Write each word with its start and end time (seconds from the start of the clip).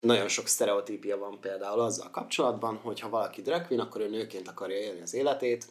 Nagyon 0.00 0.28
sok 0.28 0.46
sztereotípia 0.46 1.18
van 1.18 1.40
például 1.40 1.80
azzal 1.80 2.10
kapcsolatban, 2.10 2.76
hogy 2.76 3.00
ha 3.00 3.08
valaki 3.08 3.42
drag 3.42 3.66
queen, 3.66 3.86
akkor 3.86 4.00
ő 4.00 4.08
nőként 4.08 4.48
akarja 4.48 4.76
élni 4.76 5.00
az 5.00 5.14
életét, 5.14 5.66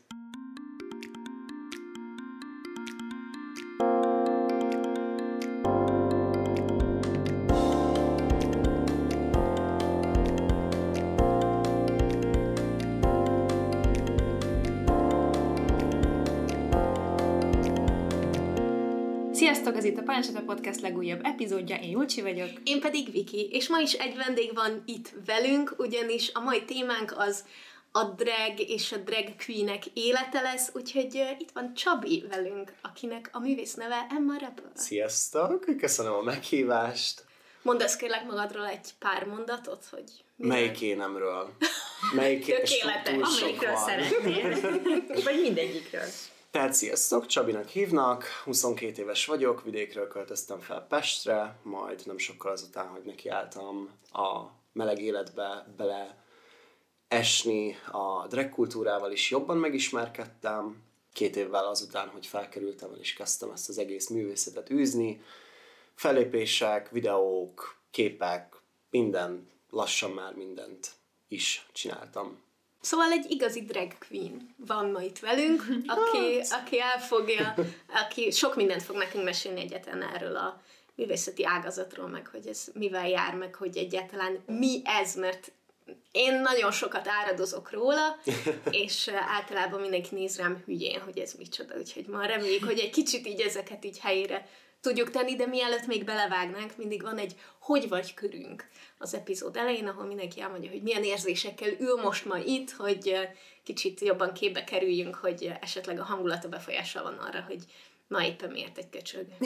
Sziasztok, 20.21 20.41
ez 20.41 20.49
a 20.49 20.53
Podcast 20.53 20.81
legújabb 20.81 21.25
epizódja, 21.25 21.75
én 21.75 21.89
Julcsi 21.89 22.21
vagyok. 22.21 22.49
Én 22.63 22.79
pedig 22.79 23.11
Viki, 23.11 23.49
és 23.51 23.69
ma 23.69 23.79
is 23.79 23.93
egy 23.93 24.15
vendég 24.15 24.53
van 24.53 24.83
itt 24.85 25.13
velünk, 25.25 25.73
ugyanis 25.77 26.31
a 26.33 26.39
mai 26.39 26.65
témánk 26.65 27.13
az 27.17 27.43
a 27.91 28.03
drag 28.03 28.59
és 28.59 28.91
a 28.91 28.97
drag 28.97 29.35
queenek 29.45 29.85
élete 29.93 30.41
lesz, 30.41 30.69
úgyhogy 30.73 31.15
uh, 31.15 31.39
itt 31.39 31.51
van 31.51 31.73
Csabi 31.73 32.25
velünk, 32.29 32.73
akinek 32.81 33.29
a 33.31 33.39
művész 33.39 33.73
neve 33.73 34.07
Emma 34.09 34.33
Rebel. 34.33 34.71
Sziasztok, 34.75 35.65
köszönöm 35.77 36.13
a 36.13 36.21
meghívást. 36.21 37.25
Mondasz 37.61 37.95
kérlek 37.95 38.25
magadról 38.25 38.67
egy 38.67 38.89
pár 38.99 39.25
mondatot, 39.25 39.85
hogy... 39.91 40.11
Melyik 40.35 40.81
énemről? 40.81 41.49
Melyik 42.15 42.45
Tökéletes, 42.55 43.39
amelyikről 43.39 43.75
szeretnél. 43.75 44.71
Vagy 45.25 45.39
mindegyikről. 45.41 46.09
Tehát 46.51 46.73
sziasztok, 46.73 47.25
Csabinak 47.25 47.67
hívnak, 47.67 48.23
22 48.43 49.01
éves 49.01 49.25
vagyok, 49.25 49.63
vidékről 49.63 50.07
költöztem 50.07 50.59
fel 50.59 50.85
Pestre, 50.89 51.59
majd 51.63 52.01
nem 52.05 52.17
sokkal 52.17 52.51
azután, 52.51 52.87
hogy 52.87 53.01
nekiálltam 53.03 53.89
a 54.11 54.43
meleg 54.73 55.01
életbe 55.01 55.73
bele 55.77 56.23
esni 57.07 57.75
a 57.91 58.27
drag 58.27 58.49
kultúrával 58.49 59.11
is 59.11 59.31
jobban 59.31 59.57
megismerkedtem. 59.57 60.83
Két 61.13 61.35
évvel 61.35 61.65
azután, 61.65 62.07
hogy 62.07 62.25
felkerültem, 62.25 62.91
el 62.91 62.99
is 62.99 63.13
kezdtem 63.13 63.51
ezt 63.51 63.69
az 63.69 63.77
egész 63.77 64.09
művészetet 64.09 64.69
űzni. 64.69 65.21
Fellépések, 65.95 66.89
videók, 66.89 67.77
képek, 67.91 68.55
minden, 68.89 69.49
lassan 69.69 70.11
már 70.11 70.33
mindent 70.33 70.91
is 71.27 71.67
csináltam. 71.71 72.41
Szóval 72.81 73.11
egy 73.11 73.31
igazi 73.31 73.61
drag 73.61 73.91
queen 74.07 74.55
van 74.55 74.89
ma 74.91 75.01
itt 75.01 75.19
velünk, 75.19 75.63
aki, 75.87 76.37
Hát. 76.37 76.61
aki 76.61 76.79
elfogja, 76.79 77.55
aki 78.03 78.31
sok 78.31 78.55
mindent 78.55 78.83
fog 78.83 78.95
nekünk 78.95 79.23
mesélni 79.23 79.59
egyetlen 79.59 80.03
erről 80.03 80.35
a 80.35 80.61
művészeti 80.95 81.45
ágazatról, 81.45 82.07
meg 82.07 82.27
hogy 82.27 82.47
ez 82.47 82.67
mivel 82.73 83.09
jár, 83.09 83.35
meg 83.35 83.55
hogy 83.55 83.77
egyáltalán 83.77 84.43
mi 84.45 84.81
ez, 84.83 85.15
mert 85.15 85.51
én 86.11 86.41
nagyon 86.41 86.71
sokat 86.71 87.07
áradozok 87.07 87.71
róla, 87.71 88.19
és 88.83 89.07
eh, 89.07 89.33
általában 89.35 89.79
mindenki 89.81 90.15
néz 90.15 90.37
rám 90.37 90.63
hülyén, 90.65 90.99
hogy 91.01 91.17
ez 91.19 91.33
micsoda, 91.33 91.77
úgyhogy 91.77 92.05
ma 92.05 92.25
reméljük, 92.25 92.63
hogy 92.63 92.79
egy 92.79 92.89
kicsit 92.89 93.27
így 93.27 93.41
ezeket 93.41 93.85
így 93.85 93.99
helyére 93.99 94.47
tudjuk 94.81 95.09
tenni, 95.09 95.35
de 95.35 95.45
mielőtt 95.45 95.85
még 95.85 96.03
belevágnánk, 96.03 96.77
mindig 96.77 97.01
van 97.01 97.17
egy 97.17 97.35
hogy 97.59 97.89
vagy 97.89 98.13
körünk 98.13 98.69
az 98.97 99.13
epizód 99.13 99.55
elején, 99.55 99.87
ahol 99.87 100.05
mindenki 100.05 100.41
elmondja, 100.41 100.69
hogy 100.69 100.81
milyen 100.81 101.03
érzésekkel 101.03 101.69
ül 101.79 102.01
most 102.01 102.25
ma 102.25 102.37
itt, 102.37 102.71
hogy 102.71 103.15
kicsit 103.63 103.99
jobban 103.99 104.33
képbe 104.33 104.63
kerüljünk, 104.63 105.15
hogy 105.15 105.51
esetleg 105.61 105.99
a 105.99 106.03
hangulata 106.03 106.49
befolyással 106.49 107.03
van 107.03 107.17
arra, 107.17 107.41
hogy 107.41 107.63
ma 108.09 108.25
éppen 108.25 108.51
miért 108.51 108.77
egy 108.77 108.89
köcsög. 108.89 109.25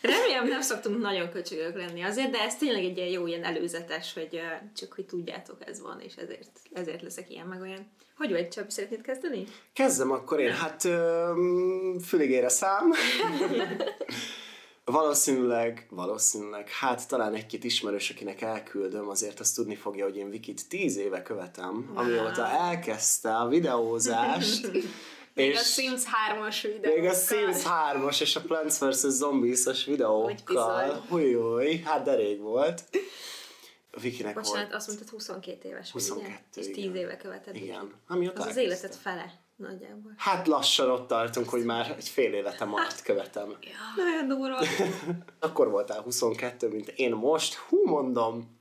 Remélem 0.00 0.48
nem 0.48 0.60
szoktunk 0.60 1.00
nagyon 1.00 1.30
köcsögök 1.30 1.76
lenni 1.76 2.02
azért, 2.02 2.30
de 2.30 2.38
ez 2.38 2.56
tényleg 2.56 2.84
egy 2.84 2.96
ilyen 2.96 3.08
jó 3.08 3.26
ilyen 3.26 3.44
előzetes, 3.44 4.12
hogy 4.12 4.28
uh, 4.32 4.72
csak 4.76 4.92
hogy 4.92 5.06
tudjátok 5.06 5.56
ez 5.66 5.80
van, 5.80 6.00
és 6.00 6.14
ezért, 6.14 6.60
ezért 6.72 7.02
leszek 7.02 7.30
ilyen 7.30 7.46
meg 7.46 7.60
olyan. 7.60 7.90
Hogy 8.16 8.30
vagy, 8.30 8.48
Csabi, 8.48 8.70
szeretnéd 8.70 9.00
kezdeni? 9.00 9.44
Kezdem 9.72 10.10
akkor 10.10 10.40
én. 10.40 10.52
Hát 10.52 10.88
füligére 12.04 12.48
szám. 12.48 12.92
valószínűleg, 14.84 15.86
valószínűleg, 15.90 16.68
hát 16.68 17.08
talán 17.08 17.34
egy-két 17.34 17.64
ismerős, 17.64 18.10
akinek 18.10 18.40
elküldöm, 18.40 19.08
azért 19.08 19.40
azt 19.40 19.54
tudni 19.54 19.74
fogja, 19.74 20.04
hogy 20.04 20.16
én 20.16 20.30
Vikit 20.30 20.68
tíz 20.68 20.96
éve 20.96 21.22
követem, 21.22 21.90
wow. 21.94 22.04
amióta 22.04 22.48
elkezdte 22.48 23.36
a 23.36 23.48
videózást. 23.48 24.70
Még 25.36 25.54
a 25.54 25.58
Sims 25.58 26.02
3-as 26.28 26.58
videókkal. 26.62 27.00
Még 27.00 27.10
a 27.10 27.14
Sims 27.14 27.62
3-as 27.64 28.20
és 28.20 28.36
a 28.36 28.40
Plants 28.40 28.78
vs. 28.78 29.06
Zombies-os 29.06 29.84
videókkal. 29.84 31.04
Hújjúj, 31.08 31.76
hát 31.76 32.02
de 32.02 32.14
rég 32.14 32.40
volt. 32.40 32.82
Vikinek 34.00 34.34
Bocsánat, 34.34 34.60
volt. 34.62 34.74
azt 34.74 34.86
mondtad 34.86 35.08
22 35.08 35.68
éves 35.68 35.90
22, 35.90 36.22
vagy, 36.22 36.30
ugye? 36.30 36.38
És 36.60 36.74
10 36.74 36.76
igen. 36.76 36.96
éve 36.96 37.16
követed. 37.16 37.56
Igen. 37.56 37.92
Amióta 38.08 38.42
Az 38.42 38.46
az 38.46 38.56
életed 38.56 38.94
fele 38.94 39.32
nagyjából. 39.56 40.14
Hát 40.16 40.46
lassan 40.46 40.90
ott 40.90 41.08
tartunk, 41.08 41.48
hogy 41.48 41.64
már 41.64 41.94
egy 41.98 42.08
fél 42.08 42.32
életem 42.32 42.74
alatt 42.74 43.02
követem. 43.02 43.56
Nagyon 43.96 44.28
durva. 44.28 44.58
Akkor 45.46 45.70
voltál 45.70 46.00
22, 46.00 46.68
mint 46.68 46.88
én 46.88 47.14
most. 47.14 47.54
Hú, 47.54 47.84
mondom. 47.84 48.60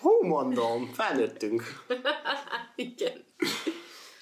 Hú, 0.00 0.26
mondom. 0.26 0.90
Felnőttünk. 0.94 1.62
Igen. 2.74 3.24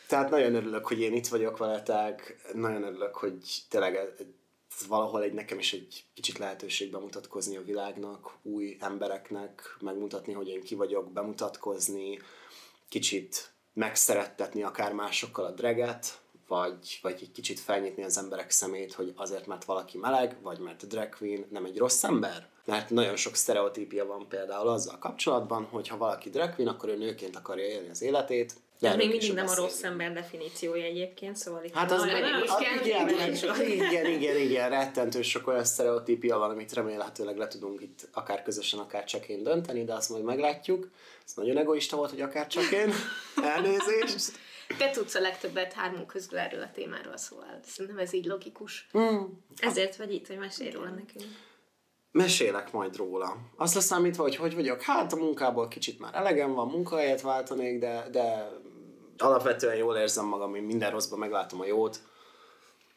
Tehát 0.09 0.31
nagyon 0.31 0.55
örülök, 0.55 0.87
hogy 0.87 1.01
én 1.01 1.13
itt 1.13 1.27
vagyok 1.27 1.59
veletek. 1.59 2.37
Nagyon 2.55 2.83
örülök, 2.83 3.15
hogy 3.15 3.63
tényleg 3.69 3.97
ez 3.97 4.87
valahol 4.87 5.23
egy 5.23 5.33
nekem 5.33 5.59
is 5.59 5.73
egy 5.73 6.05
kicsit 6.15 6.39
lehetőség 6.39 6.91
bemutatkozni 6.91 7.57
a 7.57 7.65
világnak, 7.65 8.37
új 8.43 8.77
embereknek, 8.81 9.77
megmutatni, 9.81 10.33
hogy 10.33 10.49
én 10.49 10.63
ki 10.63 10.75
vagyok, 10.75 11.13
bemutatkozni, 11.13 12.19
kicsit 12.89 13.51
megszerettetni 13.73 14.63
akár 14.63 14.93
másokkal 14.93 15.45
a 15.45 15.51
dreget, 15.51 16.21
vagy, 16.49 16.99
vagy 17.03 17.19
egy 17.21 17.33
kicsit 17.33 17.61
felnyitni 17.61 18.03
az 18.03 18.19
emberek 18.19 18.51
szemét, 18.51 18.93
hogy 18.93 19.13
azért, 19.17 19.47
mert 19.47 19.65
valaki 19.65 19.99
meleg, 19.99 20.37
vagy 20.43 20.59
mert 20.59 20.87
drag 20.87 21.09
queen 21.17 21.47
nem 21.51 21.65
egy 21.65 21.79
rossz 21.79 22.05
ember. 22.05 22.49
Mert 22.65 22.91
nagyon 22.91 23.17
sok 23.17 23.35
sztereotípia 23.35 24.07
van 24.07 24.29
például 24.29 24.69
azzal 24.69 24.99
kapcsolatban, 24.99 25.65
hogy 25.65 25.89
ha 25.89 25.97
valaki 25.97 26.31
drag 26.31 26.55
queen, 26.55 26.75
akkor 26.75 26.89
ő 26.89 26.97
nőként 26.97 27.37
akarja 27.37 27.65
élni 27.65 27.89
az 27.89 28.03
életét. 28.03 28.55
Ez 28.81 28.97
még 28.97 29.09
mindig 29.09 29.33
nem 29.33 29.47
a 29.47 29.55
rossz 29.55 29.83
ember 29.83 30.13
definíciója 30.13 30.85
egyébként, 30.85 31.37
szóval 31.37 31.65
itt 31.65 31.75
Hát 31.75 31.91
az 31.91 32.05
meg, 32.05 32.21
nem 32.21 32.43
is 32.43 32.51
kell 32.51 32.87
igen, 32.87 33.09
igen, 33.69 34.07
igen, 34.07 34.37
igen, 34.37 34.71
rettentő 34.71 35.23
sok 35.23 35.47
olyan 35.47 35.65
sztereotípia 35.65 36.39
van, 36.39 36.51
amit 36.51 36.73
remélhetőleg 36.73 37.37
le 37.37 37.49
tudunk 37.49 37.81
itt 37.81 38.09
akár 38.13 38.43
közösen, 38.43 38.79
akár 38.79 39.05
csak 39.05 39.29
én 39.29 39.43
dönteni, 39.43 39.85
de 39.85 39.95
azt 39.95 40.11
majd 40.11 40.25
meglátjuk. 40.25 40.89
Ez 41.27 41.33
nagyon 41.35 41.57
egoista 41.57 41.97
volt, 41.97 42.11
hogy 42.11 42.21
akár 42.21 42.47
csak 42.47 42.71
én. 42.71 42.93
Elnézést. 43.43 44.33
Te 44.79 44.91
tudsz 44.91 45.15
a 45.15 45.21
legtöbbet 45.21 45.73
hármunk 45.73 46.07
közül 46.07 46.39
erről 46.39 46.63
a 46.63 46.71
témáról, 46.75 47.17
szóval 47.17 47.61
szerintem 47.63 47.99
ez 47.99 48.13
így 48.13 48.25
logikus. 48.25 48.89
Ezért 49.57 49.97
vagy 49.97 50.13
itt, 50.13 50.27
hogy 50.27 50.39
mesélj 50.39 50.71
róla 50.71 50.91
nekünk. 50.91 51.25
Mesélek 52.11 52.73
majd 52.73 52.97
róla. 52.97 53.37
Azt 53.57 53.75
leszámítva, 53.75 54.23
hogy 54.23 54.37
hogy 54.37 54.55
vagyok, 54.55 54.83
hát 54.83 55.13
a 55.13 55.17
munkából 55.17 55.69
kicsit 55.69 55.99
már 55.99 56.15
elegem 56.15 56.53
van, 56.53 56.69
munkahelyet 56.69 57.21
váltanék, 57.21 57.79
de, 57.79 58.09
de 58.11 58.51
alapvetően 59.23 59.77
jól 59.77 59.97
érzem 59.97 60.25
magam, 60.25 60.55
én 60.55 60.63
minden 60.63 60.91
rosszban 60.91 61.19
meglátom 61.19 61.61
a 61.61 61.67
jót, 61.67 62.01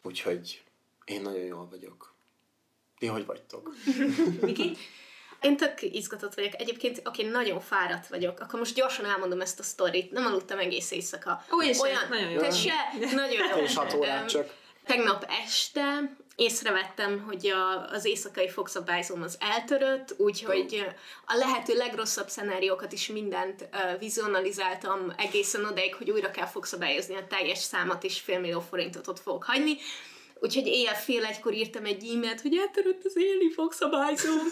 úgyhogy 0.04 0.64
én 1.06 1.22
nagyon 1.22 1.46
jól 1.46 1.68
vagyok. 1.70 2.14
Ti 2.98 3.06
hogy 3.06 3.26
vagytok? 3.26 3.74
Miki? 4.42 4.78
Én 5.42 5.58
tök 5.58 5.82
izgatott 5.82 6.34
vagyok. 6.34 6.54
Egyébként, 6.62 7.02
aki 7.04 7.24
nagyon 7.24 7.60
fáradt 7.60 8.08
vagyok, 8.08 8.40
akkor 8.40 8.60
most 8.60 8.76
gyorsan 8.76 9.06
elmondom 9.06 9.42
ezt 9.42 9.60
a 9.60 9.64
sztorit. 9.64 10.12
Nem 10.12 10.26
aludtam 10.26 10.60
egész 10.60 10.92
éjszaka. 10.92 11.44
Ó, 11.54 11.64
én 11.64 11.74
sem. 11.74 12.10
Nagyon 12.10 12.30
jó. 12.30 12.40
Te 12.40 12.52
se? 12.52 12.74
Nagyon 13.00 13.48
jó. 13.50 13.58
Én 13.58 13.64
is 13.64 13.76
hat 13.76 13.94
órát 13.94 14.30
csak. 14.30 14.54
Tegnap 14.86 15.26
este 15.46 16.16
észrevettem, 16.40 17.24
hogy 17.28 17.48
a, 17.48 17.90
az 17.92 18.06
éjszakai 18.06 18.50
fogszabályzóm 18.50 19.22
az 19.22 19.38
eltörött, 19.40 20.14
úgyhogy 20.18 20.86
a 21.26 21.36
lehető 21.36 21.74
legrosszabb 21.74 22.30
szenáriókat 22.30 22.92
is 22.92 23.08
mindent 23.08 23.62
uh, 23.62 24.00
vizionalizáltam 24.00 25.14
egészen 25.18 25.66
odaig, 25.66 25.96
hogy 25.96 26.10
újra 26.12 26.32
kell 26.32 26.46
fogszabályozni 26.46 27.16
a 27.16 27.28
teljes 27.28 27.60
számot, 27.60 28.04
és 28.04 28.20
fél 28.20 28.40
millió 28.40 28.60
forintot 28.60 29.08
ott 29.08 29.20
fogok 29.20 29.44
hagyni. 29.44 29.78
Úgyhogy 30.42 30.68
éjjel 30.68 30.96
fél 30.96 31.26
egykor 31.26 31.54
írtam 31.54 31.86
egy 31.86 32.10
e-mailt, 32.14 32.42
hogy 32.42 32.58
eltörött 32.58 33.04
az 33.04 33.18
éli 33.18 33.52
fogszabályzóm, 33.52 34.48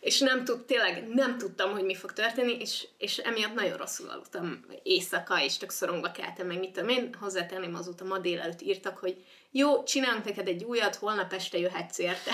és 0.00 0.18
nem 0.18 0.44
tud, 0.44 0.64
tényleg 0.64 1.08
nem 1.08 1.38
tudtam, 1.38 1.72
hogy 1.72 1.84
mi 1.84 1.94
fog 1.94 2.12
történni, 2.12 2.56
és, 2.60 2.86
és 2.98 3.18
emiatt 3.18 3.54
nagyon 3.54 3.76
rosszul 3.76 4.08
aludtam 4.08 4.64
éjszaka, 4.82 5.42
és 5.42 5.56
tök 5.56 5.70
szorongva 5.70 6.10
keltem 6.10 6.46
meg, 6.46 6.58
mit 6.58 6.72
tudom 6.72 6.88
én, 6.88 7.14
hozzátenném 7.20 7.74
azóta 7.74 8.04
ma 8.04 8.18
délelőtt 8.18 8.62
írtak, 8.62 8.98
hogy 8.98 9.16
jó, 9.50 9.82
csinálunk 9.82 10.24
neked 10.24 10.48
egy 10.48 10.64
újat, 10.64 10.94
holnap 10.94 11.32
este 11.32 11.58
jöhetsz 11.58 11.98
érte. 11.98 12.30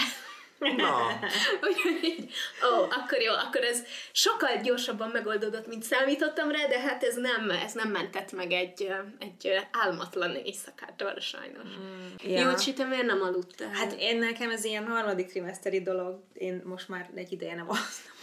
Na, 0.77 1.19
Úgyhogy 1.69 1.99
így, 2.03 2.33
ó, 2.73 2.83
akkor 2.83 3.21
jó, 3.21 3.33
akkor 3.33 3.65
ez 3.65 3.83
sokkal 4.13 4.57
gyorsabban 4.63 5.11
megoldódott, 5.11 5.67
mint 5.67 5.83
számítottam 5.83 6.51
rá, 6.51 6.67
de 6.67 6.81
hát 6.81 7.05
ez 7.05 7.17
nem, 7.17 7.51
ez 7.51 7.73
nem 7.73 7.89
mentett 7.89 8.33
meg 8.33 8.53
egy, 8.53 8.93
egy 9.19 9.53
álmatlan 9.71 10.35
éjszakától 10.35 11.21
sajnos. 11.21 11.69
Mm. 11.79 12.31
Ja. 12.31 12.51
Jó, 12.51 12.55
Csi, 12.55 12.73
te 12.73 12.85
miért 12.85 13.07
nem 13.07 13.23
aludtál? 13.23 13.71
Hát 13.73 13.95
én 13.99 14.19
nekem 14.19 14.51
ez 14.51 14.65
ilyen 14.65 14.87
harmadik 14.87 15.27
trimeszteri 15.27 15.83
dolog, 15.83 16.23
én 16.33 16.63
most 16.65 16.89
már 16.89 17.11
egy 17.15 17.33
ideje 17.33 17.55
nem 17.55 17.69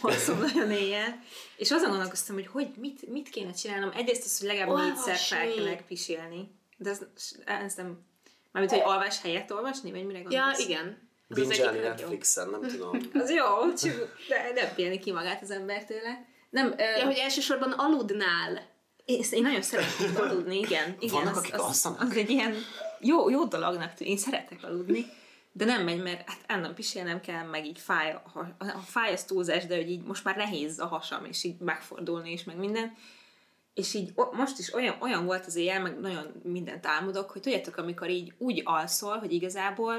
alszom, 0.00 0.38
nagyon 0.52 0.70
éjjel, 0.70 1.20
és 1.56 1.70
azon 1.70 1.88
gondolkoztam, 1.88 2.34
hogy, 2.34 2.46
hogy 2.46 2.68
mit, 2.76 3.08
mit 3.08 3.28
kéne 3.28 3.52
csinálnom. 3.52 3.90
Egyrészt 3.94 4.24
az, 4.24 4.38
hogy 4.38 4.48
legalább 4.48 4.68
Olvasni. 4.68 4.90
négyszer 4.90 5.16
fel 5.16 5.54
kellene 5.54 5.82
pisilni, 5.82 6.50
de 6.76 6.90
ez, 6.90 7.00
ez 7.44 7.74
nem, 7.74 8.04
mármint, 8.52 8.74
hogy 8.74 8.82
alvás 8.84 9.20
helyett 9.20 9.52
olvasni, 9.52 9.90
vagy 9.90 10.06
mire 10.06 10.18
ja, 10.18 10.24
gondolsz? 10.24 10.58
igen. 10.58 11.10
Az 11.32 11.38
az 11.38 11.48
binge 11.48 11.54
egyik 11.68 11.82
legjobb. 11.82 11.98
Netflixen, 11.98 12.48
nem 12.48 12.60
tudom. 12.68 12.98
Az 13.22 13.30
jó, 13.30 13.72
csak 13.74 14.16
de 14.28 14.50
nem 14.54 14.74
pihenni 14.74 14.98
ki 14.98 15.12
magát 15.12 15.42
az 15.42 15.50
ember 15.50 15.84
tőle. 15.84 16.26
Nem, 16.50 16.74
ö, 16.78 16.82
Ja, 16.98 17.04
hogy 17.04 17.16
elsősorban 17.16 17.72
aludnál. 17.72 18.70
én, 19.04 19.24
én 19.30 19.42
nagyon 19.42 19.62
szeretek 19.62 20.18
aludni, 20.18 20.58
igen. 20.58 20.96
igen 20.98 21.14
Vannak, 21.14 21.32
az, 21.36 21.38
akik 21.38 21.54
az, 21.54 21.60
alszanak? 21.60 22.00
az, 22.00 22.16
egy 22.16 22.30
ilyen 22.30 22.54
jó, 23.00 23.30
jó 23.30 23.44
dolognak 23.44 23.94
tűnik, 23.94 24.12
én 24.12 24.18
szeretek 24.18 24.58
aludni, 24.62 25.06
de 25.52 25.64
nem 25.64 25.84
megy, 25.84 26.02
mert 26.02 26.28
hát 26.30 26.38
állandóan 26.46 26.74
pisilnem 26.74 27.20
kell, 27.20 27.44
meg 27.44 27.66
így 27.66 27.78
fáj, 27.78 28.12
a, 28.12 28.22
ha- 28.32 28.54
a 28.58 28.78
fáj 28.86 29.12
az 29.12 29.24
túlzás, 29.24 29.66
de 29.66 29.76
hogy 29.76 29.90
így 29.90 30.02
most 30.02 30.24
már 30.24 30.36
nehéz 30.36 30.78
a 30.78 30.86
hasam, 30.86 31.24
és 31.24 31.44
így 31.44 31.58
megfordulni 31.58 32.32
is, 32.32 32.44
meg 32.44 32.56
minden. 32.56 32.96
És 33.74 33.94
így 33.94 34.10
o- 34.14 34.32
most 34.32 34.58
is 34.58 34.74
olyan, 34.74 34.96
olyan 35.00 35.24
volt 35.24 35.46
az 35.46 35.56
éjjel, 35.56 35.80
meg 35.80 36.00
nagyon 36.00 36.40
mindent 36.42 36.86
álmodok, 36.86 37.30
hogy 37.30 37.40
tudjátok, 37.40 37.76
amikor 37.76 38.10
így 38.10 38.32
úgy 38.38 38.60
alszol, 38.64 39.18
hogy 39.18 39.32
igazából 39.32 39.96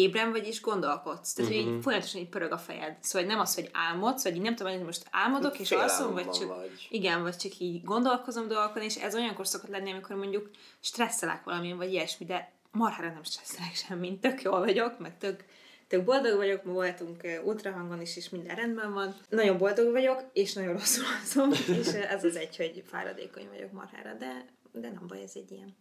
ébren 0.00 0.30
vagy 0.30 0.46
és 0.46 0.60
gondolkodsz. 0.60 1.32
Tehát, 1.32 1.50
hogy 1.50 1.60
így 1.60 1.82
folyamatosan 1.82 2.20
így 2.20 2.28
pörög 2.28 2.52
a 2.52 2.58
fejed. 2.58 2.96
Szóval 3.00 3.28
nem 3.28 3.40
az, 3.40 3.54
hogy 3.54 3.70
álmodsz, 3.72 4.22
vagy 4.22 4.34
így 4.34 4.42
nem 4.42 4.54
tudom, 4.54 4.72
hogy 4.72 4.84
most 4.84 5.06
álmodok 5.10 5.58
és 5.58 5.70
alszom, 5.70 6.12
vagy 6.12 6.30
csak, 6.30 6.48
vagy. 6.48 6.86
igen, 6.90 7.22
vagy 7.22 7.36
csak 7.36 7.58
így 7.58 7.84
gondolkozom 7.84 8.48
dolgokon, 8.48 8.82
és 8.82 8.96
ez 8.96 9.14
olyankor 9.14 9.46
szokott 9.46 9.70
lenni, 9.70 9.90
amikor 9.90 10.16
mondjuk 10.16 10.50
stresszelek 10.80 11.44
valamin, 11.44 11.76
vagy 11.76 11.92
ilyesmi, 11.92 12.26
de 12.26 12.52
marhára 12.72 13.12
nem 13.12 13.22
stresszelek 13.22 13.74
semmit, 13.74 14.20
tök 14.20 14.42
jól 14.42 14.58
vagyok, 14.58 14.98
meg 14.98 15.18
tök, 15.18 15.44
tök 15.88 16.04
boldog 16.04 16.36
vagyok, 16.36 16.64
ma 16.64 16.72
voltunk 16.72 17.20
ultrahangon 17.44 18.00
is, 18.00 18.16
és 18.16 18.28
minden 18.28 18.56
rendben 18.56 18.92
van. 18.92 19.14
Nagyon 19.28 19.58
boldog 19.58 19.90
vagyok, 19.90 20.24
és 20.32 20.52
nagyon 20.52 20.72
rosszul 20.72 21.04
alszom, 21.18 21.50
és 21.80 21.86
ez 21.92 22.24
az 22.24 22.36
egy, 22.36 22.56
hogy 22.56 22.82
fáradékony 22.86 23.48
vagyok 23.48 23.72
marhára, 23.72 24.14
de, 24.14 24.44
de 24.72 24.90
nem 24.90 25.06
baj, 25.06 25.22
ez 25.22 25.32
egy 25.34 25.50
ilyen. 25.50 25.76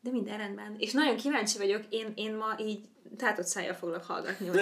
De 0.00 0.10
minden 0.10 0.38
rendben. 0.38 0.76
És 0.78 0.92
nagyon 0.92 1.16
kíváncsi 1.16 1.58
vagyok, 1.58 1.82
én, 1.88 2.12
én 2.14 2.34
ma 2.34 2.54
így 2.58 2.88
tátott 3.16 3.46
szájjal 3.46 3.74
foglak 3.74 4.04
hallgatni. 4.04 4.46
hogy 4.48 4.60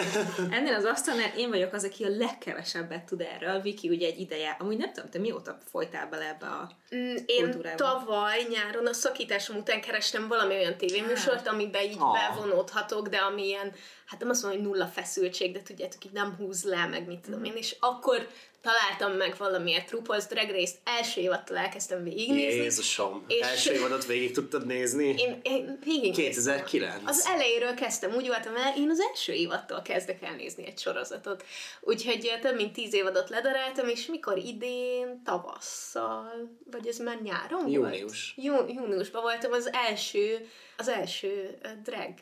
Ennél 0.51 0.75
az 0.75 0.85
asztalnál 0.85 1.33
én 1.37 1.49
vagyok 1.49 1.73
az, 1.73 1.85
aki 1.85 2.05
a 2.05 2.09
legkevesebbet 2.09 3.05
tud 3.05 3.21
erről. 3.21 3.61
Viki 3.61 3.89
ugye 3.89 4.07
egy 4.07 4.19
ideje. 4.21 4.57
Amúgy 4.61 4.77
nem 4.77 4.93
tudom, 4.93 5.11
te 5.11 5.19
mióta 5.19 5.59
folytál 5.71 6.09
bele 6.09 6.29
ebbe 6.29 6.47
a... 6.47 6.71
Mm, 6.95 7.15
Én 7.27 7.43
kultúrában. 7.43 7.77
tavaly 7.77 8.47
nyáron 8.51 8.87
a 8.87 8.93
szakításom 8.93 9.57
után 9.57 9.81
kerestem 9.81 10.29
valami 10.29 10.55
olyan 10.55 10.77
tévéműsort, 10.77 11.47
amiben 11.49 11.83
így 11.83 11.97
Ah. 11.99 12.13
bevonódhatok, 12.35 13.09
de 13.09 13.17
ami 13.17 13.47
ilyen, 13.47 13.73
hát 14.07 14.21
nem 14.21 14.31
azt 14.31 14.43
mondom, 14.43 14.61
hogy 14.61 14.71
nulla 14.71 14.87
feszültség, 14.87 15.53
de 15.53 15.63
tudjátok, 15.63 16.05
így 16.05 16.13
nem 16.13 16.35
húz 16.39 16.65
le, 16.65 16.87
meg 16.87 17.07
mit 17.07 17.21
tudom 17.21 17.45
én, 17.45 17.57
és 17.57 17.77
akkor 17.81 18.27
találtam 18.63 19.13
meg 19.17 19.35
valamiért 19.39 19.91
RuPaul's 19.91 20.25
Drag 20.29 20.51
Race-t, 20.51 20.77
első 20.85 21.21
évattól 21.21 21.57
elkezdtem 21.57 22.03
végignézni. 22.03 22.61
Jézusom, 22.63 23.25
És- 23.29 23.41
első 23.41 23.73
évadot 23.73 24.07
végig 24.07 24.33
tudtad 24.33 24.67
nézni? 24.67 25.15
Én, 25.19 25.41
én 25.43 25.79
végig 25.85 26.15
2009. 26.15 27.01
Az 27.05 27.27
elejéről 27.27 27.75
kezdtem, 27.75 28.15
úgy 28.15 28.27
voltam 28.27 28.57
el, 28.57 28.73
én 28.77 28.91
az 28.91 29.01
első 29.01 29.33
évattól 29.33 29.83
kezdek 29.83 30.23
el 30.23 30.35
nézni 30.35 30.67
egy 30.67 30.79
sorozatot. 30.79 31.45
Úgyhogy 31.81 32.39
több 32.41 32.55
mint 32.57 32.73
tíz 32.73 32.95
évadot 32.95 33.29
ledaráltam, 33.29 33.89
és 33.89 34.07
mikor 34.07 34.39
idén, 34.39 35.23
tavasszal, 35.25 36.59
vagy 36.71 36.87
ez 36.87 36.99
már 36.99 37.21
nyáron 37.23 37.69
Június. 37.69 38.35
volt? 38.37 38.67
Jú, 38.69 38.75
júniusban 38.75 39.23
voltam 39.23 39.53
az 39.53 39.71
első, 39.73 40.49
az 40.77 40.89
első 40.89 41.59
drag 41.85 42.15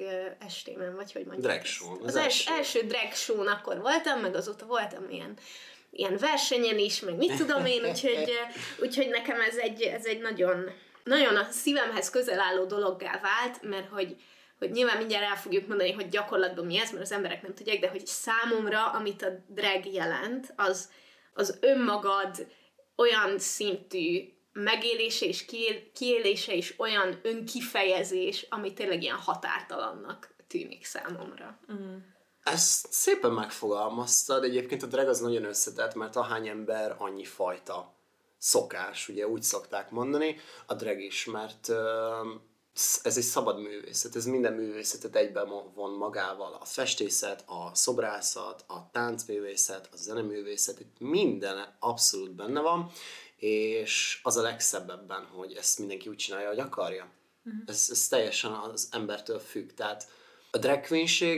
estémen, 0.46 0.94
vagy 0.96 1.12
hogy 1.12 1.24
mondják. 1.24 1.52
Drag 1.52 1.64
ezt? 1.64 1.72
show-n, 1.72 1.98
Az, 2.02 2.06
az 2.08 2.16
első. 2.16 2.52
első 2.52 2.80
drag 2.80 3.12
show 3.12 3.46
akkor 3.46 3.80
voltam, 3.80 4.20
meg 4.20 4.34
azóta 4.34 4.66
voltam 4.66 5.10
ilyen 5.10 5.34
ilyen 5.90 6.16
versenyen 6.16 6.78
is, 6.78 7.00
meg 7.00 7.16
mit 7.16 7.36
tudom 7.36 7.66
én, 7.66 7.84
úgyhogy, 7.84 8.32
úgyhogy 8.80 9.08
nekem 9.08 9.40
ez 9.40 9.56
egy, 9.56 9.82
ez 9.82 10.04
egy 10.04 10.20
nagyon, 10.20 10.70
nagyon 11.04 11.36
a 11.36 11.48
szívemhez 11.50 12.10
közel 12.10 12.40
álló 12.40 12.64
dologgá 12.64 13.20
vált, 13.20 13.62
mert 13.62 13.88
hogy, 13.88 14.16
hogy 14.58 14.70
nyilván 14.70 14.96
mindjárt 14.96 15.24
el 15.24 15.36
fogjuk 15.36 15.66
mondani, 15.66 15.92
hogy 15.92 16.08
gyakorlatban 16.08 16.66
mi 16.66 16.78
ez, 16.78 16.90
mert 16.90 17.02
az 17.02 17.12
emberek 17.12 17.42
nem 17.42 17.54
tudják, 17.54 17.80
de 17.80 17.88
hogy 17.88 18.06
számomra, 18.06 18.86
amit 18.86 19.22
a 19.22 19.44
drag 19.46 19.86
jelent, 19.92 20.52
az, 20.56 20.90
az 21.34 21.58
önmagad 21.60 22.46
olyan 22.96 23.38
szintű 23.38 24.32
megélése 24.52 25.26
és 25.26 25.44
kiél- 25.44 25.92
kiélése 25.92 26.54
és 26.54 26.74
olyan 26.76 27.18
önkifejezés, 27.22 28.46
ami 28.48 28.72
tényleg 28.72 29.02
ilyen 29.02 29.16
határtalannak 29.16 30.34
tűnik 30.48 30.84
számomra. 30.84 31.58
Ezt 32.42 32.92
szépen 32.92 33.32
megfogalmaztad, 33.32 34.44
egyébként 34.44 34.82
a 34.82 34.86
drag 34.86 35.08
az 35.08 35.20
nagyon 35.20 35.44
összetett, 35.44 35.94
mert 35.94 36.16
ahány 36.16 36.48
ember, 36.48 36.94
annyi 36.98 37.24
fajta 37.24 37.94
szokás, 38.38 39.08
ugye 39.08 39.28
úgy 39.28 39.42
szokták 39.42 39.90
mondani, 39.90 40.36
a 40.66 40.74
drag 40.74 41.00
is, 41.00 41.24
mert 41.24 41.68
ez 43.02 43.16
egy 43.16 43.22
szabad 43.22 43.60
művészet, 43.60 44.16
ez 44.16 44.24
minden 44.24 44.52
művészetet 44.52 45.16
egyben 45.16 45.48
von 45.74 45.90
magával, 45.90 46.58
a 46.60 46.64
festészet, 46.64 47.44
a 47.46 47.74
szobrászat, 47.74 48.64
a 48.68 48.90
táncművészet, 48.90 49.88
a 49.92 49.96
zeneművészet, 49.96 50.80
itt 50.80 50.96
minden 50.98 51.76
abszolút 51.78 52.34
benne 52.34 52.60
van, 52.60 52.90
és 53.36 54.20
az 54.22 54.36
a 54.36 54.42
legszebb 54.42 54.90
ebben, 54.90 55.24
hogy 55.24 55.52
ezt 55.52 55.78
mindenki 55.78 56.08
úgy 56.08 56.16
csinálja, 56.16 56.48
hogy 56.48 56.58
akarja. 56.58 57.10
Ez, 57.66 57.88
ez 57.90 58.08
teljesen 58.08 58.52
az 58.52 58.88
embertől 58.90 59.38
függ, 59.38 59.70
tehát 59.70 60.08
a 60.50 60.58
drag 60.58 60.86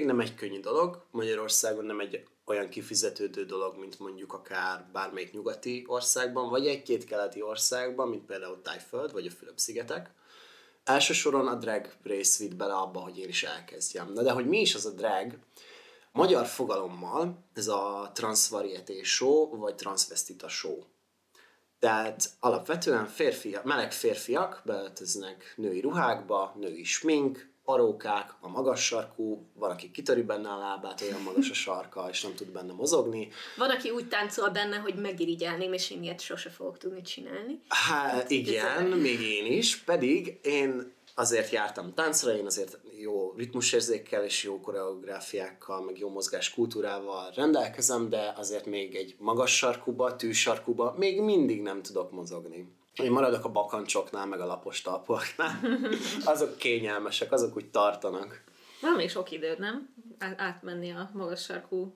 nem 0.04 0.20
egy 0.20 0.34
könnyű 0.34 0.60
dolog, 0.60 1.04
Magyarországon 1.10 1.84
nem 1.84 2.00
egy 2.00 2.24
olyan 2.44 2.68
kifizetődő 2.68 3.44
dolog, 3.44 3.78
mint 3.78 3.98
mondjuk 3.98 4.32
akár 4.32 4.88
bármelyik 4.92 5.32
nyugati 5.32 5.84
országban, 5.86 6.48
vagy 6.48 6.66
egy-két 6.66 7.04
keleti 7.04 7.42
országban, 7.42 8.08
mint 8.08 8.24
például 8.24 8.62
Tájföld, 8.62 9.12
vagy 9.12 9.26
a 9.26 9.30
Fülöp-szigetek. 9.30 10.10
Elsősoron 10.84 11.46
a 11.46 11.54
drag 11.54 11.92
rész 12.02 12.38
vitt 12.38 12.56
bele 12.56 12.74
abba, 12.74 13.00
hogy 13.00 13.18
én 13.18 13.28
is 13.28 13.42
elkezdjem. 13.42 14.12
Na 14.12 14.22
de 14.22 14.30
hogy 14.30 14.46
mi 14.46 14.60
is 14.60 14.74
az 14.74 14.86
a 14.86 14.90
drag? 14.90 15.38
Magyar 16.12 16.46
fogalommal 16.46 17.44
ez 17.54 17.68
a 17.68 18.10
transvarieté 18.14 19.02
show, 19.02 19.56
vagy 19.56 19.74
transvestita 19.74 20.48
show. 20.48 20.78
Tehát 21.78 22.30
alapvetően 22.40 23.06
férfiak, 23.06 23.64
meleg 23.64 23.92
férfiak 23.92 24.62
beöltöznek 24.64 25.54
női 25.56 25.80
ruhákba, 25.80 26.54
női 26.58 26.84
smink, 26.84 27.51
parókák, 27.64 28.34
a 28.40 28.48
magas 28.48 28.84
sarkú, 28.84 29.46
van, 29.54 29.70
aki 29.70 29.90
kitöri 29.90 30.22
benne 30.22 30.48
a 30.48 30.58
lábát, 30.58 31.00
olyan 31.00 31.22
magas 31.22 31.50
a 31.50 31.54
sarka, 31.54 32.08
és 32.10 32.22
nem 32.22 32.34
tud 32.34 32.48
benne 32.48 32.72
mozogni. 32.72 33.28
Van, 33.56 33.70
aki 33.70 33.90
úgy 33.90 34.08
táncol 34.08 34.48
benne, 34.48 34.76
hogy 34.76 34.94
megirigyelném, 34.94 35.72
és 35.72 35.90
én 35.90 36.02
ilyet 36.02 36.20
sose 36.20 36.50
fogok 36.50 36.78
tudni 36.78 37.02
csinálni. 37.02 37.60
Hát 37.68 38.30
igen, 38.30 38.82
még 38.84 39.20
én 39.20 39.46
is, 39.46 39.76
pedig 39.76 40.38
én 40.42 40.92
azért 41.14 41.50
jártam 41.50 41.94
táncra, 41.94 42.36
én 42.36 42.46
azért 42.46 42.78
jó 42.98 43.32
ritmusérzékkel 43.36 44.24
és 44.24 44.44
jó 44.44 44.60
koreográfiákkal, 44.60 45.82
meg 45.82 45.98
jó 45.98 46.08
mozgás 46.08 46.50
kultúrával 46.50 47.30
rendelkezem, 47.34 48.08
de 48.08 48.32
azért 48.36 48.66
még 48.66 48.94
egy 48.94 49.14
magas 49.18 49.56
sarkuba, 49.56 50.16
tűsarkuba 50.16 50.94
még 50.98 51.20
mindig 51.20 51.62
nem 51.62 51.82
tudok 51.82 52.10
mozogni. 52.10 52.68
Én 52.94 53.10
maradok 53.10 53.44
a 53.44 53.48
bakancsoknál, 53.48 54.26
meg 54.26 54.40
a 54.40 54.46
lapos 54.46 54.80
talpaknál. 54.80 55.60
Azok 56.24 56.56
kényelmesek, 56.56 57.32
azok 57.32 57.56
úgy 57.56 57.70
tartanak. 57.70 58.44
Van 58.80 58.92
még 58.92 59.10
sok 59.10 59.30
időd, 59.30 59.58
nem? 59.58 59.94
Át- 60.18 60.40
átmenni 60.40 60.90
a 60.90 61.10
magas 61.14 61.42
sarkú. 61.42 61.94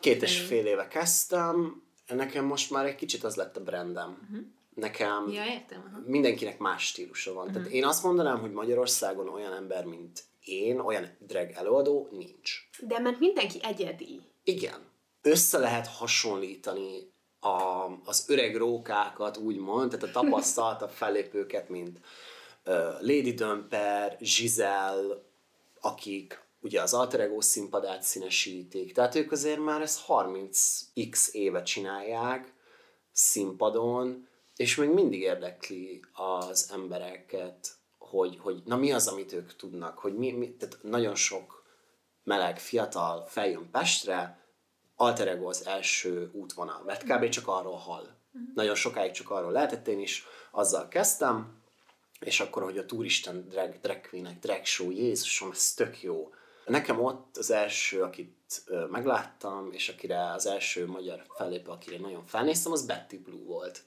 Két 0.00 0.22
és 0.22 0.40
fél 0.40 0.66
éve 0.66 0.88
kezdtem, 0.88 1.82
nekem 2.06 2.44
most 2.44 2.70
már 2.70 2.86
egy 2.86 2.94
kicsit 2.94 3.24
az 3.24 3.36
lett 3.36 3.56
a 3.56 3.62
brandem. 3.62 4.18
Uh-huh. 4.22 4.46
Nekem 4.74 5.28
Ja, 5.28 5.44
értem. 5.44 5.84
Aha. 5.86 6.02
mindenkinek 6.06 6.58
más 6.58 6.86
stílusa 6.86 7.32
van. 7.32 7.52
Tehát 7.52 7.68
én 7.68 7.84
azt 7.84 8.02
mondanám, 8.02 8.40
hogy 8.40 8.52
Magyarországon 8.52 9.28
olyan 9.28 9.52
ember, 9.52 9.84
mint 9.84 10.24
én, 10.44 10.78
olyan 10.78 11.16
drag 11.18 11.50
előadó 11.50 12.08
nincs. 12.10 12.68
De 12.80 12.98
mert 12.98 13.18
mindenki 13.18 13.58
egyedi. 13.62 14.20
Igen. 14.44 14.88
Össze 15.22 15.58
lehet 15.58 15.86
hasonlítani 15.86 17.12
a, 17.40 17.86
az 18.04 18.24
öreg 18.28 18.56
rókákat, 18.56 19.36
úgymond, 19.36 19.90
tehát 19.90 20.16
a 20.16 20.20
tapasztaltabb 20.20 20.90
fellépőket, 21.00 21.68
mint 21.68 22.00
uh, 22.66 22.74
Lady 23.00 23.32
Dömper, 23.32 24.16
Giselle, 24.18 25.22
akik 25.80 26.48
ugye 26.60 26.82
az 26.82 26.94
Alter 26.94 27.20
Ego 27.20 27.40
színpadát 27.40 28.02
színesítik. 28.02 28.92
Tehát 28.92 29.14
ők 29.14 29.32
azért 29.32 29.58
már 29.64 29.80
ezt 29.80 30.04
30x 30.08 31.30
éve 31.30 31.62
csinálják 31.62 32.54
színpadon, 33.12 34.28
és 34.56 34.76
még 34.76 34.88
mindig 34.88 35.20
érdekli 35.20 36.04
az 36.12 36.70
embereket, 36.72 37.78
hogy, 37.98 38.38
hogy 38.38 38.62
na 38.64 38.76
mi 38.76 38.92
az, 38.92 39.06
amit 39.06 39.32
ők 39.32 39.56
tudnak, 39.56 39.98
hogy 39.98 40.16
mi, 40.16 40.30
mi 40.30 40.54
tehát 40.54 40.78
nagyon 40.82 41.14
sok 41.14 41.64
meleg, 42.22 42.58
fiatal 42.58 43.26
feljön 43.26 43.68
Pestre, 43.70 44.39
alter 45.00 45.28
ego 45.28 45.48
az 45.48 45.66
első 45.66 46.30
útvonal, 46.32 46.82
mert 46.86 47.02
kb. 47.02 47.28
csak 47.28 47.48
arról 47.48 47.76
hall. 47.76 48.06
Nagyon 48.54 48.74
sokáig 48.74 49.12
csak 49.12 49.30
arról 49.30 49.52
lehetett, 49.52 49.88
én 49.88 50.00
is 50.00 50.26
azzal 50.50 50.88
kezdtem, 50.88 51.62
és 52.20 52.40
akkor, 52.40 52.62
hogy 52.62 52.78
a 52.78 52.86
turisten 52.86 53.48
drag, 53.48 53.80
drag 53.80 54.00
queen 54.08 54.38
drag 54.40 54.64
show, 54.64 54.90
Jézusom, 54.90 55.50
ez 55.50 55.72
tök 55.74 56.02
jó. 56.02 56.32
Nekem 56.66 57.04
ott 57.04 57.36
az 57.36 57.50
első, 57.50 58.02
akit 58.02 58.62
megláttam, 58.90 59.72
és 59.72 59.88
akire 59.88 60.32
az 60.32 60.46
első 60.46 60.86
magyar 60.86 61.24
fellépő, 61.36 61.70
akire 61.70 61.98
nagyon 61.98 62.26
felnéztem, 62.26 62.72
az 62.72 62.86
Betty 62.86 63.16
Blue 63.24 63.44
volt. 63.44 63.82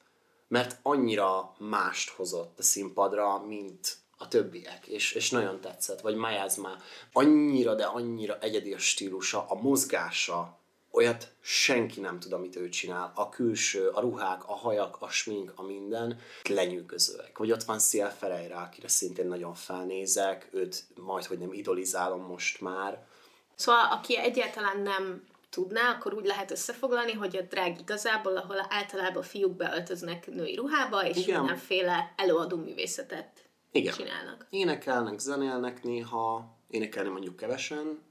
Mert 0.47 0.79
annyira 0.81 1.55
mást 1.59 2.09
hozott 2.09 2.59
a 2.59 2.63
színpadra, 2.63 3.39
mint 3.39 3.97
a 4.17 4.27
többiek, 4.27 4.87
és, 4.87 5.11
és 5.11 5.29
nagyon 5.29 5.61
tetszett. 5.61 6.01
Vagy 6.01 6.15
Miasma, 6.15 6.69
annyira, 7.11 7.75
de 7.75 7.85
annyira 7.85 8.39
egyedi 8.39 8.73
a 8.73 8.77
stílusa, 8.77 9.45
a 9.47 9.55
mozgása, 9.55 10.61
olyat 10.93 11.27
senki 11.41 11.99
nem 11.99 12.19
tud, 12.19 12.33
amit 12.33 12.55
ő 12.55 12.69
csinál. 12.69 13.11
A 13.15 13.29
külső, 13.29 13.87
a 13.87 13.99
ruhák, 13.99 14.47
a 14.47 14.53
hajak, 14.55 14.97
a 14.99 15.09
smink, 15.09 15.53
a 15.55 15.61
minden 15.61 16.19
lenyűgözőek. 16.49 17.37
Vagy 17.37 17.51
ott 17.51 17.63
van 17.63 17.79
Szél 17.79 18.09
Ferreira, 18.09 18.57
akire 18.57 18.87
szintén 18.87 19.27
nagyon 19.27 19.53
felnézek, 19.53 20.49
őt 20.51 20.83
majd, 20.95 21.25
hogy 21.25 21.37
nem 21.37 21.53
idolizálom 21.53 22.21
most 22.21 22.61
már. 22.61 23.05
Szóval, 23.55 23.85
aki 23.91 24.17
egyáltalán 24.17 24.79
nem 24.79 25.23
tudná, 25.49 25.91
akkor 25.91 26.13
úgy 26.13 26.25
lehet 26.25 26.51
összefoglalni, 26.51 27.11
hogy 27.11 27.37
a 27.37 27.41
drag 27.41 27.79
igazából, 27.79 28.37
ahol 28.37 28.65
általában 28.69 29.23
fiúk 29.23 29.55
beöltöznek 29.55 30.27
női 30.27 30.55
ruhába, 30.55 31.05
és 31.05 31.17
Igen. 31.17 31.39
mindenféle 31.39 32.13
előadó 32.17 32.57
művészetet 32.57 33.49
Igen. 33.71 33.93
csinálnak. 33.93 34.47
Énekelnek, 34.49 35.19
zenélnek 35.19 35.83
néha, 35.83 36.57
énekelni 36.67 37.09
mondjuk 37.09 37.35
kevesen, 37.35 38.01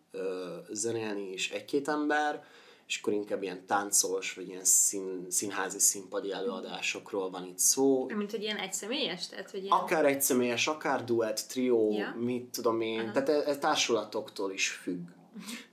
zenélni 0.71 1.33
is 1.33 1.51
egy-két 1.51 1.89
ember, 1.89 2.45
és 2.93 2.99
akkor 2.99 3.13
inkább 3.13 3.43
ilyen 3.43 3.67
táncos, 3.67 4.35
vagy 4.35 4.49
ilyen 4.49 4.65
szín, 4.65 5.27
színházi 5.29 5.79
színpadi 5.79 6.33
előadásokról 6.33 7.31
van 7.31 7.45
itt 7.45 7.59
szó. 7.59 8.07
Mint 8.09 8.31
hogy 8.31 8.43
ilyen 8.43 8.57
egyszemélyes? 8.57 9.29
Tehát, 9.29 9.51
hogy 9.51 9.65
ilyen... 9.65 9.79
Akár 9.79 10.05
egyszemélyes, 10.05 10.67
akár 10.67 11.05
duett, 11.05 11.45
trió, 11.49 11.93
Ja. 11.93 12.15
mit 12.19 12.45
tudom 12.45 12.81
én, 12.81 13.13
tehát 13.13 13.29
ez, 13.29 13.45
ez 13.45 13.59
társulatoktól 13.59 14.53
is 14.53 14.69
függ. 14.69 15.09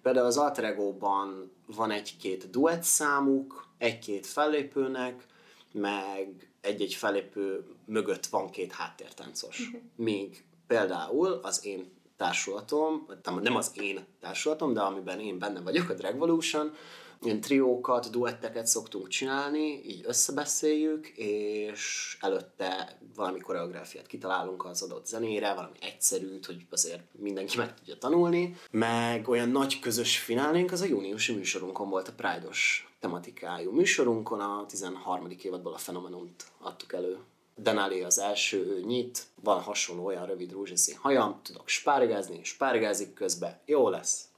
Például 0.02 0.26
az 0.26 0.38
Alter 0.38 0.64
Ego-ban 0.64 1.52
van 1.66 1.92
egy-két 1.92 2.50
duett 2.50 2.84
számuk, 2.84 3.68
egy-két 3.78 4.26
fellépőnek, 4.28 5.26
meg 5.72 6.52
egy-egy 6.62 6.94
fellépő 6.94 7.66
mögött 7.86 8.26
van 8.26 8.50
két 8.50 8.72
háttértáncos. 8.72 9.72
Míg 9.96 10.44
például 10.68 11.40
az 11.44 11.66
én 11.66 11.92
társulatom, 12.18 13.08
nem- 13.24 13.40
nem 13.40 13.56
az 13.56 13.72
én 13.74 14.06
társulatom, 14.20 14.74
de 14.74 14.82
amiben 14.82 15.20
én 15.20 15.40
benne 15.40 15.62
vagyok, 15.62 15.90
a 15.90 15.94
Dragvolution, 15.94 16.74
ilyen 17.22 17.42
triókat, 17.42 18.10
duetteket 18.10 18.68
szoktunk 18.68 19.08
csinálni, 19.08 19.82
így 19.86 20.02
összebeszéljük, 20.06 21.08
és 21.08 22.18
előtte 22.22 22.98
valami 23.16 23.40
koreográfiát 23.40 24.08
kitalálunk 24.08 24.66
az 24.66 24.82
adott 24.82 25.06
zenére, 25.06 25.54
valami 25.54 25.78
egyszerűt, 25.82 26.46
hogy 26.46 26.66
azért 26.70 27.04
mindenki 27.12 27.58
meg 27.58 27.74
tudja 27.74 27.98
tanulni. 27.98 28.56
Meg 28.72 29.28
olyan 29.28 29.50
nagy 29.50 29.80
közös 29.80 30.18
finálénk 30.18 30.72
az 30.72 30.82
a 30.82 30.86
júniusi 30.86 31.34
műsorunkon 31.34 31.90
volt 31.90 32.08
a 32.08 32.14
Pride-os 32.16 32.90
tematikájú 33.00 33.72
műsorunkon, 33.72 34.40
a 34.40 34.66
13. 34.68 35.28
évadból 35.44 35.74
a 35.74 35.78
Phenomenunt 35.78 36.44
adtuk 36.60 36.94
elő. 36.94 37.18
Denali 37.56 38.02
az 38.02 38.20
első, 38.20 38.66
ő 38.66 38.82
nyit, 38.82 39.24
van 39.44 39.62
hasonló 39.62 40.06
olyan 40.06 40.26
rövid 40.26 40.52
rózsaszín 40.52 40.96
hajam, 40.96 41.40
tudok 41.44 41.68
spárgázni, 41.68 42.44
spárgázik 42.44 43.14
közben, 43.14 43.60
jó 43.66 43.90
lesz. 43.90 44.28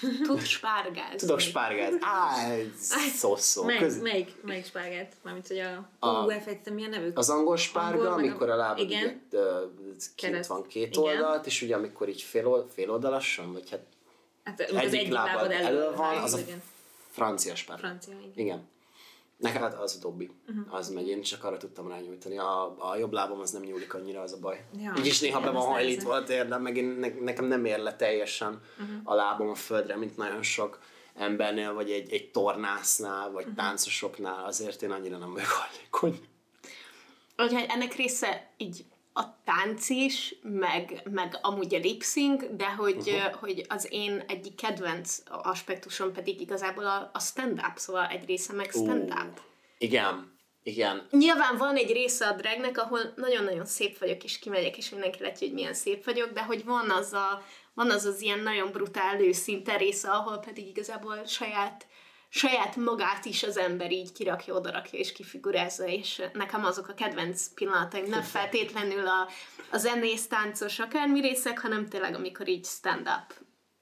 Tud 0.26 0.40
spárgázni. 0.40 1.16
Tudok 1.16 1.38
spárgázni. 1.40 1.98
Á, 2.00 2.48
ez 2.50 3.12
szó 3.16 3.36
szó. 3.36 3.64
Melyik, 3.64 3.80
Köz... 3.80 4.00
melyik, 4.00 4.34
melyik 4.42 4.64
spárgát? 4.66 5.12
Mármint, 5.22 5.46
hogy 5.48 5.58
a... 5.58 5.88
A- 6.06 6.30
elfejtettem, 6.32 6.74
mi 6.74 6.84
a 6.84 6.88
nevük? 6.88 7.18
Az 7.18 7.30
angol 7.30 7.56
spárga, 7.56 7.98
Angol, 7.98 8.10
meg 8.14 8.18
a- 8.24 8.26
amikor 8.28 8.50
a 8.50 8.56
lábad 8.56 8.78
igen. 8.78 9.02
ugye, 9.02 9.40
kint 10.14 10.14
Kereszt. 10.14 10.48
van 10.48 10.66
két 10.66 10.96
Igen. 10.96 11.02
oldalt, 11.02 11.46
és 11.46 11.62
ugye 11.62 11.74
amikor 11.76 12.08
így 12.08 12.22
fél, 12.22 12.66
fél 12.74 12.90
oldalasan, 12.90 13.52
vagy 13.52 13.70
hát 13.70 13.80
Hát, 14.44 14.60
az 14.60 14.76
egyik, 14.76 15.00
egyik 15.00 15.12
lábad, 15.12 15.34
lábad 15.34 15.50
elő, 15.50 15.64
elő 15.64 15.94
van, 15.96 16.16
az 16.16 16.34
a 16.34 16.38
igen. 16.38 16.62
francia 17.10 17.54
spárga. 17.54 17.82
Francia, 17.86 18.12
igen. 18.20 18.32
Igen. 18.34 18.68
Nekem 19.40 19.62
hát 19.62 19.74
az 19.74 19.96
a 19.96 20.02
Dobby. 20.02 20.30
Mhm. 20.46 20.58
Uh-huh. 20.58 20.74
Az 20.74 20.88
megy, 20.88 21.08
én 21.08 21.22
csak 21.22 21.44
arra 21.44 21.56
tudtam 21.56 21.88
rányújtani. 21.88 22.38
A, 22.38 22.76
a 22.78 22.96
jobb 22.96 23.12
lábam 23.12 23.40
az 23.40 23.50
nem 23.50 23.62
nyúlik 23.62 23.94
annyira, 23.94 24.20
az 24.20 24.32
a 24.32 24.38
baj. 24.38 24.64
Ja, 24.78 24.94
Így 24.98 25.06
is 25.06 25.20
néha 25.20 25.40
be 25.40 25.50
van 25.50 25.66
hajlítva 25.66 26.14
a 26.14 26.24
térdem, 26.24 26.62
meg 26.62 26.76
én, 26.76 26.84
ne, 26.84 27.08
nekem 27.08 27.44
nem 27.44 27.64
ér 27.64 27.78
le 27.78 27.96
teljesen 27.96 28.60
uh-huh. 28.80 28.96
a 29.04 29.14
lábam 29.14 29.48
a 29.48 29.54
földre, 29.54 29.96
mint 29.96 30.16
nagyon 30.16 30.42
sok 30.42 30.78
embernél, 31.14 31.74
vagy 31.74 31.90
egy, 31.90 32.12
egy 32.12 32.30
tornásznál, 32.30 33.30
vagy 33.30 33.42
uh-huh. 33.42 33.64
táncosoknál, 33.64 34.44
azért 34.44 34.82
én 34.82 34.90
annyira 34.90 35.18
nem 35.18 35.32
vagyok 35.32 35.48
hajlékony. 35.48 36.28
Úgyhogy 37.36 37.66
ennek 37.68 37.94
része 37.94 38.50
így 38.56 38.84
a 39.12 39.42
tánc 39.44 39.88
is, 39.88 40.34
meg, 40.42 41.02
meg 41.10 41.38
amúgy 41.42 41.74
a 41.74 41.78
lip-sync, 41.78 42.44
de 42.56 42.70
hogy, 42.70 42.96
uh-huh. 42.96 43.34
hogy 43.34 43.66
az 43.68 43.86
én 43.90 44.24
egyik 44.28 44.54
kedvenc 44.54 45.18
aspektusom 45.28 46.12
pedig 46.12 46.40
igazából 46.40 46.86
a, 46.86 47.10
a 47.12 47.18
stand-up, 47.18 47.76
szóval 47.76 48.06
egy 48.06 48.26
része 48.26 48.52
meg 48.52 48.70
stand-up. 48.70 49.40
Igen, 49.78 50.38
igen. 50.62 51.06
Nyilván 51.10 51.56
van 51.56 51.76
egy 51.76 51.92
része 51.92 52.26
a 52.26 52.32
dragnek, 52.32 52.78
ahol 52.78 53.00
nagyon-nagyon 53.16 53.66
szép 53.66 53.98
vagyok, 53.98 54.24
és 54.24 54.38
kimegyek, 54.38 54.76
és 54.76 54.90
mindenki 54.90 55.22
látja, 55.22 55.46
hogy 55.46 55.56
milyen 55.56 55.74
szép 55.74 56.04
vagyok, 56.04 56.30
de 56.32 56.44
hogy 56.44 56.64
van 56.64 56.90
az 56.90 57.12
a, 57.12 57.42
van 57.74 57.90
az, 57.90 58.04
az 58.04 58.20
ilyen 58.20 58.40
nagyon 58.40 58.70
brutál 58.72 59.20
őszinte 59.20 59.76
része, 59.76 60.10
ahol 60.10 60.38
pedig 60.38 60.66
igazából 60.66 61.24
saját 61.26 61.86
saját 62.32 62.76
magát 62.76 63.24
is 63.24 63.42
az 63.42 63.56
ember 63.58 63.92
így 63.92 64.12
kirakja, 64.12 64.54
odarakja 64.54 64.98
és 64.98 65.12
kifigurázza, 65.12 65.86
és 65.86 66.22
nekem 66.32 66.64
azok 66.64 66.88
a 66.88 66.94
kedvenc 66.94 67.46
pillanataim 67.54 68.04
nem 68.08 68.22
feltétlenül 68.22 69.06
a, 69.06 69.28
a 69.70 69.78
zenész, 69.78 70.26
táncos, 70.26 70.78
akármi 70.78 71.20
részek, 71.20 71.58
hanem 71.58 71.88
tényleg 71.88 72.14
amikor 72.14 72.48
így 72.48 72.64
stand-up. 72.64 73.34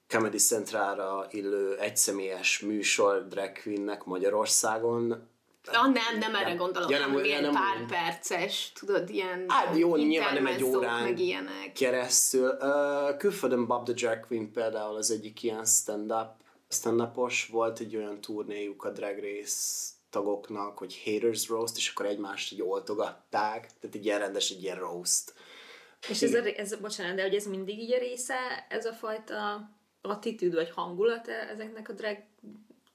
Comedy 0.08 0.38
Centralra 0.38 1.26
illő 1.30 1.76
egyszemélyes 1.78 2.60
műsor 2.60 3.26
drag 3.28 3.52
queennek 3.62 4.04
Magyarországon. 4.04 5.28
Ah, 5.72 5.92
nem, 5.92 6.18
nem 6.18 6.34
erre 6.34 6.54
gondolok, 6.54 6.90
Ja, 6.90 6.96
ja, 6.96 7.00
nem, 7.02 7.10
hanem 7.10 7.24
ja, 7.26 7.30
ilyen 7.30 7.42
nem 7.42 7.52
pár 7.52 7.80
úgy. 7.82 7.86
perces, 7.88 8.72
tudod, 8.74 9.10
ilyen 9.10 9.44
Hát 9.48 9.76
jó, 9.76 9.96
nyilván 9.96 10.34
nem 10.34 10.46
egy 10.46 10.62
órán 10.62 11.02
meg 11.02 11.18
ilyenek. 11.18 11.72
keresztül. 11.72 12.56
Uh, 12.60 13.16
külföldön 13.16 13.66
Bob 13.66 13.84
the 13.84 13.92
Drag 13.94 14.26
Queen 14.26 14.52
például 14.52 14.96
az 14.96 15.10
egyik 15.10 15.42
ilyen 15.42 15.64
stand-up, 15.64 16.30
stand-upos 16.68 17.46
volt 17.46 17.78
egy 17.78 17.96
olyan 17.96 18.20
turnéjuk 18.20 18.84
a 18.84 18.90
Drag 18.90 19.18
Race 19.18 19.88
tagoknak, 20.10 20.78
hogy 20.78 21.02
Haters 21.04 21.48
Roast, 21.48 21.76
és 21.76 21.90
akkor 21.90 22.06
egymást 22.06 22.52
így 22.52 22.62
oltogatták. 22.62 23.60
Tehát 23.80 23.96
egy 23.96 24.04
ilyen 24.04 24.18
rendes, 24.18 24.50
egy 24.50 24.62
ilyen 24.62 24.78
roast. 24.78 25.34
És 26.08 26.22
ez, 26.22 26.34
a, 26.34 26.44
ez, 26.56 26.76
bocsánat, 26.76 27.16
de 27.16 27.22
hogy 27.22 27.34
ez 27.34 27.46
mindig 27.46 27.78
így 27.78 27.92
a 27.92 27.98
része, 27.98 28.66
ez 28.68 28.84
a 28.84 28.92
fajta 28.92 29.70
attitűd 30.02 30.54
vagy 30.54 30.70
hangulat 30.70 31.28
ezeknek 31.28 31.88
a 31.88 31.92
drag 31.92 32.16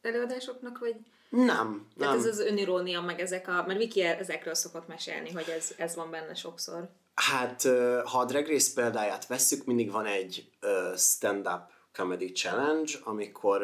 előadásoknak, 0.01 0.79
vagy 0.79 0.95
Nem, 1.29 1.87
nem. 1.95 2.17
ez 2.17 2.25
az 2.25 2.39
önirónia, 2.39 3.01
meg 3.01 3.19
ezek 3.19 3.47
a... 3.47 3.63
Mert 3.67 3.79
Viki 3.79 4.01
ezekről 4.01 4.53
szokott 4.53 4.87
mesélni, 4.87 5.31
hogy 5.31 5.49
ez, 5.49 5.73
ez 5.77 5.95
van 5.95 6.11
benne 6.11 6.33
sokszor. 6.33 6.89
Hát, 7.15 7.61
ha 8.05 8.19
a 8.19 8.25
Drag 8.25 8.47
Race 8.47 8.71
példáját 8.81 9.27
vesszük, 9.27 9.65
mindig 9.65 9.91
van 9.91 10.05
egy 10.05 10.49
stand-up 10.95 11.71
comedy 11.93 12.31
challenge, 12.31 12.91
amikor, 13.03 13.63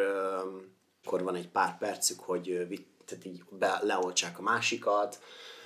akkor 1.04 1.24
van 1.24 1.36
egy 1.36 1.50
pár 1.50 1.78
percük, 1.78 2.20
hogy 2.20 2.68
tehát 3.06 3.26
így 3.26 3.44
be, 3.50 3.80
leoltsák 3.82 4.40
a 4.40 4.42
másikat, 4.42 5.20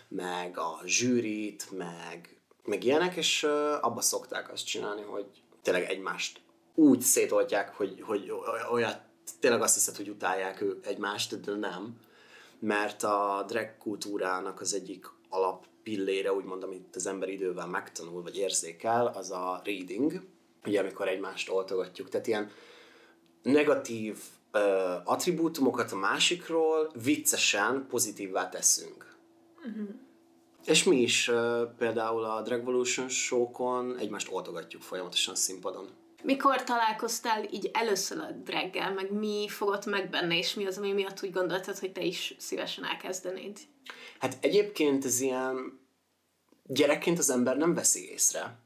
meg 0.07 0.57
a 0.57 0.79
zsűrit, 0.85 1.71
meg, 1.71 2.41
meg 2.63 2.83
ilyenek, 2.83 3.15
és 3.15 3.43
abba 3.81 4.01
szokták 4.01 4.51
azt 4.51 4.65
csinálni, 4.65 5.01
hogy 5.01 5.25
tényleg 5.61 5.89
egymást 5.89 6.41
úgy 6.75 7.01
szétoltják, 7.01 7.75
hogy, 7.75 8.01
hogy 8.01 8.33
olyat, 8.71 9.01
tényleg 9.39 9.61
azt 9.61 9.73
hiszed, 9.73 9.95
hogy 9.95 10.09
utálják 10.09 10.61
ő 10.61 10.79
egymást, 10.83 11.39
de 11.39 11.55
nem. 11.55 11.97
Mert 12.59 13.03
a 13.03 13.43
drag 13.47 13.77
kultúrának 13.77 14.61
az 14.61 14.73
egyik 14.73 15.09
alap 15.29 15.65
pillére, 15.83 16.33
úgymond, 16.33 16.63
amit 16.63 16.95
az 16.95 17.05
ember 17.05 17.29
idővel 17.29 17.67
megtanul, 17.67 18.21
vagy 18.21 18.37
érzékel, 18.37 19.07
az 19.07 19.31
a 19.31 19.61
reading, 19.63 20.21
ugye 20.65 20.79
amikor 20.79 21.07
egymást 21.07 21.49
oltogatjuk, 21.49 22.09
tehát 22.09 22.27
ilyen 22.27 22.51
negatív 23.41 24.17
uh, 24.53 24.61
attribútumokat 25.03 25.91
a 25.91 25.95
másikról 25.95 26.91
viccesen 27.03 27.85
pozitívvá 27.89 28.49
teszünk. 28.49 29.15
És 30.65 30.83
mi 30.83 31.01
is 31.01 31.27
uh, 31.27 31.61
például 31.77 32.23
a 32.23 32.41
Dragvolution 32.41 33.09
show-kon 33.09 33.97
egymást 33.97 34.31
oltogatjuk 34.31 34.81
folyamatosan 34.81 35.35
színpadon. 35.35 35.89
Mikor 36.23 36.63
találkoztál 36.63 37.43
így 37.51 37.69
először 37.73 38.17
a 38.17 38.31
draggel, 38.43 38.93
meg 38.93 39.11
mi 39.11 39.47
fogott 39.49 39.85
meg 39.85 40.09
benne, 40.09 40.37
és 40.37 40.53
mi 40.53 40.65
az, 40.65 40.77
ami 40.77 40.91
miatt 40.91 41.23
úgy 41.23 41.31
gondoltad, 41.31 41.79
hogy 41.79 41.91
te 41.91 42.01
is 42.01 42.35
szívesen 42.37 42.85
elkezdenéd? 42.85 43.59
Hát 44.19 44.37
egyébként 44.41 45.05
ez 45.05 45.19
ilyen 45.21 45.79
gyerekként 46.63 47.19
az 47.19 47.29
ember 47.29 47.57
nem 47.57 47.73
veszi 47.73 48.09
észre. 48.11 48.62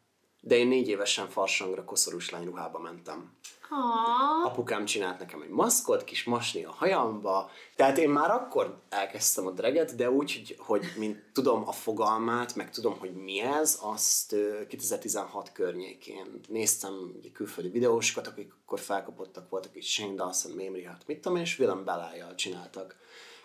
De 0.48 0.58
én 0.58 0.68
négy 0.68 0.88
évesen 0.88 1.30
farsangra 1.30 1.84
koszorús 1.84 2.30
lányruhába 2.30 2.80
mentem. 2.80 3.32
Aww. 3.70 4.46
Apukám 4.46 4.86
csinált 4.86 5.20
nekem 5.20 5.42
egy 5.42 5.50
maszkot, 5.50 6.04
kis 6.04 6.24
masni 6.24 6.64
a 6.64 6.72
hajamba, 6.72 7.50
tehát 7.76 7.98
én 7.98 8.10
már 8.10 8.32
akkor 8.32 8.82
elkezdtem 8.90 9.48
a 9.48 9.52
dreget, 9.52 9.96
de 9.96 10.12
úgy, 10.12 10.34
hogy, 10.34 10.56
hogy 10.60 10.86
mint 10.98 11.24
tudom 11.34 11.68
a 11.68 11.72
fogalmát, 11.72 12.56
meg 12.56 12.70
tudom, 12.70 13.00
hogy 13.00 13.14
mi 13.14 13.40
ez, 13.40 13.80
azt 13.82 14.36
2016 14.68 15.52
környékén 15.52 16.40
néztem 16.48 17.14
ugye, 17.18 17.30
külföldi 17.32 17.70
videósokat, 17.70 18.28
akik 18.28 18.54
akkor 18.66 18.80
felkapottak 18.80 19.50
voltak, 19.50 19.78
így 19.78 19.84
Shane 19.84 20.14
Dawson, 20.14 20.52
Mémri, 20.52 20.84
hát 20.84 21.08
mit 21.08 21.22
tudom 21.22 21.38
és 21.38 21.60
Willem 21.60 21.86
Belájjal 21.86 22.36
csináltak 22.36 22.96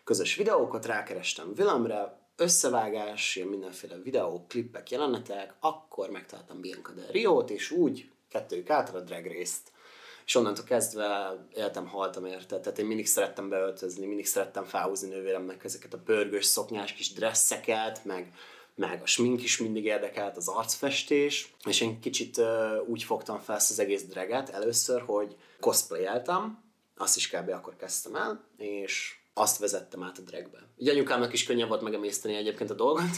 közös 0.04 0.36
videókat, 0.36 0.86
rákerestem 0.86 1.52
Willemre, 1.56 2.21
összevágás, 2.36 3.36
ilyen 3.36 3.48
mindenféle 3.48 3.96
videók, 3.96 4.48
klippek, 4.48 4.90
jelenetek, 4.90 5.54
akkor 5.60 6.10
megtaláltam 6.10 6.60
Bianca 6.60 6.92
Del 6.92 7.10
Rio-t, 7.10 7.50
és 7.50 7.70
úgy 7.70 8.10
kettőjük 8.28 8.70
által 8.70 8.96
a 8.96 9.00
drag 9.00 9.26
részt 9.26 9.72
és 10.24 10.34
onnantól 10.34 10.64
kezdve 10.64 11.36
éltem, 11.54 11.86
haltam 11.86 12.26
érte. 12.26 12.60
Tehát 12.60 12.78
én 12.78 12.86
mindig 12.86 13.06
szerettem 13.06 13.48
beöltözni, 13.48 14.06
mindig 14.06 14.26
szerettem 14.26 14.64
felhúzni 14.64 15.08
nővéremnek 15.08 15.64
ezeket 15.64 15.94
a 15.94 15.98
pörgős 15.98 16.44
szoknyás 16.44 16.92
kis 16.92 17.12
dresszeket, 17.12 18.04
meg, 18.04 18.32
meg 18.74 19.02
a 19.02 19.06
smink 19.06 19.42
is 19.42 19.58
mindig 19.58 19.84
érdekelt, 19.84 20.36
az 20.36 20.48
arcfestés, 20.48 21.54
és 21.64 21.80
én 21.80 22.00
kicsit 22.00 22.36
uh, 22.36 22.46
úgy 22.86 23.02
fogtam 23.02 23.38
fel 23.38 23.56
ezt 23.56 23.70
az 23.70 23.78
egész 23.78 24.04
dreget 24.04 24.48
először, 24.48 25.02
hogy 25.06 25.36
cosplayeltem, 25.60 26.62
azt 26.96 27.16
is 27.16 27.28
kb. 27.28 27.48
akkor 27.48 27.76
kezdtem 27.76 28.14
el, 28.14 28.44
és 28.56 29.16
azt 29.34 29.58
vezettem 29.58 30.02
át 30.02 30.18
a 30.18 30.22
dragbe. 30.22 30.58
Ugye 30.76 30.92
anyukámnak 30.92 31.32
is 31.32 31.44
könnyebb 31.44 31.68
volt 31.68 31.82
megemészteni 31.82 32.34
egyébként 32.34 32.70
a 32.70 32.74
dolgot, 32.74 33.10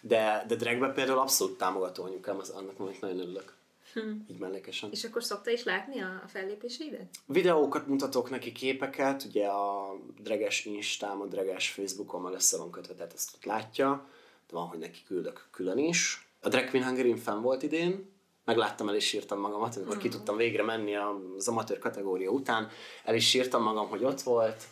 de, 0.00 0.44
de 0.48 0.54
dragbe 0.54 0.88
például 0.92 1.18
abszolút 1.18 1.58
támogató 1.58 2.04
anyukám, 2.04 2.38
az, 2.38 2.48
annak 2.48 2.78
majd 2.78 2.96
nagyon 3.00 3.20
örülök. 3.20 3.56
Hmm. 3.92 4.26
Így 4.30 4.38
mellékesen. 4.38 4.90
És 4.90 5.04
akkor 5.04 5.24
szokta 5.24 5.50
is 5.50 5.64
látni 5.64 6.00
a, 6.00 6.22
fellépéseidet? 6.26 7.08
Videókat 7.26 7.86
mutatok 7.86 8.30
neki, 8.30 8.52
képeket, 8.52 9.24
ugye 9.24 9.46
a 9.46 9.94
dreges 10.18 10.64
Instám, 10.64 11.20
a 11.20 11.26
dreges 11.26 11.70
Facebookon 11.70 12.20
már 12.20 12.32
össze 12.32 12.56
van 12.56 12.70
kötve, 12.70 12.94
tehát 12.94 13.12
ezt 13.12 13.34
ott 13.34 13.44
látja, 13.44 14.06
de 14.48 14.56
van, 14.56 14.66
hogy 14.66 14.78
neki 14.78 15.02
küldök 15.06 15.48
külön 15.50 15.78
is. 15.78 16.28
A 16.40 16.48
Drag 16.48 16.68
Queen 16.68 16.86
Hungary 16.86 17.16
fenn 17.16 17.40
volt 17.40 17.62
idén, 17.62 18.10
megláttam, 18.44 18.88
el 18.88 18.96
is 18.96 19.12
írtam 19.12 19.40
magamat, 19.40 19.76
amikor 19.76 19.96
mm. 19.96 20.00
ki 20.00 20.08
tudtam 20.08 20.36
végre 20.36 20.62
menni 20.62 20.96
az 20.96 21.48
amatőr 21.48 21.78
kategória 21.78 22.30
után, 22.30 22.68
el 23.04 23.14
is 23.14 23.34
írtam 23.34 23.62
magam, 23.62 23.88
hogy 23.88 24.04
ott 24.04 24.20
volt, 24.20 24.62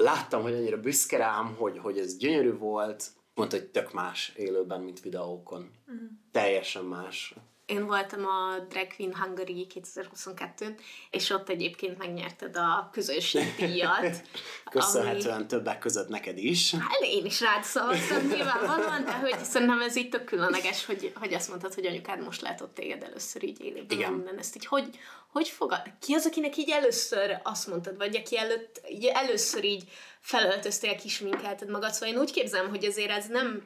láttam, 0.00 0.42
hogy 0.42 0.54
annyira 0.54 0.80
büszke 0.80 1.16
rám, 1.16 1.54
hogy, 1.58 1.78
hogy 1.78 1.98
ez 1.98 2.16
gyönyörű 2.16 2.52
volt, 2.52 3.10
mondta, 3.34 3.56
hogy 3.56 3.66
tök 3.66 3.92
más 3.92 4.32
élőben, 4.36 4.80
mint 4.80 5.00
videókon. 5.00 5.70
Mm. 5.92 6.06
Teljesen 6.32 6.84
más. 6.84 7.34
Én 7.70 7.86
voltam 7.86 8.26
a 8.26 8.58
Drag 8.68 8.86
Queen 8.96 9.14
Hungary 9.16 9.66
2022-n, 9.74 10.78
és 11.10 11.30
ott 11.30 11.48
egyébként 11.48 11.98
megnyerted 11.98 12.56
a 12.56 12.88
közösség 12.92 13.54
díjat. 13.58 14.22
Köszönhetően 14.70 15.36
ami... 15.36 15.46
többek 15.46 15.78
között 15.78 16.08
neked 16.08 16.38
is. 16.38 16.74
Hát 16.74 17.00
én 17.00 17.24
is 17.24 17.40
rád 17.40 17.64
szavaztam 17.64 18.26
nyilvánvalóan, 18.26 19.04
de 19.04 19.12
hogy 19.12 19.38
szerintem 19.44 19.80
ez 19.80 19.96
így 19.96 20.08
tök 20.08 20.24
különleges, 20.24 20.86
hogy, 20.86 21.12
hogy 21.14 21.34
azt 21.34 21.48
mondtad, 21.48 21.74
hogy 21.74 21.86
anyukád 21.86 22.22
most 22.24 22.40
látott 22.40 22.74
téged 22.74 23.02
először 23.02 23.42
így 23.42 23.60
élőben. 23.60 23.98
Igen. 23.98 24.12
Minden 24.12 24.38
ezt 24.38 24.56
így 24.56 24.66
hogy, 24.66 24.88
hogy 25.32 25.48
fogad? 25.48 25.82
Ki 26.00 26.14
az, 26.14 26.26
akinek 26.26 26.56
így 26.56 26.70
először 26.70 27.40
azt 27.42 27.66
mondtad, 27.66 27.96
vagy 27.96 28.16
aki 28.16 28.38
előtt, 28.38 28.80
így 28.88 29.04
először 29.04 29.64
így 29.64 29.84
felöltöztél, 30.20 30.96
kisminkelted 30.96 31.70
magad, 31.70 31.92
szóval 31.92 32.14
én 32.14 32.20
úgy 32.20 32.32
képzelem, 32.32 32.68
hogy 32.68 32.84
azért 32.84 33.10
ez 33.10 33.26
nem, 33.26 33.62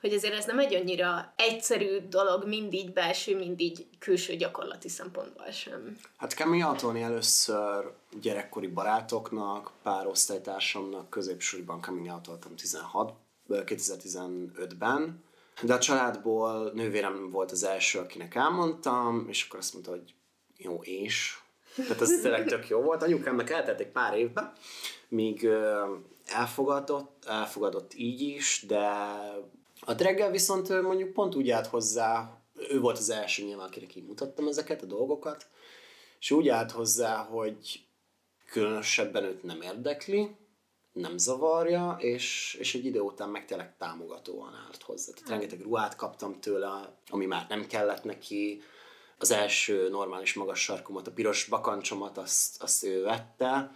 hogy 0.00 0.12
azért 0.12 0.34
ez 0.34 0.44
nem 0.44 0.58
egy 0.58 0.74
annyira 0.74 1.32
egyszerű 1.36 2.08
dolog, 2.08 2.46
mindig 2.46 2.92
belső, 2.92 3.36
mindig 3.36 3.86
külső 3.98 4.36
gyakorlati 4.36 4.88
szempontból 4.88 5.50
sem. 5.50 5.96
Hát 6.16 6.34
Kemi 6.34 6.62
Antoni 6.62 7.02
először 7.02 7.92
gyerekkori 8.20 8.66
barátoknak, 8.66 9.72
pár 9.82 10.06
osztálytársamnak 10.06 11.10
középsúlyban 11.10 11.80
coming 11.80 12.06
out 12.06 12.28
16 12.56 13.12
2015-ben, 13.48 15.24
de 15.62 15.74
a 15.74 15.78
családból 15.78 16.70
nővérem 16.74 17.30
volt 17.30 17.50
az 17.50 17.64
első, 17.64 17.98
akinek 17.98 18.34
elmondtam, 18.34 19.26
és 19.28 19.46
akkor 19.46 19.58
azt 19.58 19.72
mondta, 19.72 19.90
hogy 19.90 20.14
jó, 20.56 20.80
és? 20.82 21.38
Tehát 21.76 22.00
ez 22.00 22.20
tényleg 22.20 22.46
tök 22.46 22.68
jó 22.68 22.80
volt. 22.80 23.02
Anyukámnak 23.02 23.50
eltelt 23.50 23.80
egy 23.80 23.90
pár 23.90 24.16
évben, 24.16 24.52
míg 25.08 25.48
elfogadott, 26.26 27.24
elfogadott 27.26 27.94
így 27.94 28.20
is, 28.20 28.64
de 28.66 28.82
a 29.88 29.94
Dreggel 29.94 30.30
viszont 30.30 30.82
mondjuk 30.82 31.12
pont 31.12 31.34
úgy 31.34 31.50
állt 31.50 31.66
hozzá, 31.66 32.40
ő 32.70 32.80
volt 32.80 32.98
az 32.98 33.10
első 33.10 33.44
nyilván, 33.44 33.66
akinek 33.66 33.94
így 33.94 34.06
mutattam 34.06 34.48
ezeket 34.48 34.82
a 34.82 34.86
dolgokat, 34.86 35.46
és 36.20 36.30
úgy 36.30 36.48
állt 36.48 36.70
hozzá, 36.70 37.16
hogy 37.16 37.84
különösebben 38.50 39.24
őt 39.24 39.42
nem 39.42 39.60
érdekli, 39.60 40.36
nem 40.92 41.18
zavarja, 41.18 41.96
és, 42.00 42.56
és 42.60 42.74
egy 42.74 42.84
idő 42.84 43.00
után 43.00 43.28
meg 43.28 43.44
tényleg 43.44 43.76
támogatóan 43.76 44.54
állt 44.66 44.82
hozzá. 44.82 45.12
Tehát 45.12 45.28
rengeteg 45.28 45.60
ruhát 45.60 45.96
kaptam 45.96 46.40
tőle, 46.40 46.98
ami 47.08 47.26
már 47.26 47.46
nem 47.48 47.66
kellett 47.66 48.04
neki. 48.04 48.62
Az 49.18 49.30
első 49.30 49.88
normális 49.88 50.34
magas 50.34 50.60
sarkomat, 50.60 51.06
a 51.06 51.12
piros 51.12 51.44
bakancsomat, 51.44 52.18
azt, 52.18 52.62
azt 52.62 52.84
ő 52.84 53.02
vette, 53.02 53.70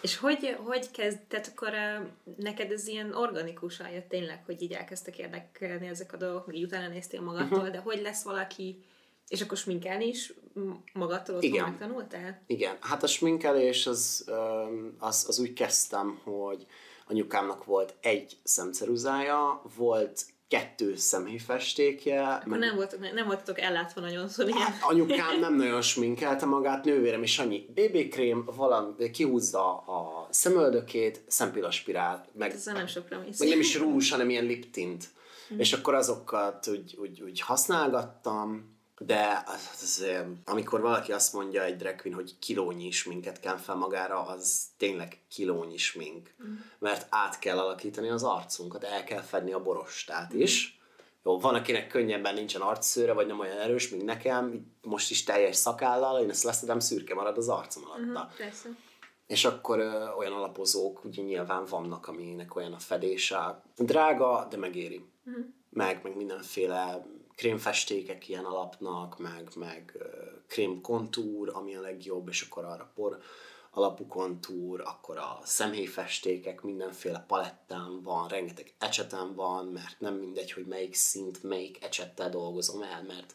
és 0.00 0.16
hogy, 0.16 0.56
hogy 0.64 0.90
kezd, 0.90 1.18
tehát 1.28 1.52
akkor 1.54 1.72
neked 2.36 2.70
ez 2.70 2.86
ilyen 2.86 3.14
organikusan 3.14 3.90
jött 3.90 4.08
tényleg, 4.08 4.42
hogy 4.44 4.62
így 4.62 4.72
elkezdtek 4.72 5.18
érdekelni 5.18 5.86
ezek 5.86 6.12
a 6.12 6.16
dolgok, 6.16 6.46
meg 6.46 6.56
így 6.56 6.64
utána 6.64 6.88
néztél 6.88 7.20
magadtól, 7.20 7.58
uh-huh. 7.58 7.72
de 7.72 7.78
hogy 7.78 8.00
lesz 8.02 8.22
valaki, 8.22 8.84
és 9.28 9.40
akkor 9.40 9.56
sminkelni 9.56 10.06
is 10.06 10.32
magadtól 10.92 11.36
ott 11.36 11.42
Igen. 11.42 11.68
megtanultál? 11.68 12.42
Igen, 12.46 12.76
hát 12.80 13.02
a 13.02 13.06
sminkelés 13.06 13.86
az, 13.86 14.30
az, 14.98 15.24
az 15.28 15.38
úgy 15.38 15.52
kezdtem, 15.52 16.20
hogy 16.24 16.66
anyukámnak 17.06 17.64
volt 17.64 17.94
egy 18.00 18.36
szemceruzája, 18.42 19.62
volt 19.76 20.24
kettő 20.48 20.96
szemhéjfestékje. 20.96 22.26
Akkor 22.26 22.46
meg... 22.46 22.58
nem, 22.58 22.76
volt, 22.76 23.14
nem 23.14 23.26
voltatok 23.26 23.60
ellátva 23.60 24.00
nagyon 24.00 24.28
szóval 24.28 24.52
ilyen. 24.52 24.66
Hát, 24.66 24.82
anyukám 24.82 25.40
nem 25.40 25.54
nagyon 25.54 25.82
sminkelte 25.82 26.46
magát, 26.46 26.84
nővérem 26.84 27.22
is 27.22 27.38
annyi 27.38 27.66
BB 27.74 28.08
krém, 28.08 28.44
valami, 28.56 29.10
kihúzza 29.10 29.76
a 29.76 30.28
szemöldökét, 30.30 31.20
szempillaspirál, 31.26 32.26
meg, 32.32 32.52
Ez 32.52 32.64
nem 32.64 32.86
sokra 32.86 33.22
mész. 33.26 33.38
Meg 33.38 33.48
nem 33.48 33.60
is 33.60 33.78
rúzs, 33.78 34.10
hanem 34.10 34.30
ilyen 34.30 34.44
lip 34.44 34.70
tint. 34.70 35.04
Mm. 35.54 35.58
És 35.58 35.72
akkor 35.72 35.94
azokat 35.94 36.68
úgy, 36.68 36.96
úgy, 37.00 37.22
úgy 37.22 37.40
használgattam, 37.40 38.77
de 38.98 39.42
az, 39.46 39.68
az, 39.82 40.06
amikor 40.44 40.80
valaki 40.80 41.12
azt 41.12 41.32
mondja 41.32 41.64
egy 41.64 41.76
drag 41.76 42.00
queen, 42.00 42.16
hogy 42.16 42.38
kilónyi 42.38 42.90
minket 43.06 43.40
kell 43.40 43.56
fel 43.56 43.74
magára, 43.74 44.26
az 44.26 44.62
tényleg 44.76 45.18
kilónyi 45.28 45.76
smink. 45.76 46.34
Mm. 46.44 46.54
Mert 46.78 47.06
át 47.10 47.38
kell 47.38 47.58
alakítani 47.58 48.08
az 48.08 48.22
arcunkat, 48.22 48.84
el 48.84 49.04
kell 49.04 49.20
fedni 49.20 49.52
a 49.52 49.62
borostát 49.62 50.34
mm. 50.34 50.40
is. 50.40 50.80
Jó, 51.24 51.40
van, 51.40 51.54
akinek 51.54 51.86
könnyebben 51.86 52.34
nincsen 52.34 52.60
arcszőre, 52.60 53.12
vagy 53.12 53.26
nem 53.26 53.40
olyan 53.40 53.58
erős, 53.58 53.88
mint 53.88 54.04
nekem, 54.04 54.72
most 54.82 55.10
is 55.10 55.24
teljes 55.24 55.56
szakállal, 55.56 56.20
én 56.20 56.30
ezt 56.30 56.44
leszedem, 56.44 56.78
szürke 56.78 57.14
marad 57.14 57.36
az 57.36 57.48
arcom 57.48 57.82
alatta. 57.84 58.30
Mm, 58.42 58.72
És 59.26 59.44
akkor 59.44 59.78
ö, 59.78 60.08
olyan 60.18 60.32
alapozók 60.32 61.04
ugye 61.04 61.22
nyilván 61.22 61.64
vannak, 61.64 62.06
aminek 62.06 62.56
olyan 62.56 62.72
a 62.72 62.78
fedése. 62.78 63.62
Drága, 63.76 64.46
de 64.50 64.56
megéri. 64.56 65.04
Mm. 65.30 65.40
Meg, 65.70 66.00
meg 66.02 66.16
mindenféle 66.16 67.06
krémfestékek 67.38 68.28
ilyen 68.28 68.44
alapnak, 68.44 69.18
meg, 69.18 69.48
meg 69.56 69.98
krémkontúr, 70.46 71.50
ami 71.54 71.74
a 71.74 71.80
legjobb, 71.80 72.28
és 72.28 72.42
akkor 72.42 72.64
arra 72.64 72.92
por 72.94 73.18
alapú 73.70 74.06
kontúr, 74.06 74.80
akkor 74.80 75.16
a 75.16 75.40
szemhéjfestékek 75.44 76.62
mindenféle 76.62 77.24
palettán 77.26 78.02
van, 78.02 78.28
rengeteg 78.28 78.74
ecsetem 78.78 79.34
van, 79.34 79.66
mert 79.66 80.00
nem 80.00 80.14
mindegy, 80.14 80.52
hogy 80.52 80.66
melyik 80.66 80.94
szint, 80.94 81.42
melyik 81.42 81.84
ecsettel 81.84 82.30
dolgozom 82.30 82.82
el, 82.82 83.02
mert 83.02 83.34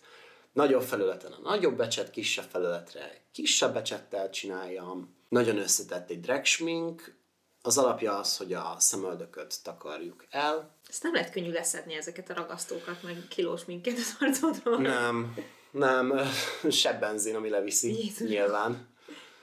nagyobb 0.53 0.81
felületen 0.81 1.31
a 1.31 1.49
nagyobb 1.49 1.79
ecset, 1.79 2.09
kisebb 2.09 2.49
felületre 2.49 3.21
kisebb 3.31 3.75
ecsettel 3.75 4.29
csináljam. 4.29 5.15
Nagyon 5.29 5.57
összetett 5.57 6.09
egy 6.09 6.19
drag 6.19 6.45
smink, 6.45 7.15
az 7.65 7.77
alapja 7.77 8.17
az, 8.17 8.37
hogy 8.37 8.53
a 8.53 8.75
szemöldököt 8.77 9.63
takarjuk 9.63 10.25
el. 10.29 10.69
Ezt 10.89 11.03
nem 11.03 11.13
lehet 11.13 11.31
könnyű 11.31 11.51
leszedni 11.51 11.93
ezeket 11.93 12.29
a 12.29 12.33
ragasztókat, 12.33 13.03
meg 13.03 13.17
kilós 13.29 13.65
minket 13.65 13.97
az 13.97 14.15
arcodról. 14.19 14.77
Nem, 14.77 15.35
nem, 15.71 16.13
se 16.69 16.93
benzin, 16.93 17.35
ami 17.35 17.49
leviszi, 17.49 18.03
Jézus. 18.03 18.29
nyilván. 18.29 18.87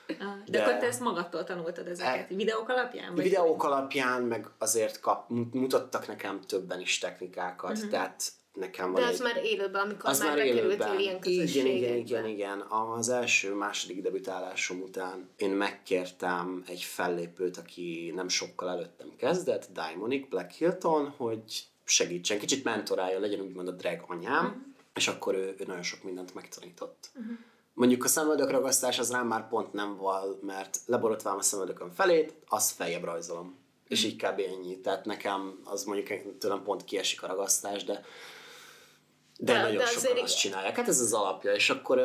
Ah, 0.08 0.16
de, 0.44 0.58
de 0.58 0.62
akkor 0.62 0.76
te 0.76 0.86
ezt 0.86 1.00
magadtól 1.00 1.44
tanultad 1.44 1.86
ezeket? 1.86 2.30
E, 2.30 2.34
videók 2.34 2.68
alapján? 2.68 3.14
Vagy 3.14 3.22
videók 3.22 3.64
alapján, 3.64 4.22
meg 4.22 4.46
azért 4.58 5.00
kap, 5.00 5.28
mutattak 5.52 6.06
nekem 6.06 6.40
többen 6.40 6.80
is 6.80 6.98
technikákat, 6.98 7.76
uh-huh. 7.76 7.90
tehát 7.90 8.32
nekem 8.54 8.92
van 8.92 9.00
De 9.00 9.06
az 9.06 9.14
egy... 9.14 9.20
már 9.20 9.44
élőben, 9.44 9.84
amikor 9.84 10.10
az 10.10 10.18
már, 10.18 10.28
már 10.28 10.36
bekerültél 10.36 10.98
ilyen 10.98 11.18
Igen, 11.22 11.66
igen, 11.66 11.96
igen, 11.96 12.26
igen. 12.26 12.60
Az 12.70 13.08
első, 13.08 13.54
második 13.54 14.02
debütálásom 14.02 14.80
után 14.80 15.28
én 15.36 15.50
megkértem 15.50 16.62
egy 16.66 16.82
fellépőt, 16.82 17.56
aki 17.56 18.12
nem 18.14 18.28
sokkal 18.28 18.68
előttem 18.68 19.12
kezdett, 19.16 19.68
Daimonik 19.72 20.28
Black 20.28 20.50
Hilton, 20.50 21.08
hogy 21.16 21.42
segítsen, 21.84 22.38
kicsit 22.38 22.64
mentorálja, 22.64 23.18
legyen 23.18 23.40
úgymond 23.40 23.68
a 23.68 23.72
drag 23.72 24.04
anyám, 24.06 24.44
mm. 24.44 24.72
és 24.94 25.08
akkor 25.08 25.34
ő, 25.34 25.54
ő 25.58 25.64
nagyon 25.66 25.82
sok 25.82 26.02
mindent 26.02 26.34
megtanított. 26.34 27.10
Uh-huh. 27.14 27.36
Mondjuk 27.74 28.04
a 28.04 28.08
szemöldökragasztás 28.08 28.98
az 28.98 29.10
rám 29.10 29.26
már 29.26 29.48
pont 29.48 29.72
nem 29.72 29.96
val, 29.96 30.38
mert 30.42 30.78
leborotválom 30.86 31.38
a 31.38 31.42
szemöldökön 31.42 31.90
felét, 31.90 32.34
azt 32.48 32.74
feljebb 32.74 33.04
rajzolom. 33.04 33.44
Uh-huh. 33.44 33.58
És 33.88 34.04
így 34.04 34.16
kb. 34.16 34.40
ennyi. 34.40 34.80
Tehát 34.80 35.04
nekem 35.04 35.60
az 35.64 35.84
mondjuk 35.84 36.38
tőlem 36.38 36.62
pont 36.62 36.84
kiesik 36.84 37.22
a 37.22 37.26
ragasztás, 37.26 37.84
de 37.84 38.04
de, 39.40 39.52
de 39.52 39.62
nagyon 39.62 39.76
de 39.76 39.86
sokan 39.86 40.22
azt 40.22 40.38
csinálják. 40.38 40.76
Hát 40.76 40.88
ez 40.88 41.00
az 41.00 41.12
alapja. 41.12 41.52
És 41.52 41.70
akkor 41.70 41.98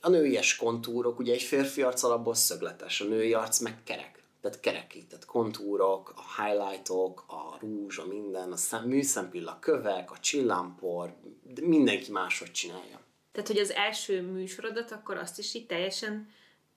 a 0.00 0.08
nőies 0.08 0.56
kontúrok, 0.56 1.18
ugye 1.18 1.32
egy 1.32 1.42
férfi 1.42 1.82
arc 1.82 2.02
alapból 2.02 2.34
szögletes, 2.34 3.00
a 3.00 3.04
női 3.04 3.34
arc 3.34 3.58
meg 3.58 3.82
kerek. 3.84 4.22
Tehát 4.40 4.60
kerekített 4.60 5.24
kontúrok, 5.24 6.14
a 6.16 6.42
highlightok, 6.42 7.24
a 7.28 7.58
rúzs, 7.60 7.98
a 7.98 8.06
minden, 8.06 8.52
a 8.52 8.56
szem, 8.56 8.84
műszempilla 8.84 9.58
kövek, 9.60 10.10
a 10.10 10.18
csillámpor, 10.18 11.14
mindenki 11.62 12.10
máshogy 12.10 12.50
csinálja. 12.50 13.00
Tehát, 13.32 13.48
hogy 13.48 13.58
az 13.58 13.72
első 13.72 14.22
műsorodat, 14.22 14.90
akkor 14.90 15.16
azt 15.16 15.38
is 15.38 15.54
így 15.54 15.66
teljesen 15.66 16.28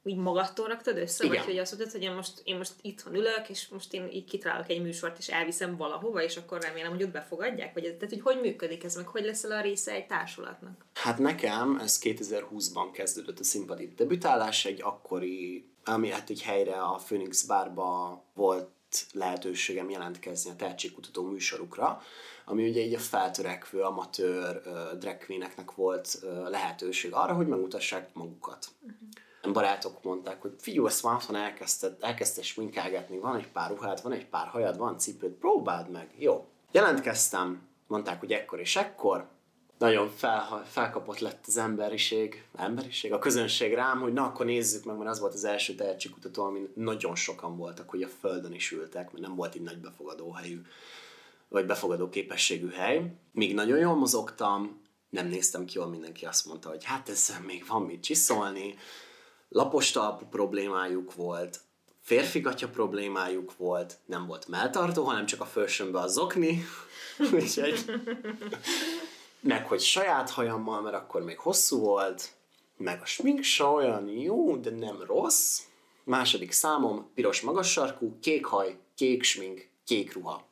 úgy 0.07 0.15
magadtól 0.15 0.67
raktad 0.67 0.97
össze? 0.97 1.25
Igen. 1.25 1.37
Vagy 1.37 1.45
hogy 1.45 1.57
azt 1.57 1.71
mondtad, 1.71 1.91
hogy 1.91 2.09
én 2.09 2.15
most, 2.15 2.41
én 2.43 2.57
most 2.57 2.73
itthon 2.81 3.15
ülök, 3.15 3.49
és 3.49 3.67
most 3.67 3.93
én 3.93 4.09
így 4.11 4.25
kitalálok 4.25 4.69
egy 4.69 4.81
műsort, 4.81 5.17
és 5.17 5.27
elviszem 5.27 5.77
valahova, 5.77 6.23
és 6.23 6.37
akkor 6.37 6.61
remélem, 6.61 6.91
hogy 6.91 7.03
ott 7.03 7.11
befogadják? 7.11 7.73
Vagy 7.73 7.85
ez, 7.85 7.93
tehát, 7.99 8.09
hogy 8.09 8.21
hogy 8.21 8.39
működik 8.41 8.83
ez, 8.83 8.95
meg 8.95 9.07
hogy 9.07 9.23
leszel 9.23 9.51
a 9.51 9.61
része 9.61 9.91
egy 9.91 10.07
társulatnak? 10.07 10.85
Hát 10.93 11.17
nekem 11.17 11.77
ez 11.77 11.99
2020-ban 12.03 12.89
kezdődött 12.93 13.39
a 13.39 13.43
színpadi 13.43 13.93
debütálás, 13.95 14.65
egy 14.65 14.81
akkori, 14.81 15.69
ami 15.83 16.09
hát 16.09 16.29
egy 16.29 16.41
helyre 16.41 16.81
a 16.81 17.01
Phoenix 17.05 17.45
Barba 17.45 18.23
volt 18.33 18.69
lehetőségem 19.11 19.89
jelentkezni 19.89 20.51
a 20.51 20.55
tehetségkutató 20.55 21.23
műsorukra, 21.23 22.01
ami 22.45 22.69
ugye 22.69 22.81
így 22.81 22.93
a 22.93 22.99
feltörekvő 22.99 23.81
amatőr 23.81 24.61
uh, 24.65 24.99
drag 24.99 25.73
volt 25.75 26.19
uh, 26.21 26.49
lehetőség 26.49 27.13
arra, 27.13 27.33
hogy 27.33 27.47
megmutassák 27.47 28.13
magukat. 28.13 28.67
Uh-huh 28.81 28.97
barátok 29.53 30.03
mondták, 30.03 30.41
hogy 30.41 30.53
figyelj, 30.57 30.87
ezt 30.87 31.03
már 31.03 31.15
otthon 31.15 31.35
elkezdted, 31.35 31.97
elkezdted 31.99 32.43
sminkálgatni, 32.43 33.17
van 33.17 33.35
egy 33.35 33.51
pár 33.51 33.69
ruhád, 33.69 34.01
van 34.03 34.11
egy 34.11 34.25
pár 34.25 34.47
hajad, 34.47 34.77
van 34.77 34.97
cipőd, 34.97 35.31
próbáld 35.31 35.89
meg. 35.89 36.09
Jó. 36.17 36.45
Jelentkeztem, 36.71 37.67
mondták, 37.87 38.19
hogy 38.19 38.31
ekkor 38.31 38.59
és 38.59 38.75
ekkor, 38.75 39.27
nagyon 39.77 40.09
fel, 40.09 40.65
felkapott 40.69 41.19
lett 41.19 41.43
az 41.47 41.57
emberiség, 41.57 42.43
emberiség, 42.55 43.13
a 43.13 43.19
közönség 43.19 43.73
rám, 43.73 43.99
hogy 43.99 44.13
na 44.13 44.25
akkor 44.25 44.45
nézzük 44.45 44.85
meg, 44.85 44.97
mert 44.97 45.09
az 45.09 45.19
volt 45.19 45.33
az 45.33 45.43
első 45.43 45.75
tehetségkutató, 45.75 46.43
amin 46.43 46.71
nagyon 46.75 47.15
sokan 47.15 47.57
voltak, 47.57 47.89
hogy 47.89 48.03
a 48.03 48.07
földön 48.07 48.53
is 48.53 48.71
ültek, 48.71 49.11
mert 49.11 49.25
nem 49.25 49.35
volt 49.35 49.55
így 49.55 49.61
nagy 49.61 49.77
befogadó 49.77 50.31
helyű, 50.31 50.61
vagy 51.47 51.65
befogadó 51.65 52.09
képességű 52.09 52.69
hely. 52.69 53.13
Míg 53.31 53.53
nagyon 53.53 53.77
jól 53.77 53.95
mozogtam, 53.95 54.81
nem 55.09 55.27
néztem 55.27 55.65
ki, 55.65 55.77
jól 55.77 55.87
mindenki 55.87 56.25
azt 56.25 56.45
mondta, 56.45 56.69
hogy 56.69 56.83
hát 56.83 57.09
ezzel 57.09 57.41
még 57.41 57.65
van 57.67 57.81
mit 57.81 58.03
csiszolni, 58.03 58.75
lapos 59.49 59.91
talpú 59.91 60.25
problémájuk 60.25 61.13
volt, 61.13 61.59
férfigatya 62.01 62.69
problémájuk 62.69 63.57
volt, 63.57 63.97
nem 64.05 64.25
volt 64.25 64.47
melltartó, 64.47 65.03
hanem 65.03 65.25
csak 65.25 65.41
a 65.41 65.45
fősömbe 65.45 65.99
az 65.99 66.13
zokni, 66.13 66.63
úgyhogy 67.33 67.85
meg 69.39 69.67
hogy 69.67 69.81
saját 69.81 70.29
hajammal, 70.29 70.81
mert 70.81 70.95
akkor 70.95 71.23
még 71.23 71.37
hosszú 71.37 71.79
volt, 71.79 72.31
meg 72.77 73.01
a 73.01 73.05
smink 73.05 73.43
se 73.43 73.63
olyan 73.63 74.09
jó, 74.09 74.55
de 74.55 74.69
nem 74.69 75.01
rossz. 75.05 75.61
Második 76.03 76.51
számom, 76.51 77.09
piros 77.13 77.41
magas 77.41 77.71
sarkú, 77.71 78.19
kék 78.19 78.45
haj, 78.45 78.77
kék 78.95 79.23
smink, 79.23 79.67
kék 79.85 80.13
ruha. 80.13 80.47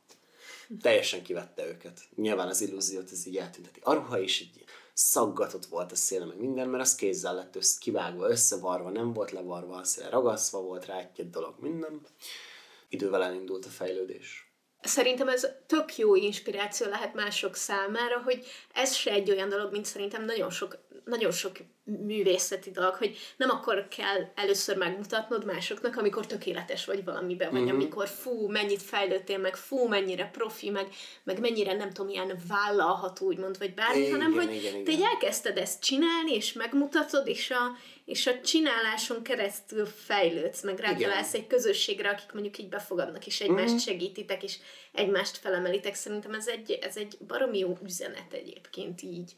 Teljesen 0.82 1.24
kivette 1.24 1.68
őket. 1.68 2.02
Nyilván 2.16 2.48
az 2.48 2.62
illúziót 2.62 3.12
ez 3.12 3.28
így 3.28 3.38
eltünteti. 3.38 3.80
A 3.84 3.94
ruha 3.94 4.20
is 4.20 4.42
egy 4.42 4.65
szaggatott 4.98 5.66
volt 5.66 5.92
a 5.92 5.96
széle, 5.96 6.26
meg 6.26 6.40
minden, 6.40 6.70
mert 6.70 6.84
az 6.84 6.96
kézzel 6.96 7.36
lett 7.36 7.56
össze, 7.56 7.78
kivágva, 7.80 8.30
összevarva, 8.30 8.90
nem 8.90 9.14
volt 9.14 9.32
levarva 9.32 9.76
a 9.76 9.84
széle, 9.84 10.10
ragaszva 10.10 10.62
volt 10.62 10.86
rá 10.86 11.12
egy 11.16 11.30
dolog, 11.30 11.56
minden. 11.60 12.02
Idővel 12.90 13.24
elindult 13.24 13.66
a 13.66 13.70
fejlődés. 13.70 14.50
Szerintem 14.82 15.28
ez 15.28 15.48
tök 15.66 15.98
jó 15.98 16.16
inspiráció 16.16 16.88
lehet 16.88 17.14
mások 17.14 17.56
számára, 17.56 18.22
hogy 18.22 18.46
ez 18.74 18.94
se 18.94 19.12
egy 19.12 19.32
olyan 19.32 19.50
dolog, 19.50 19.72
mint 19.72 19.86
szerintem 19.86 20.26
nagyon 20.26 20.50
sok, 20.50 20.78
nagyon 21.06 21.32
sok 21.32 21.58
művészeti 21.84 22.72
dolog, 22.72 22.94
hogy 22.94 23.18
nem 23.38 23.50
akkor 23.50 23.88
kell 23.88 24.32
először 24.36 24.78
megmutatnod 24.78 25.46
másoknak, 25.46 25.98
amikor 25.98 26.26
tökéletes 26.26 26.86
vagy 26.86 27.04
valamiben, 27.04 27.52
vagy 27.52 27.62
mm-hmm. 27.62 27.74
amikor 27.74 28.08
fú, 28.08 28.48
mennyit 28.48 28.82
fejlődtél, 28.82 29.38
meg 29.38 29.56
fú, 29.56 29.88
mennyire 29.88 30.30
profi, 30.30 30.70
meg, 30.70 30.88
meg 31.24 31.40
mennyire 31.40 31.74
nem 31.74 31.92
tudom, 31.92 32.12
ilyen 32.12 32.38
vállalható, 32.48 33.26
úgymond, 33.26 33.58
vagy 33.58 33.74
bármi, 33.74 34.00
igen, 34.00 34.12
hanem 34.12 34.34
hogy 34.34 34.56
igen, 34.56 34.84
te 34.84 34.92
igen. 34.92 35.08
elkezdted 35.08 35.58
ezt 35.58 35.84
csinálni, 35.84 36.34
és 36.34 36.54
megmutatod, 36.54 37.28
és 37.28 37.52
a, 37.52 37.78
és 38.06 38.28
a 38.28 38.42
csináláson 38.42 39.24
keresztül 39.24 39.86
fejlődsz, 39.86 40.64
meg 40.64 40.80
rátalálsz 40.80 41.34
egy 41.34 41.48
közösségre, 41.48 42.10
akik 42.10 42.32
mondjuk 42.32 42.58
így 42.58 42.70
befogadnak, 42.70 43.26
és 43.26 43.42
egymást 43.42 43.74
mm. 43.74 43.78
segítitek, 43.78 44.44
és 44.44 44.58
egymást 44.92 45.38
felemelitek. 45.38 45.96
Szerintem 45.96 46.34
ez 46.34 46.48
egy, 46.48 46.72
ez 46.72 46.98
egy 46.98 47.18
baromi 47.28 47.58
jó 47.58 47.78
üzenet 47.84 48.34
egyébként 48.34 49.02
így. 49.02 49.32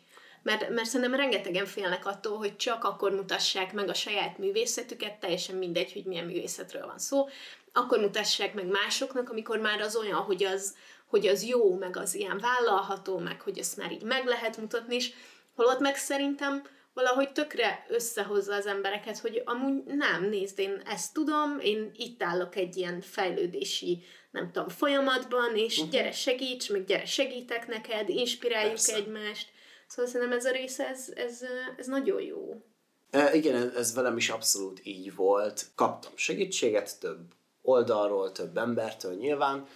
Mert, 0.47 0.69
mert 0.69 0.87
szerintem 0.89 1.19
rengetegen 1.19 1.65
félnek 1.65 2.05
attól, 2.05 2.37
hogy 2.37 2.55
csak 2.55 2.83
akkor 2.83 3.11
mutassák 3.11 3.73
meg 3.73 3.89
a 3.89 3.93
saját 3.93 4.37
művészetüket, 4.37 5.19
teljesen 5.19 5.55
mindegy, 5.55 5.93
hogy 5.93 6.05
milyen 6.05 6.25
művészetről 6.25 6.85
van 6.85 6.99
szó, 6.99 7.27
akkor 7.73 7.99
mutassák 7.99 8.53
meg 8.53 8.65
másoknak, 8.65 9.29
amikor 9.29 9.57
már 9.57 9.81
az 9.81 9.95
olyan, 9.95 10.19
hogy 10.19 10.43
az, 10.43 10.75
hogy 11.05 11.27
az 11.27 11.43
jó, 11.43 11.77
meg 11.77 11.97
az 11.97 12.15
ilyen 12.15 12.39
vállalható, 12.39 13.17
meg 13.17 13.41
hogy 13.41 13.57
ezt 13.57 13.77
már 13.77 13.91
így 13.91 14.03
meg 14.03 14.25
lehet 14.25 14.57
mutatni, 14.57 14.95
és 14.95 15.11
holott 15.55 15.79
meg 15.79 15.95
szerintem 15.95 16.63
valahogy 16.93 17.31
tökre 17.31 17.85
összehozza 17.89 18.55
az 18.55 18.65
embereket, 18.65 19.19
hogy 19.19 19.41
amúgy 19.45 19.83
nem, 19.83 20.23
nézd, 20.23 20.59
én 20.59 20.81
ezt 20.85 21.13
tudom, 21.13 21.59
én 21.59 21.91
itt 21.95 22.23
állok 22.23 22.55
egy 22.55 22.77
ilyen 22.77 23.01
fejlődési, 23.01 24.03
nem 24.31 24.51
tudom, 24.51 24.69
folyamatban, 24.69 25.55
és 25.55 25.77
uh-huh. 25.77 25.91
gyere 25.91 26.11
segíts, 26.11 26.69
meg 26.69 26.85
gyere 26.85 27.05
segítek 27.05 27.67
neked, 27.67 28.09
inspiráljuk 28.09 28.71
Persze. 28.71 28.95
egymást. 28.95 29.55
Szóval 29.87 30.11
szerintem 30.11 30.37
ez 30.37 30.45
a 30.45 30.51
része, 30.51 30.87
ez, 30.87 31.11
ez, 31.15 31.41
ez 31.77 31.87
nagyon 31.87 32.21
jó. 32.21 32.61
E, 33.09 33.35
igen, 33.35 33.71
ez 33.75 33.93
velem 33.93 34.17
is 34.17 34.29
abszolút 34.29 34.79
így 34.83 35.15
volt. 35.15 35.65
Kaptam 35.75 36.11
segítséget 36.15 36.99
több 36.99 37.19
oldalról, 37.61 38.31
több 38.31 38.57
embertől 38.57 39.13
nyilván. 39.13 39.67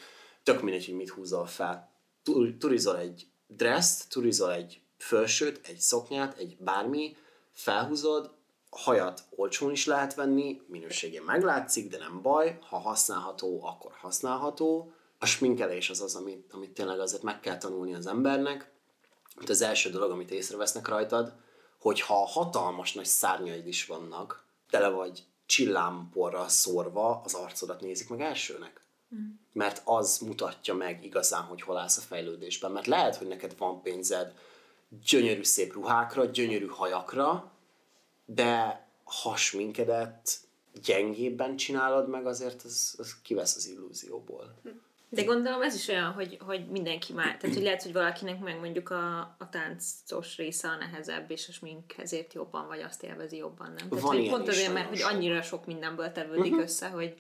Tök 0.44 0.62
mindegy, 0.62 0.86
hogy 0.86 0.96
mit 0.96 1.10
húzol 1.10 1.46
fel. 1.46 1.92
Turizol 2.60 2.98
egy 2.98 3.28
dresszt, 3.48 4.10
turizol 4.10 4.54
egy 4.54 4.82
fölsőt, 4.98 5.68
egy 5.68 5.80
szoknyát, 5.80 6.38
egy 6.38 6.58
bármi, 6.60 7.16
felhúzod, 7.54 8.32
hajat 8.70 9.24
olcsón 9.30 9.72
is 9.72 9.86
lehet 9.86 10.16
venni, 10.16 10.62
minőségén 10.68 11.22
meglátszik, 11.22 11.90
de 11.90 11.98
nem 11.98 12.22
baj, 12.22 12.58
ha 12.62 12.78
használható, 12.78 13.64
akkor 13.64 13.92
használható. 13.92 14.94
A 15.20 15.26
sminkelés 15.26 15.90
az 15.90 16.02
az, 16.02 16.16
amit, 16.16 16.54
amit 16.54 16.72
tényleg 16.72 17.00
azért 17.00 17.24
meg 17.24 17.40
kell 17.40 17.58
tanulni 17.58 17.94
az 17.94 18.08
embernek. 18.08 18.71
Mert 19.42 19.54
az 19.54 19.62
első 19.62 19.90
dolog, 19.90 20.12
amit 20.12 20.32
észrevesznek 20.32 20.88
rajtad, 20.88 21.34
hogy 21.80 22.02
ha 22.02 22.26
hatalmas 22.26 22.94
nagy 22.94 23.06
szárnyaid 23.06 23.68
is 23.68 23.86
vannak, 23.86 24.44
tele 24.70 24.90
vagy 24.90 25.24
csillámporral 25.46 26.48
szórva, 26.48 27.22
az 27.24 27.34
arcodat 27.34 27.82
nézik 27.82 28.10
meg 28.10 28.22
elsőnek. 28.22 28.82
Mm. 29.16 29.30
Mert 29.54 29.82
az 29.86 30.18
mutatja 30.18 30.74
meg 30.74 31.04
igazán, 31.04 31.44
hogy 31.44 31.62
hol 31.62 31.78
állsz 31.78 31.98
a 31.98 32.02
fejlődésben. 32.02 32.72
Mert 32.72 32.88
lehet, 32.88 33.16
hogy 33.16 33.28
neked 33.28 33.58
van 33.58 33.82
pénzed, 33.82 34.34
gyönyörű 35.06 35.44
szép 35.44 35.74
ruhákra, 35.74 36.26
gyönyörű 36.26 36.68
hajakra, 36.68 37.52
de 38.26 38.86
ha 39.04 39.36
sminkedet 39.36 40.38
gyengébben 40.84 41.56
csinálod 41.56 42.10
meg, 42.10 42.26
azért 42.26 42.64
az, 42.64 42.96
az 42.98 43.22
kivesz 43.22 43.56
az 43.56 43.68
illúzióból. 43.68 44.60
De 45.14 45.24
gondolom 45.24 45.62
ez 45.62 45.76
is 45.76 45.88
olyan, 45.88 46.12
hogy, 46.12 46.38
hogy 46.46 46.68
mindenki 46.68 47.14
már, 47.14 47.38
tehát 47.38 47.56
hogy 47.56 47.64
lehet, 47.64 47.84
hogy 47.84 47.94
valakinek 47.94 48.40
meg 48.40 48.60
mondjuk 48.60 48.90
a, 48.90 49.20
a 49.20 49.50
táncos 49.50 50.38
része 50.38 50.68
a 50.68 50.76
nehezebb, 50.76 51.32
és 51.32 51.48
a 51.48 51.52
smink 51.52 51.98
ezért 51.98 52.34
jobban, 52.34 52.68
vagy 52.68 52.82
azt 52.82 53.04
élvezi 53.04 53.38
jobban, 53.38 53.68
nem? 53.68 53.90
Tehát, 53.90 54.04
Van 54.04 54.16
hogy 54.16 54.30
pont 54.30 54.48
azért, 54.48 54.74
mert 54.74 54.88
hogy 54.88 55.02
annyira 55.02 55.42
sok 55.42 55.66
mindenből 55.66 56.12
tevődik 56.12 56.52
uh-huh. 56.52 56.62
össze, 56.62 56.88
hogy 56.88 57.16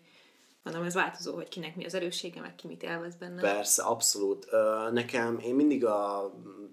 Mondom, 0.64 0.84
ez 0.84 0.94
változó, 0.94 1.34
hogy 1.34 1.50
kinek 1.50 1.76
mi 1.76 1.86
az 1.86 1.94
erőssége, 1.94 2.42
meg 2.42 2.56
ki 2.56 2.68
mit 2.68 2.84
élvez 2.84 3.16
benne. 3.16 3.42
Persze, 3.42 3.84
abszolút. 3.84 4.48
Nekem, 4.92 5.40
én 5.40 5.56
mindig 5.56 5.86
a 5.86 6.32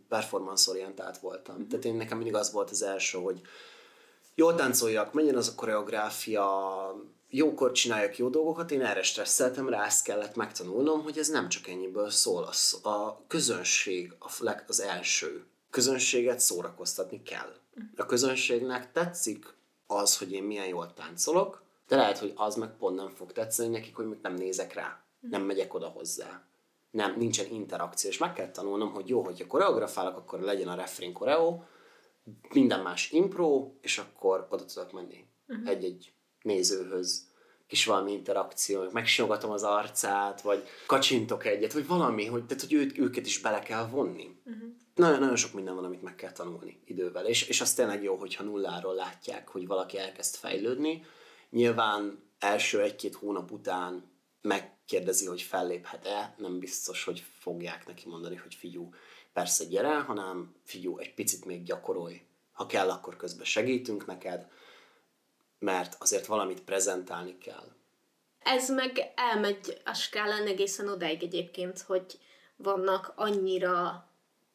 performance-orientált 0.08 1.18
voltam. 1.18 1.54
Mm-hmm. 1.54 1.68
Tehát 1.68 1.84
én 1.84 1.94
nekem 1.94 2.16
mindig 2.16 2.34
az 2.34 2.52
volt 2.52 2.70
az 2.70 2.82
első, 2.82 3.18
hogy 3.18 3.40
jól 4.34 4.54
táncoljak, 4.54 5.12
menjen 5.12 5.36
az 5.36 5.48
a 5.48 5.54
koreográfia, 5.54 6.46
jókor 7.30 7.72
csináljak 7.72 8.18
jó 8.18 8.28
dolgokat, 8.28 8.70
én 8.70 8.82
erre 8.82 9.02
stresszeltem, 9.02 9.68
rá 9.68 9.84
ezt 9.84 10.04
kellett 10.04 10.34
megtanulnom, 10.34 11.02
hogy 11.02 11.18
ez 11.18 11.28
nem 11.28 11.48
csak 11.48 11.68
ennyiből 11.68 12.10
szól. 12.10 12.48
A 12.82 13.26
közönség 13.26 14.14
az 14.66 14.80
első. 14.80 15.46
Közönséget 15.70 16.40
szórakoztatni 16.40 17.22
kell. 17.22 17.54
A 17.96 18.06
közönségnek 18.06 18.92
tetszik 18.92 19.54
az, 19.86 20.18
hogy 20.18 20.32
én 20.32 20.42
milyen 20.42 20.66
jól 20.66 20.92
táncolok, 20.94 21.62
de 21.88 21.96
lehet, 21.96 22.18
hogy 22.18 22.32
az 22.36 22.54
meg 22.54 22.76
pont 22.76 22.96
nem 22.96 23.08
fog 23.08 23.32
tetszeni 23.32 23.68
nekik, 23.68 23.96
hogy 23.96 24.18
nem 24.22 24.34
nézek 24.34 24.74
rá, 24.74 25.02
nem 25.20 25.42
megyek 25.42 25.74
oda 25.74 25.86
hozzá. 25.86 26.42
Nem, 26.90 27.14
nincsen 27.18 27.46
interakció, 27.52 28.10
és 28.10 28.18
meg 28.18 28.32
kell 28.32 28.50
tanulnom, 28.50 28.92
hogy 28.92 29.08
jó, 29.08 29.22
hogyha 29.22 29.46
koreografálok, 29.46 30.16
akkor 30.16 30.40
legyen 30.40 30.68
a 30.68 30.74
refrén 30.74 31.12
koreó, 31.12 31.64
minden 32.52 32.80
más 32.80 33.10
impro, 33.10 33.72
és 33.80 33.98
akkor 33.98 34.46
oda 34.50 34.64
tudok 34.64 34.92
menni 34.92 35.26
uh-huh. 35.48 35.68
egy-egy 35.68 36.12
nézőhöz, 36.42 37.26
kis 37.66 37.84
valami 37.84 38.12
interakció, 38.12 38.90
megsimogatom 38.92 39.50
az 39.50 39.62
arcát, 39.62 40.40
vagy 40.40 40.64
kacsintok 40.86 41.44
egyet, 41.44 41.72
vagy 41.72 41.86
valami, 41.86 42.26
hogy, 42.26 42.46
tehát, 42.46 42.62
hogy 42.62 42.72
őt, 42.72 42.98
őket 42.98 43.26
is 43.26 43.40
bele 43.40 43.58
kell 43.58 43.86
vonni. 43.86 44.36
Uh-huh. 44.44 44.68
Nagyon, 44.94 45.18
nagyon 45.18 45.36
sok 45.36 45.52
minden 45.52 45.74
van, 45.74 45.84
amit 45.84 46.02
meg 46.02 46.14
kell 46.14 46.32
tanulni 46.32 46.80
idővel, 46.84 47.26
és, 47.26 47.42
és 47.42 47.60
az 47.60 47.74
tényleg 47.74 48.02
jó, 48.02 48.16
hogyha 48.16 48.44
nulláról 48.44 48.94
látják, 48.94 49.48
hogy 49.48 49.66
valaki 49.66 49.98
elkezd 49.98 50.34
fejlődni. 50.34 51.04
Nyilván 51.50 52.22
első 52.38 52.82
egy-két 52.82 53.14
hónap 53.14 53.50
után 53.50 54.10
megkérdezi, 54.42 55.26
hogy 55.26 55.42
felléphet-e, 55.42 56.34
nem 56.38 56.58
biztos, 56.58 57.04
hogy 57.04 57.24
fogják 57.38 57.86
neki 57.86 58.08
mondani, 58.08 58.36
hogy 58.36 58.54
figyú, 58.54 58.90
persze 59.32 59.64
gyere, 59.64 59.98
hanem 59.98 60.54
figyú, 60.64 60.98
egy 60.98 61.14
picit 61.14 61.44
még 61.44 61.62
gyakorolj. 61.62 62.22
Ha 62.52 62.66
kell, 62.66 62.90
akkor 62.90 63.16
közben 63.16 63.44
segítünk 63.44 64.06
neked, 64.06 64.46
mert 65.58 65.96
azért 65.98 66.26
valamit 66.26 66.60
prezentálni 66.60 67.38
kell. 67.38 67.76
Ez 68.38 68.70
meg 68.70 69.12
elmegy 69.14 69.80
a 69.84 69.94
skálán 69.94 70.46
egészen 70.46 70.88
odáig 70.88 71.22
egyébként, 71.22 71.80
hogy 71.80 72.18
vannak 72.56 73.12
annyira 73.16 74.08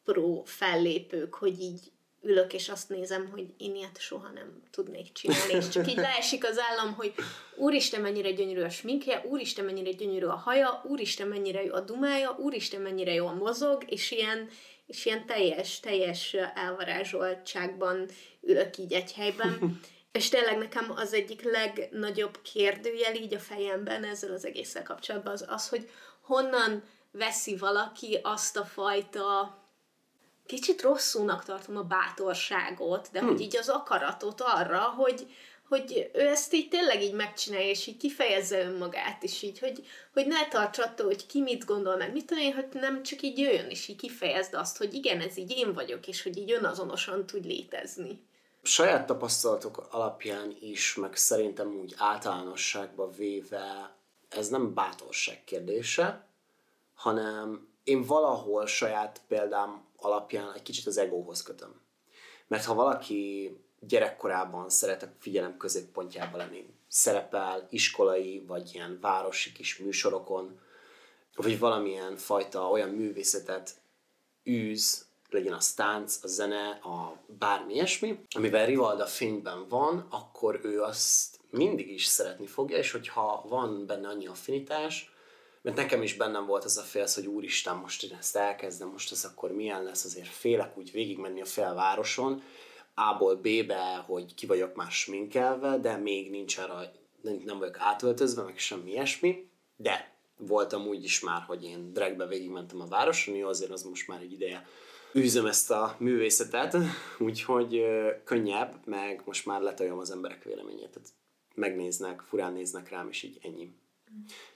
pro 0.04 0.42
fellépők, 0.44 1.34
hogy 1.34 1.60
így 1.60 1.92
ülök 2.22 2.52
és 2.52 2.68
azt 2.68 2.88
nézem, 2.88 3.28
hogy 3.30 3.46
én 3.58 3.74
ilyet 3.74 4.00
soha 4.00 4.28
nem 4.28 4.62
tudnék 4.70 5.12
csinálni, 5.12 5.52
és 5.52 5.68
csak 5.68 5.88
így 5.88 5.96
leesik 5.96 6.44
az 6.44 6.58
állam, 6.58 6.94
hogy 6.94 7.14
úristen 7.56 8.00
mennyire 8.00 8.30
gyönyörű 8.30 8.60
a 8.60 8.68
sminkje, 8.68 9.24
úristen 9.28 9.64
mennyire 9.64 9.90
gyönyörű 9.90 10.26
a 10.26 10.34
haja, 10.34 10.82
úristen 10.84 11.28
mennyire 11.28 11.64
jó 11.64 11.72
a 11.74 11.80
dumája, 11.80 12.36
úristen 12.38 12.80
mennyire 12.80 13.12
jól 13.12 13.32
mozog, 13.32 13.84
és 13.86 14.10
ilyen, 14.10 14.48
és 14.86 15.06
ilyen 15.06 15.26
teljes, 15.26 15.80
teljes 15.80 16.36
elvarázsoltságban 16.54 18.08
ülök 18.40 18.78
így 18.78 18.92
egy 18.92 19.12
helyben. 19.12 19.80
És 20.14 20.28
tényleg 20.28 20.58
nekem 20.58 20.92
az 20.96 21.12
egyik 21.12 21.42
legnagyobb 21.42 22.42
kérdőjel 22.42 23.14
így 23.14 23.34
a 23.34 23.38
fejemben 23.38 24.04
ezzel 24.04 24.32
az 24.32 24.44
egésszel 24.44 24.82
kapcsolatban 24.82 25.32
az 25.32 25.44
az, 25.48 25.68
hogy 25.68 25.90
honnan 26.20 26.82
veszi 27.10 27.56
valaki 27.56 28.18
azt 28.22 28.56
a 28.56 28.64
fajta 28.64 29.58
kicsit 30.46 30.82
rosszúnak 30.82 31.44
tartom 31.44 31.76
a 31.76 31.82
bátorságot, 31.82 33.08
de 33.12 33.18
hmm. 33.18 33.28
hogy 33.28 33.40
így 33.40 33.56
az 33.56 33.68
akaratot 33.68 34.40
arra, 34.40 34.80
hogy, 34.80 35.26
hogy 35.68 36.10
ő 36.12 36.20
ezt 36.20 36.52
így 36.54 36.68
tényleg 36.68 37.02
így 37.02 37.14
megcsinálja, 37.14 37.68
és 37.68 37.86
így 37.86 37.96
kifejezze 37.96 38.64
önmagát, 38.64 39.22
és 39.22 39.42
így, 39.42 39.58
hogy, 39.58 39.86
hogy 40.12 40.26
ne 40.26 40.48
tarts 40.48 40.78
attól, 40.78 41.06
hogy 41.06 41.26
ki 41.26 41.40
mit 41.40 41.64
gondol 41.64 41.96
meg, 41.96 42.12
mit 42.12 42.26
tudom 42.26 42.42
én, 42.42 42.54
hogy 42.54 42.68
nem 42.72 43.02
csak 43.02 43.22
így 43.22 43.38
jöjjön, 43.38 43.70
és 43.70 43.88
így 43.88 43.96
kifejezd 43.96 44.54
azt, 44.54 44.76
hogy 44.76 44.94
igen, 44.94 45.20
ez 45.20 45.36
így 45.36 45.50
én 45.50 45.72
vagyok, 45.72 46.06
és 46.06 46.22
hogy 46.22 46.36
így 46.36 46.52
önazonosan 46.52 47.26
tud 47.26 47.44
létezni. 47.44 48.18
Saját 48.66 49.06
tapasztalatok 49.06 49.86
alapján 49.90 50.56
is, 50.60 50.94
meg 50.94 51.16
szerintem 51.16 51.74
úgy 51.74 51.94
általánosságban 51.96 53.10
véve, 53.10 53.96
ez 54.28 54.48
nem 54.48 54.74
bátorság 54.74 55.44
kérdése, 55.44 56.26
hanem 56.94 57.68
én 57.82 58.02
valahol 58.02 58.66
saját 58.66 59.20
példám 59.28 59.84
alapján 59.96 60.52
egy 60.54 60.62
kicsit 60.62 60.86
az 60.86 60.96
egóhoz 60.96 61.42
kötöm. 61.42 61.80
Mert 62.46 62.64
ha 62.64 62.74
valaki 62.74 63.50
gyerekkorában 63.80 64.68
szeretek 64.68 65.12
figyelem 65.18 65.56
középpontjában 65.56 66.38
lenni, 66.38 66.66
szerepel 66.88 67.66
iskolai 67.70 68.44
vagy 68.46 68.70
ilyen 68.74 68.98
városi 69.00 69.52
kis 69.52 69.78
műsorokon, 69.78 70.60
vagy 71.34 71.58
valamilyen 71.58 72.16
fajta 72.16 72.68
olyan 72.68 72.88
művészetet 72.88 73.74
űz, 74.48 75.06
legyen 75.30 75.52
a 75.52 75.60
tánc, 75.76 76.18
a 76.22 76.26
zene, 76.26 76.68
a 76.68 77.18
bármi 77.38 77.74
ilyesmi, 77.74 78.18
amivel 78.36 78.66
Rivalda 78.66 79.06
fényben 79.06 79.68
van, 79.68 80.06
akkor 80.10 80.60
ő 80.62 80.82
azt 80.82 81.38
mindig 81.50 81.90
is 81.90 82.04
szeretni 82.04 82.46
fogja, 82.46 82.76
és 82.76 82.90
hogyha 82.90 83.44
van 83.48 83.86
benne 83.86 84.08
annyi 84.08 84.26
affinitás, 84.26 85.12
mert 85.62 85.76
nekem 85.76 86.02
is 86.02 86.14
bennem 86.16 86.46
volt 86.46 86.64
az 86.64 86.76
a 86.76 86.82
félsz, 86.82 87.14
hogy 87.14 87.26
úristen, 87.26 87.76
most 87.76 88.02
én 88.02 88.16
ezt 88.18 88.36
elkezdem, 88.36 88.88
most 88.88 89.12
ez 89.12 89.24
akkor 89.24 89.52
milyen 89.52 89.82
lesz, 89.82 90.04
azért 90.04 90.28
félek 90.28 90.78
úgy 90.78 90.92
végigmenni 90.92 91.40
a 91.40 91.44
félvároson, 91.44 92.42
A-ból 92.94 93.36
B-be, 93.36 94.04
hogy 94.06 94.34
ki 94.34 94.46
vagyok 94.46 94.74
már 94.74 94.90
sminkelve, 94.90 95.78
de 95.78 95.96
még 95.96 96.30
nincs 96.30 96.58
arra, 96.58 96.80
nem 97.44 97.58
vagyok 97.58 97.76
átöltözve, 97.78 98.42
meg 98.42 98.58
semmi 98.58 98.90
ilyesmi, 98.90 99.48
de 99.76 100.14
voltam 100.36 100.86
úgy 100.86 101.04
is 101.04 101.20
már, 101.20 101.42
hogy 101.42 101.64
én 101.64 101.92
dragbe 101.92 102.26
végigmentem 102.26 102.80
a 102.80 102.86
városon, 102.86 103.34
jó, 103.34 103.48
azért 103.48 103.70
az 103.70 103.82
most 103.82 104.08
már 104.08 104.20
egy 104.20 104.32
ideje 104.32 104.68
űzöm 105.16 105.46
ezt 105.46 105.70
a 105.70 105.96
művészetet, 105.98 106.76
úgyhogy 107.18 107.84
könnyebb, 108.24 108.80
meg 108.84 109.22
most 109.24 109.46
már 109.46 109.60
letaljam 109.60 109.98
az 109.98 110.10
emberek 110.10 110.42
véleményét, 110.42 110.90
tehát 110.90 111.08
megnéznek, 111.54 112.20
furán 112.20 112.52
néznek 112.52 112.90
rám, 112.90 113.08
és 113.08 113.22
így 113.22 113.38
ennyi. 113.42 113.72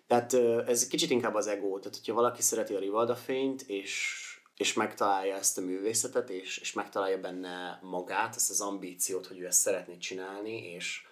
Tehát 0.06 0.32
ez 0.68 0.86
kicsit 0.86 1.10
inkább 1.10 1.34
az 1.34 1.46
ego, 1.46 1.78
tehát 1.78 1.96
hogyha 1.96 2.14
valaki 2.14 2.42
szereti 2.42 2.74
a 2.74 2.78
Rivalda 2.78 3.16
fényt, 3.16 3.62
és, 3.62 4.16
és 4.56 4.72
megtalálja 4.72 5.34
ezt 5.34 5.58
a 5.58 5.60
művészetet, 5.60 6.30
és, 6.30 6.58
és 6.58 6.72
megtalálja 6.72 7.20
benne 7.20 7.80
magát, 7.82 8.36
ezt 8.36 8.50
az 8.50 8.60
ambíciót, 8.60 9.26
hogy 9.26 9.38
ő 9.38 9.46
ezt 9.46 9.60
szeretné 9.60 9.96
csinálni, 9.96 10.72
és 10.72 11.06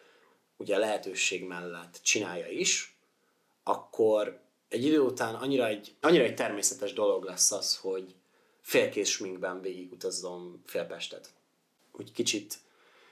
ugye 0.57 0.75
a 0.75 0.79
lehetőség 0.79 1.45
mellett 1.45 2.01
csinálja 2.03 2.49
is, 2.49 2.99
akkor 3.63 4.41
egy 4.69 4.85
idő 4.85 5.01
után 5.01 5.35
annyira 5.35 5.67
egy, 5.67 5.97
annyira 6.01 6.25
egy 6.25 6.35
természetes 6.35 6.93
dolog 6.93 7.25
lesz 7.25 7.53
az, 7.53 7.77
hogy 7.77 8.15
félkész 8.67 9.09
sminkben 9.09 9.61
végigutazzom 9.61 10.63
félpestet. 10.65 11.31
Úgy 11.93 12.13
kicsit 12.13 12.59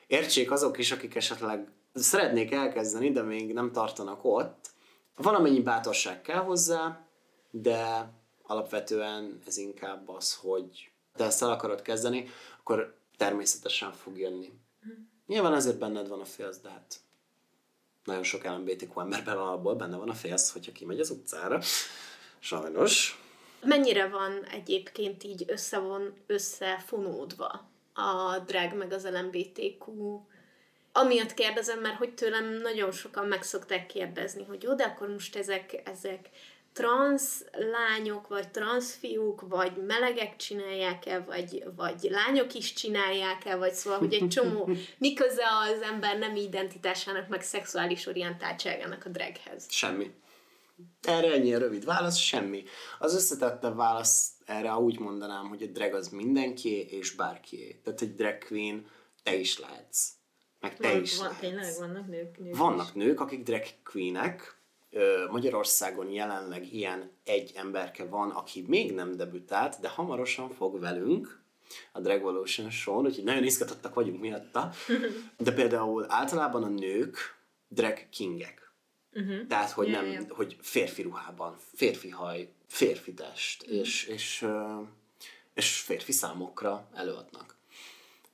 értsék 0.06 0.50
azok 0.50 0.78
is, 0.78 0.92
akik 0.92 1.14
esetleg 1.14 1.68
szeretnék 1.94 2.52
elkezdeni, 2.52 3.10
de 3.10 3.22
még 3.22 3.52
nem 3.52 3.72
tartanak 3.72 4.24
ott, 4.24 4.72
Valamennyi 5.16 5.60
bátorság 5.60 6.22
kell 6.22 6.42
hozzá, 6.42 7.06
de 7.50 8.10
alapvetően 8.42 9.40
ez 9.46 9.56
inkább 9.56 10.08
az, 10.08 10.34
hogy 10.34 10.90
te 11.16 11.24
ezt 11.24 11.42
el 11.42 11.50
akarod 11.50 11.82
kezdeni, 11.82 12.28
akkor 12.58 12.96
természetesen 13.16 13.92
fog 13.92 14.18
jönni. 14.18 14.52
Nyilván 15.26 15.52
azért 15.52 15.78
benned 15.78 16.08
van 16.08 16.20
a 16.20 16.24
félsz, 16.24 16.58
de 16.58 16.68
hát 16.68 17.00
nagyon 18.04 18.22
sok 18.22 18.44
LMBTQ 18.44 19.00
emberben 19.00 19.36
van 19.36 19.48
abból, 19.48 19.74
benne 19.74 19.96
van 19.96 20.08
a 20.08 20.14
félsz, 20.14 20.52
hogyha 20.52 20.72
kimegy 20.72 21.00
az 21.00 21.10
utcára. 21.10 21.60
Sajnos. 22.38 23.23
Mennyire 23.64 24.08
van 24.08 24.44
egyébként 24.44 25.24
így 25.24 25.44
összevon, 25.46 26.14
összefonódva 26.26 27.70
a 27.94 28.38
drag 28.38 28.72
meg 28.72 28.92
az 28.92 29.08
LMBTQ 29.12 30.20
amiatt 30.96 31.34
kérdezem, 31.34 31.80
mert 31.80 31.96
hogy 31.96 32.14
tőlem 32.14 32.44
nagyon 32.44 32.92
sokan 32.92 33.26
meg 33.26 33.42
szokták 33.42 33.86
kérdezni, 33.86 34.44
hogy 34.44 34.62
jó, 34.62 34.74
de 34.74 34.84
akkor 34.84 35.08
most 35.08 35.36
ezek, 35.36 35.82
ezek 35.84 36.28
transz 36.72 37.44
lányok, 37.52 38.28
vagy 38.28 38.48
transz 38.48 38.94
fiúk, 38.94 39.40
vagy 39.48 39.72
melegek 39.86 40.36
csinálják-e, 40.36 41.18
vagy, 41.18 41.64
vagy 41.76 41.96
lányok 42.02 42.54
is 42.54 42.72
csinálják-e, 42.72 43.56
vagy 43.56 43.72
szóval, 43.72 43.98
hogy 43.98 44.14
egy 44.14 44.28
csomó, 44.28 44.68
miköze 44.98 45.44
az 45.62 45.82
ember 45.82 46.18
nem 46.18 46.36
identitásának, 46.36 47.28
meg 47.28 47.42
szexuális 47.42 48.06
orientáltságának 48.06 49.04
a 49.04 49.08
draghez. 49.08 49.66
Semmi. 49.68 50.10
Erre 51.02 51.32
ennyi 51.32 51.54
a 51.54 51.58
rövid 51.58 51.84
válasz, 51.84 52.16
semmi. 52.16 52.64
Az 52.98 53.14
összetettebb 53.14 53.76
válasz 53.76 54.32
erre 54.44 54.72
úgy 54.72 54.98
mondanám, 54.98 55.48
hogy 55.48 55.62
a 55.62 55.66
drag 55.66 55.94
az 55.94 56.08
mindenkié 56.08 56.80
és 56.80 57.14
bárkié. 57.14 57.80
Tehát 57.84 58.00
egy 58.00 58.14
drag 58.14 58.38
queen 58.44 58.86
te 59.22 59.34
is 59.34 59.58
lehetsz 59.58 60.12
meg 60.64 60.76
te 60.76 60.92
van, 60.92 61.02
is 61.02 61.18
van, 61.18 61.36
Tényleg 61.40 61.74
vannak 61.78 62.06
nők, 62.06 62.38
nők 62.38 62.56
Vannak 62.56 62.86
is. 62.86 62.92
nők, 62.92 63.20
akik 63.20 63.42
drag 63.42 63.62
queenek, 63.84 64.58
Magyarországon 65.30 66.10
jelenleg 66.10 66.72
ilyen 66.72 67.10
egy 67.24 67.52
emberke 67.54 68.04
van, 68.04 68.30
aki 68.30 68.64
még 68.68 68.94
nem 68.94 69.16
debütált, 69.16 69.80
de 69.80 69.88
hamarosan 69.88 70.50
fog 70.50 70.80
velünk 70.80 71.42
a 71.92 72.00
Drag 72.00 72.18
Evolution 72.20 72.70
show 72.70 73.04
úgyhogy 73.04 73.24
nagyon 73.24 73.44
izgatottak 73.44 73.94
vagyunk 73.94 74.20
miatta. 74.20 74.70
De 75.36 75.52
például 75.52 76.06
általában 76.08 76.62
a 76.62 76.68
nők 76.68 77.16
drag 77.68 78.08
kingek. 78.10 78.63
Uh-huh. 79.14 79.46
Tehát, 79.46 79.70
hogy 79.70 79.88
yeah, 79.88 80.02
nem, 80.02 80.12
yeah. 80.12 80.28
hogy 80.28 80.56
férfi 80.60 81.02
ruhában, 81.02 81.56
férfi 81.74 82.08
haj, 82.08 82.48
férfi 82.66 83.14
test, 83.14 83.62
uh-huh. 83.62 83.78
és, 83.78 84.04
és, 84.04 84.46
és 85.54 85.76
férfi 85.76 86.12
számokra 86.12 86.88
előadnak. 86.94 87.56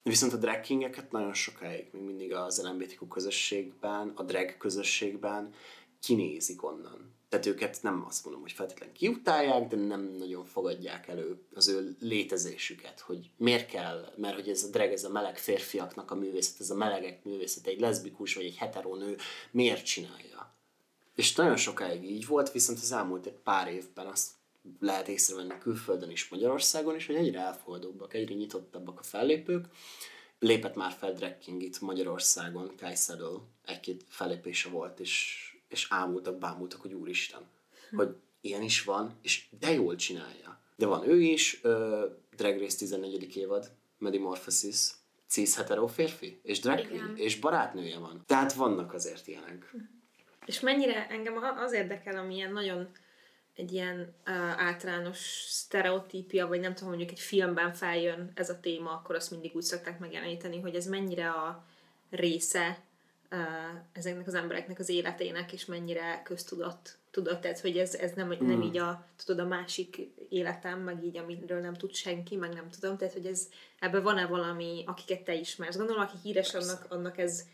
Viszont 0.02 0.32
a 0.32 0.36
drag 0.36 0.60
kingeket 0.60 1.12
nagyon 1.12 1.34
sokáig, 1.34 1.88
még 1.92 2.02
mindig 2.02 2.34
az 2.34 2.62
LMBTQ 2.62 3.08
közösségben, 3.08 4.12
a 4.14 4.22
drag 4.22 4.56
közösségben 4.56 5.54
kinézik 6.00 6.64
onnan. 6.64 7.18
Tehát 7.28 7.46
őket 7.46 7.78
nem 7.82 8.04
azt 8.06 8.24
mondom, 8.24 8.42
hogy 8.42 8.52
feltétlenül 8.52 8.94
kiutálják, 8.94 9.68
de 9.68 9.76
nem 9.76 10.14
nagyon 10.18 10.44
fogadják 10.44 11.08
elő 11.08 11.42
az 11.54 11.68
ő 11.68 11.96
létezésüket, 12.00 13.00
hogy 13.00 13.30
miért 13.36 13.66
kell, 13.66 14.12
mert 14.16 14.34
hogy 14.34 14.48
ez 14.48 14.62
a 14.62 14.68
drag, 14.68 14.92
ez 14.92 15.04
a 15.04 15.10
meleg 15.10 15.38
férfiaknak 15.38 16.10
a 16.10 16.14
művészet, 16.14 16.60
ez 16.60 16.70
a 16.70 16.74
melegek 16.74 17.24
művészet, 17.24 17.66
egy 17.66 17.80
leszbikus 17.80 18.34
vagy 18.34 18.44
egy 18.44 18.56
heteronő 18.56 19.16
miért 19.50 19.84
csinálja. 19.84 20.29
És 21.14 21.34
nagyon 21.34 21.56
sokáig 21.56 22.04
így 22.04 22.26
volt, 22.26 22.52
viszont 22.52 22.78
az 22.78 22.92
elmúlt 22.92 23.26
egy 23.26 23.38
pár 23.44 23.68
évben 23.68 24.06
azt 24.06 24.30
lehet 24.80 25.08
észrevenni 25.08 25.58
külföldön 25.58 26.10
is, 26.10 26.28
Magyarországon 26.28 26.96
is, 26.96 27.06
hogy 27.06 27.14
egyre 27.14 27.40
elfogadóbbak, 27.40 28.14
egyre 28.14 28.34
nyitottabbak 28.34 28.98
a 28.98 29.02
fellépők, 29.02 29.66
lépett 30.38 30.74
már 30.74 30.92
fel 30.92 31.12
Drag 31.12 31.38
King 31.38 31.62
itt 31.62 31.80
Magyarországon, 31.80 32.72
Kai 32.76 32.94
Saddle, 32.94 33.38
egy-két 33.64 34.04
fellépése 34.08 34.68
volt, 34.68 35.00
és, 35.00 35.44
és 35.68 35.86
ámultak, 35.90 36.38
bámultak, 36.38 36.80
hogy 36.80 36.92
úristen, 36.92 37.40
hm. 37.90 37.96
hogy 37.96 38.16
ilyen 38.40 38.62
is 38.62 38.84
van, 38.84 39.18
és 39.22 39.46
de 39.58 39.72
jól 39.72 39.96
csinálja. 39.96 40.60
De 40.76 40.86
van 40.86 41.08
ő 41.08 41.20
is, 41.20 41.60
uh, 41.64 42.04
Drag 42.36 42.60
Race 42.60 42.76
14. 42.76 43.36
évad, 43.36 43.72
Medimorphosis, 43.98 44.90
cis 45.26 45.54
hetero 45.54 45.86
férfi, 45.86 46.40
és 46.42 46.60
drag 46.60 46.86
queen, 46.88 47.16
és 47.16 47.38
barátnője 47.38 47.98
van. 47.98 48.22
Tehát 48.26 48.52
vannak 48.52 48.94
azért 48.94 49.26
ilyenek. 49.26 49.74
És 50.50 50.60
mennyire 50.60 51.06
engem 51.08 51.36
az 51.58 51.72
érdekel, 51.72 52.16
ami 52.16 52.34
ilyen 52.34 52.52
nagyon 52.52 52.88
egy 53.54 53.72
ilyen 53.72 54.14
uh, 54.26 54.34
általános 54.62 55.18
sztereotípia, 55.48 56.46
vagy 56.46 56.60
nem 56.60 56.74
tudom, 56.74 56.88
mondjuk 56.88 57.10
egy 57.10 57.20
filmben 57.20 57.72
feljön 57.72 58.30
ez 58.34 58.50
a 58.50 58.60
téma, 58.60 58.90
akkor 58.90 59.14
azt 59.14 59.30
mindig 59.30 59.54
úgy 59.54 59.62
szokták 59.62 59.98
megjeleníteni, 59.98 60.60
hogy 60.60 60.74
ez 60.74 60.86
mennyire 60.86 61.30
a 61.30 61.64
része 62.10 62.78
uh, 63.30 63.38
ezeknek 63.92 64.26
az 64.26 64.34
embereknek 64.34 64.78
az 64.78 64.88
életének, 64.88 65.52
és 65.52 65.64
mennyire 65.64 66.22
köztudott 66.24 66.98
tudod, 67.10 67.40
tehát, 67.40 67.60
hogy 67.60 67.78
ez, 67.78 67.94
ez 67.94 68.12
nem, 68.12 68.26
mm. 68.26 68.46
nem 68.46 68.62
így 68.62 68.78
a, 68.78 69.06
tudod, 69.24 69.44
a 69.44 69.48
másik 69.48 69.96
életem, 70.28 70.80
meg 70.80 71.04
így, 71.04 71.16
amiről 71.16 71.60
nem 71.60 71.74
tud 71.74 71.94
senki, 71.94 72.36
meg 72.36 72.52
nem 72.52 72.70
tudom, 72.70 72.96
tehát, 72.96 73.14
hogy 73.14 73.26
ez, 73.26 73.48
ebben 73.78 74.02
van-e 74.02 74.26
valami, 74.26 74.84
akiket 74.86 75.22
te 75.22 75.34
ismersz? 75.34 75.76
Gondolom, 75.76 76.02
aki 76.02 76.16
híres, 76.22 76.54
annak, 76.54 76.86
annak 76.88 77.18
ez, 77.18 77.46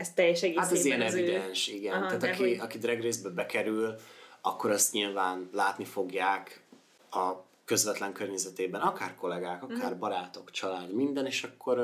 ez 0.00 0.12
teljes 0.12 0.42
egészében 0.42 0.68
Hát 0.68 0.78
ez 0.78 0.84
ilyen 0.84 1.02
evidens, 1.02 1.68
ő... 1.68 1.74
igen. 1.74 1.94
Aha, 1.94 2.06
tehát 2.06 2.22
aki, 2.22 2.48
hogy... 2.48 2.58
aki 2.60 2.78
drag 2.78 3.02
race 3.02 3.28
bekerül, 3.28 3.94
akkor 4.40 4.70
azt 4.70 4.92
nyilván 4.92 5.48
látni 5.52 5.84
fogják 5.84 6.62
a 7.10 7.32
közvetlen 7.64 8.12
környezetében, 8.12 8.80
akár 8.80 9.14
kollégák, 9.14 9.62
akár 9.62 9.94
mm. 9.94 9.98
barátok, 9.98 10.50
család, 10.50 10.92
minden, 10.92 11.26
és 11.26 11.42
akkor 11.44 11.78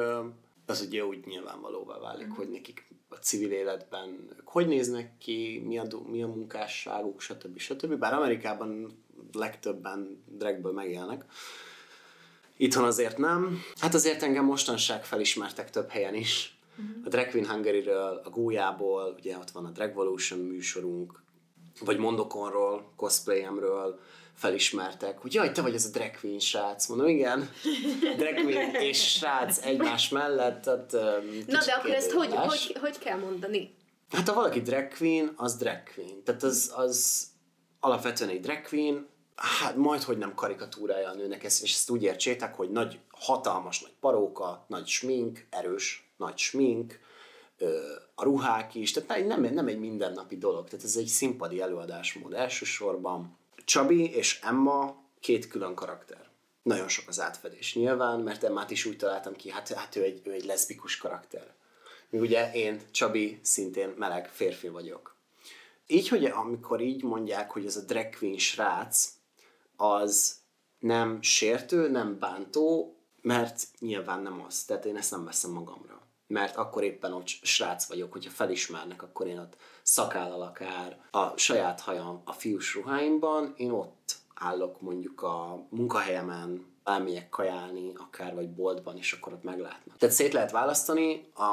az 0.66 0.80
ugye 0.80 1.04
úgy 1.04 1.26
nyilvánvalóvá 1.26 1.98
válik, 1.98 2.26
mm. 2.26 2.30
hogy 2.30 2.50
nekik 2.50 2.86
a 3.08 3.14
civil 3.14 3.52
életben 3.52 4.28
ők 4.38 4.48
hogy 4.48 4.66
néznek 4.66 5.18
ki, 5.18 5.62
mi 5.66 5.78
a, 5.78 5.86
mi 6.06 6.22
a 6.22 6.26
munkásságuk, 6.26 7.20
stb. 7.20 7.58
stb. 7.58 7.94
Bár 7.94 8.14
Amerikában 8.14 8.98
legtöbben 9.32 10.22
dragből 10.26 10.72
megélnek. 10.72 11.24
Itthon 12.56 12.84
azért 12.84 13.18
nem. 13.18 13.62
Hát 13.80 13.94
azért 13.94 14.22
engem 14.22 14.44
mostanság 14.44 15.04
felismertek 15.04 15.70
több 15.70 15.88
helyen 15.88 16.14
is. 16.14 16.55
Uh-huh. 16.78 16.96
A 17.04 17.08
Drag 17.08 17.28
Queen 17.28 17.48
Hungary-ről, 17.48 18.20
a 18.24 18.30
Gólyából, 18.30 19.14
ugye 19.18 19.36
ott 19.36 19.50
van 19.50 19.64
a 19.64 19.70
Dragvolution 19.70 20.38
műsorunk, 20.38 21.22
vagy 21.80 21.98
Mondokonról, 21.98 22.92
cosplayemről, 22.96 24.00
felismertek, 24.36 25.18
hogy 25.18 25.34
jaj, 25.34 25.52
te 25.52 25.62
vagy 25.62 25.74
ez 25.74 25.84
a 25.84 25.90
drag 25.90 26.10
queen 26.20 26.38
srác. 26.38 26.86
Mondom, 26.86 27.06
igen, 27.06 27.50
drag 28.16 28.34
queen 28.34 28.74
és 28.74 29.10
srác 29.10 29.64
egymás 29.64 30.08
mellett. 30.08 30.62
Tehát, 30.62 30.92
um, 30.92 31.44
Na 31.46 31.64
de 31.64 31.72
akkor 31.72 31.90
ezt 31.90 32.10
hogy, 32.10 32.32
hogy, 32.34 32.76
hogy 32.80 32.98
kell 32.98 33.18
mondani? 33.18 33.74
Hát 34.10 34.28
ha 34.28 34.34
valaki 34.34 34.60
drag 34.60 34.88
queen, 34.96 35.32
az 35.36 35.56
drag 35.56 35.82
queen. 35.94 36.22
Tehát 36.24 36.42
az, 36.42 36.72
az 36.76 37.26
alapvetően 37.80 38.30
egy 38.30 38.40
drag 38.40 38.62
queen, 38.62 39.06
hát 39.36 39.76
majd, 39.76 40.02
hogy 40.02 40.18
nem 40.18 40.34
karikatúrája 40.34 41.08
a 41.08 41.14
nőnek, 41.14 41.44
ezt, 41.44 41.62
és 41.62 41.72
ezt 41.72 41.90
úgy 41.90 42.02
értsétek, 42.02 42.54
hogy 42.54 42.70
nagy, 42.70 42.98
hatalmas 43.10 43.80
nagy 43.80 43.94
paróka, 44.00 44.64
nagy 44.68 44.86
smink, 44.86 45.46
erős 45.50 46.05
nagy 46.16 46.38
smink, 46.38 46.98
a 48.14 48.24
ruhák 48.24 48.74
is, 48.74 48.92
tehát 48.92 49.26
nem, 49.26 49.42
nem 49.42 49.66
egy 49.66 49.78
mindennapi 49.78 50.38
dolog, 50.38 50.68
tehát 50.68 50.84
ez 50.84 50.96
egy 50.96 51.06
színpadi 51.06 51.60
előadásmód 51.60 52.32
elsősorban, 52.32 53.36
Csabi 53.64 54.10
és 54.10 54.40
Emma 54.42 54.96
két 55.20 55.48
külön 55.48 55.74
karakter. 55.74 56.28
Nagyon 56.62 56.88
sok 56.88 57.08
az 57.08 57.20
átfedés 57.20 57.74
nyilván, 57.74 58.20
mert 58.20 58.44
Emmát 58.44 58.70
is 58.70 58.84
úgy 58.84 58.96
találtam 58.96 59.36
ki, 59.36 59.50
hát, 59.50 59.72
hát 59.72 59.96
ő, 59.96 60.02
egy, 60.02 60.20
ő 60.24 60.32
egy 60.32 60.44
leszbikus 60.44 60.96
karakter. 60.96 61.54
Mi 62.10 62.18
ugye 62.18 62.52
én, 62.52 62.80
Csabi, 62.90 63.38
szintén 63.42 63.94
meleg 63.96 64.28
férfi 64.28 64.68
vagyok. 64.68 65.14
Így, 65.86 66.08
hogy 66.08 66.24
amikor 66.24 66.80
így 66.80 67.02
mondják, 67.02 67.50
hogy 67.50 67.66
ez 67.66 67.76
a 67.76 67.84
drag 67.84 68.16
queen 68.16 68.38
srác, 68.38 69.12
az 69.76 70.36
nem 70.78 71.22
sértő, 71.22 71.88
nem 71.88 72.18
bántó, 72.18 72.96
mert 73.22 73.68
nyilván 73.78 74.22
nem 74.22 74.44
az. 74.46 74.64
Tehát 74.64 74.84
én 74.84 74.96
ezt 74.96 75.10
nem 75.10 75.24
veszem 75.24 75.50
magamra. 75.50 76.05
Mert 76.26 76.56
akkor 76.56 76.82
éppen 76.82 77.12
ott 77.12 77.26
srác 77.26 77.86
vagyok, 77.86 78.12
hogyha 78.12 78.30
felismernek, 78.30 79.02
akkor 79.02 79.26
én 79.26 79.38
ott 79.38 79.56
szakállal 79.82 80.42
akár 80.42 81.00
a 81.10 81.36
saját 81.36 81.80
hajam 81.80 82.22
a 82.24 82.32
fiús 82.32 82.74
ruháimban, 82.74 83.54
én 83.56 83.70
ott 83.70 84.16
állok 84.34 84.80
mondjuk 84.80 85.22
a 85.22 85.66
munkahelyemen, 85.70 86.74
elmegyek 86.84 87.28
kajálni, 87.28 87.92
akár 87.94 88.34
vagy 88.34 88.50
boltban, 88.50 88.96
és 88.96 89.12
akkor 89.12 89.32
ott 89.32 89.42
meglátnak. 89.42 89.96
Tehát 89.96 90.14
szét 90.14 90.32
lehet 90.32 90.50
választani, 90.50 91.30
a 91.34 91.50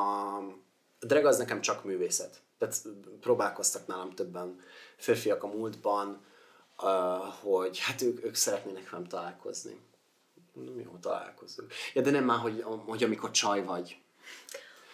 drag 0.99 1.25
az 1.25 1.37
nekem 1.37 1.61
csak 1.61 1.83
művészet. 1.83 2.41
Tehát 2.57 2.81
próbálkoztak 3.19 3.87
nálam 3.87 4.11
többen 4.11 4.59
férfiak 4.97 5.43
a 5.43 5.47
múltban, 5.47 6.25
hogy 7.41 7.79
hát 7.79 8.01
ők, 8.01 8.25
ők 8.25 8.35
szeretnének 8.35 8.89
velem 8.89 9.07
találkozni. 9.07 9.79
Nem 10.53 10.79
jó, 10.79 10.97
találkozunk. 11.01 11.73
Ja, 11.93 12.01
de 12.01 12.11
nem 12.11 12.23
már, 12.23 12.39
hogy, 12.39 12.63
hogy 12.85 13.03
amikor 13.03 13.31
csaj 13.31 13.63
vagy, 13.63 13.97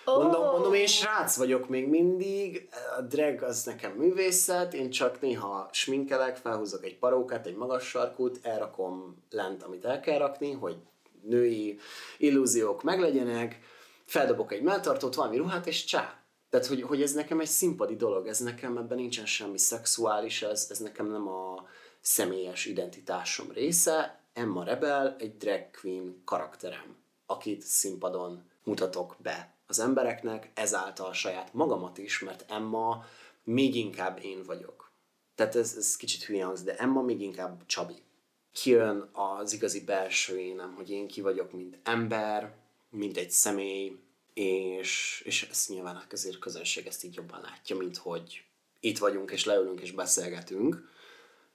Oh. 0.10 0.24
Mondom, 0.24 0.52
mondom, 0.52 0.74
én 0.74 0.88
srác 0.88 1.36
vagyok 1.36 1.70
még 1.70 1.88
mindig, 1.88 2.70
a 2.98 3.02
drag 3.02 3.42
az 3.42 3.64
nekem 3.64 3.92
művészet, 3.92 4.74
én 4.74 4.90
csak 4.90 5.22
néha 5.22 5.70
sminkelek, 5.72 6.38
felhúzok 6.38 6.84
egy 6.86 6.98
parókát, 6.98 7.46
egy 7.46 7.56
magas 7.56 7.88
sarkút, 7.88 8.40
elrakom 8.42 9.24
lent, 9.30 9.64
amit 9.64 9.86
el 9.86 10.00
kell 10.00 10.18
rakni, 10.18 10.52
hogy 10.52 10.76
női 11.22 11.80
illúziók 12.18 12.84
meglegyenek, 12.84 13.60
feldobok 14.06 14.54
egy 14.54 14.62
melltartót, 14.62 15.16
valami 15.16 15.38
ruhát, 15.38 15.68
és 15.68 15.86
csá. 15.86 16.24
Tehát, 16.50 16.66
hogy, 16.66 16.82
hogy 16.82 17.02
ez 17.02 17.14
nekem 17.14 17.40
egy 17.40 17.48
színpadi 17.48 17.96
dolog, 17.96 18.28
ez 18.28 18.40
nekem 18.40 18.78
ebben 18.78 18.98
nincsen 18.98 19.26
semmi 19.26 19.58
szexuális, 19.58 20.42
ez, 20.42 20.68
ez 20.70 20.78
nekem 20.78 21.12
nem 21.12 21.28
a 21.28 21.68
személyes 22.02 22.66
identitásom 22.66 23.52
része. 23.52 24.24
Emma 24.34 24.64
Rebel 24.64 25.16
egy 25.20 25.38
drag 25.38 25.70
queen 25.82 26.22
karakterem, 26.26 26.96
akit 27.26 27.62
színpadon 27.62 28.44
mutatok 28.64 29.16
be 29.20 29.59
az 29.70 29.80
embereknek, 29.80 30.52
ezáltal 30.54 31.14
saját 31.14 31.54
magamat 31.54 31.98
is, 31.98 32.20
mert 32.20 32.52
Emma 32.52 33.06
még 33.44 33.76
inkább 33.76 34.20
én 34.24 34.44
vagyok. 34.44 34.92
Tehát 35.36 35.56
ez, 35.56 35.76
ez 35.78 35.96
kicsit 35.96 36.24
hülye 36.24 36.46
hangzik, 36.46 36.66
de 36.66 36.78
Emma 36.78 37.02
még 37.02 37.22
inkább 37.22 37.66
Csabi. 37.66 38.04
Kijön 38.52 39.10
az 39.12 39.54
igazi 39.54 39.84
belső 39.84 40.40
énem, 40.40 40.74
hogy 40.74 40.90
én 40.90 41.08
ki 41.08 41.22
vagyok, 41.22 41.52
mint 41.52 41.78
ember, 41.84 42.56
mint 42.90 43.18
egy 43.18 43.32
személy, 43.32 44.00
és, 44.34 45.22
és 45.26 45.48
ezt 45.50 45.70
nyilván 45.70 45.96
a 45.96 46.08
közönség 46.40 46.86
ezt 46.86 47.04
így 47.04 47.16
jobban 47.16 47.42
látja, 47.42 47.78
mint 47.78 47.98
hogy 47.98 48.44
itt 48.80 48.98
vagyunk, 48.98 49.32
és 49.32 49.46
leülünk, 49.46 49.82
és 49.82 49.92
beszélgetünk. 49.92 50.90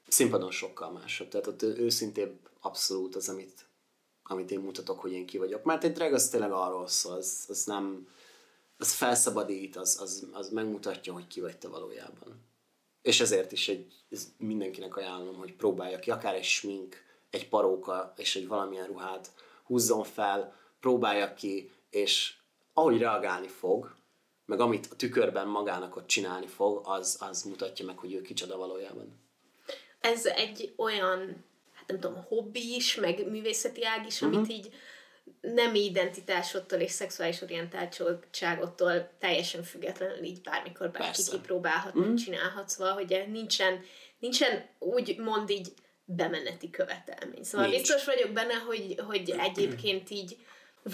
Színpadon 0.09 0.50
sokkal 0.50 0.90
másabb. 0.90 1.29
Tehát 1.29 1.46
ott 1.46 1.62
őszintébb 1.62 2.50
abszolút 2.61 3.16
az, 3.16 3.29
amit, 3.29 3.66
amit 4.25 4.51
én 4.51 4.61
mutatok, 4.61 5.01
hogy 5.01 5.13
én 5.13 5.27
ki 5.27 5.39
vagyok. 5.39 5.65
Mert 5.65 5.85
egy 5.85 5.93
drag 5.93 6.13
az 6.13 6.29
tényleg 6.29 6.53
arról 6.53 6.87
szól, 6.87 7.13
az, 7.13 7.45
az 7.49 7.65
nem, 7.65 8.09
az 8.77 8.93
felszabadít, 8.93 9.77
az, 9.77 9.99
az, 10.01 10.27
az 10.33 10.49
megmutatja, 10.49 11.13
hogy 11.13 11.27
ki 11.27 11.41
vagy 11.41 11.59
te 11.59 11.69
valójában. 11.69 12.43
És 13.03 13.21
ezért 13.21 13.53
is 13.53 13.69
egy, 13.69 13.93
ez 14.11 14.29
mindenkinek 14.39 14.97
ajánlom, 14.97 15.37
hogy 15.37 15.55
próbálja 15.55 15.99
ki, 15.99 16.11
akár 16.11 16.35
egy 16.35 16.45
smink, 16.45 17.03
egy 17.31 17.49
paróka 17.49 18.13
és 18.17 18.37
egy 18.37 18.47
valamilyen 18.47 18.87
ruhát 18.87 19.33
húzzon 19.65 20.05
fel, 20.05 20.55
próbálja 20.81 21.35
ki, 21.35 21.71
és 21.91 22.35
ahogy 22.73 22.99
reagálni 22.99 23.49
fog, 23.49 23.95
meg 24.47 24.61
amit 24.61 24.89
a 24.91 24.97
tükörben 24.97 25.49
magának 25.49 25.97
ott 25.97 26.07
csinálni 26.07 26.47
fog, 26.47 26.81
az, 26.85 27.17
az 27.21 27.43
mutatja 27.43 27.85
meg, 27.85 27.99
hogy 27.99 28.13
ő 28.13 28.23
kicsoda 28.23 28.57
valójában. 28.57 29.21
Ez 30.01 30.27
egy 30.27 30.75
olyan 30.77 31.45
nem 31.87 32.01
tudom, 32.01 32.25
hobbi 32.29 32.75
is, 32.75 32.94
meg 32.94 33.31
művészeti 33.31 33.85
ág 33.85 34.07
is, 34.07 34.20
uh-huh. 34.20 34.38
amit 34.38 34.51
így 34.51 34.75
nem 35.40 35.75
identitásottól 35.75 36.79
és 36.79 36.90
szexuális 36.90 37.40
orientáltságottól 37.40 39.11
teljesen 39.18 39.62
függetlenül 39.62 40.25
így 40.25 40.40
bármikor 40.40 40.90
bárki 40.90 41.23
kipróbálhat, 41.31 41.94
uh-huh. 41.94 42.14
csinálhat, 42.14 42.68
szóval, 42.68 42.92
hogy 42.92 43.25
nincsen, 43.29 43.81
nincsen 44.18 44.68
úgy 44.79 45.18
mond 45.18 45.51
így 45.51 45.73
bemeneti 46.05 46.70
követelmény. 46.70 47.42
Szóval 47.42 47.66
Nincs. 47.66 47.81
biztos 47.81 48.05
vagyok 48.05 48.31
benne, 48.31 48.55
hogy, 48.55 48.94
hogy 49.07 49.35
egyébként 49.38 50.11
így 50.11 50.37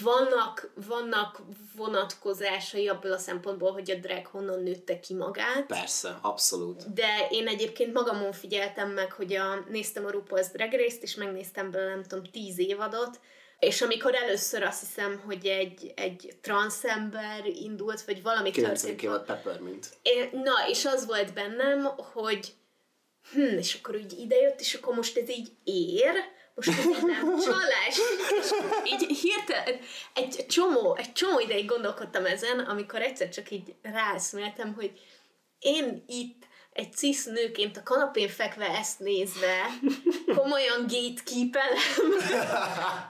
vannak, 0.03 0.73
vannak 0.87 1.41
vonatkozásai 1.77 2.89
abból 2.89 3.13
a 3.13 3.19
szempontból, 3.19 3.73
hogy 3.73 3.91
a 3.91 3.95
drag 3.95 4.27
honnan 4.27 4.63
nőtte 4.63 5.01
ki 5.01 5.15
magát. 5.15 5.67
Persze, 5.67 6.19
abszolút. 6.23 6.93
De 6.93 7.27
én 7.31 7.49
egyébként 7.49 7.93
magamon 7.93 8.33
figyeltem 8.33 8.91
meg, 8.91 9.13
hogy 9.13 9.35
a, 9.35 9.65
néztem 9.69 10.07
a 10.07 10.11
RuPaul's 10.11 10.47
Drag 10.53 10.73
Race-t, 10.73 11.03
és 11.03 11.15
megnéztem 11.15 11.71
belőle, 11.71 11.91
nem 11.91 12.03
tudom, 12.03 12.25
tíz 12.25 12.59
évadot, 12.59 13.21
és 13.59 13.83
amikor 13.83 14.15
először 14.15 14.63
azt 14.63 14.81
hiszem, 14.81 15.23
hogy 15.25 15.47
egy, 15.47 15.93
egy 15.97 16.35
transzember 16.41 17.47
indult, 17.47 18.03
vagy 18.03 18.23
valami 18.23 18.51
történt. 18.51 19.03
volt 19.03 19.25
Peppermint. 19.25 19.89
Én, 20.03 20.31
na, 20.33 20.53
és 20.69 20.85
az 20.85 21.07
volt 21.07 21.35
bennem, 21.35 21.85
hogy 22.13 22.53
hm, 23.33 23.59
és 23.59 23.75
akkor 23.75 23.95
úgy 23.95 24.19
idejött, 24.19 24.61
és 24.61 24.75
akkor 24.75 24.95
most 24.95 25.17
ez 25.17 25.29
így 25.29 25.51
ér, 25.65 26.15
most 26.67 26.79
ez 26.79 27.03
nem 27.03 27.39
csalás, 27.45 27.99
és 28.41 28.51
így 28.93 29.19
hirtelen, 29.19 29.81
egy 30.15 30.47
csomó, 30.49 30.97
egy 30.97 31.13
csomó 31.13 31.41
ideig 31.41 31.67
gondolkodtam 31.67 32.27
ezen, 32.27 32.59
amikor 32.59 33.03
egyszer 33.03 33.29
csak 33.29 33.51
így 33.51 33.75
ráeszméltem, 33.83 34.75
hogy 34.75 34.93
én 35.59 36.05
itt 36.07 36.49
egy 36.73 36.93
cis 36.93 37.25
nőként 37.25 37.77
a 37.77 37.83
kanapén 37.83 38.29
fekve 38.29 38.69
ezt 38.79 39.01
nézve 39.01 39.67
komolyan 40.37 40.87
gatekeepelem 40.89 42.13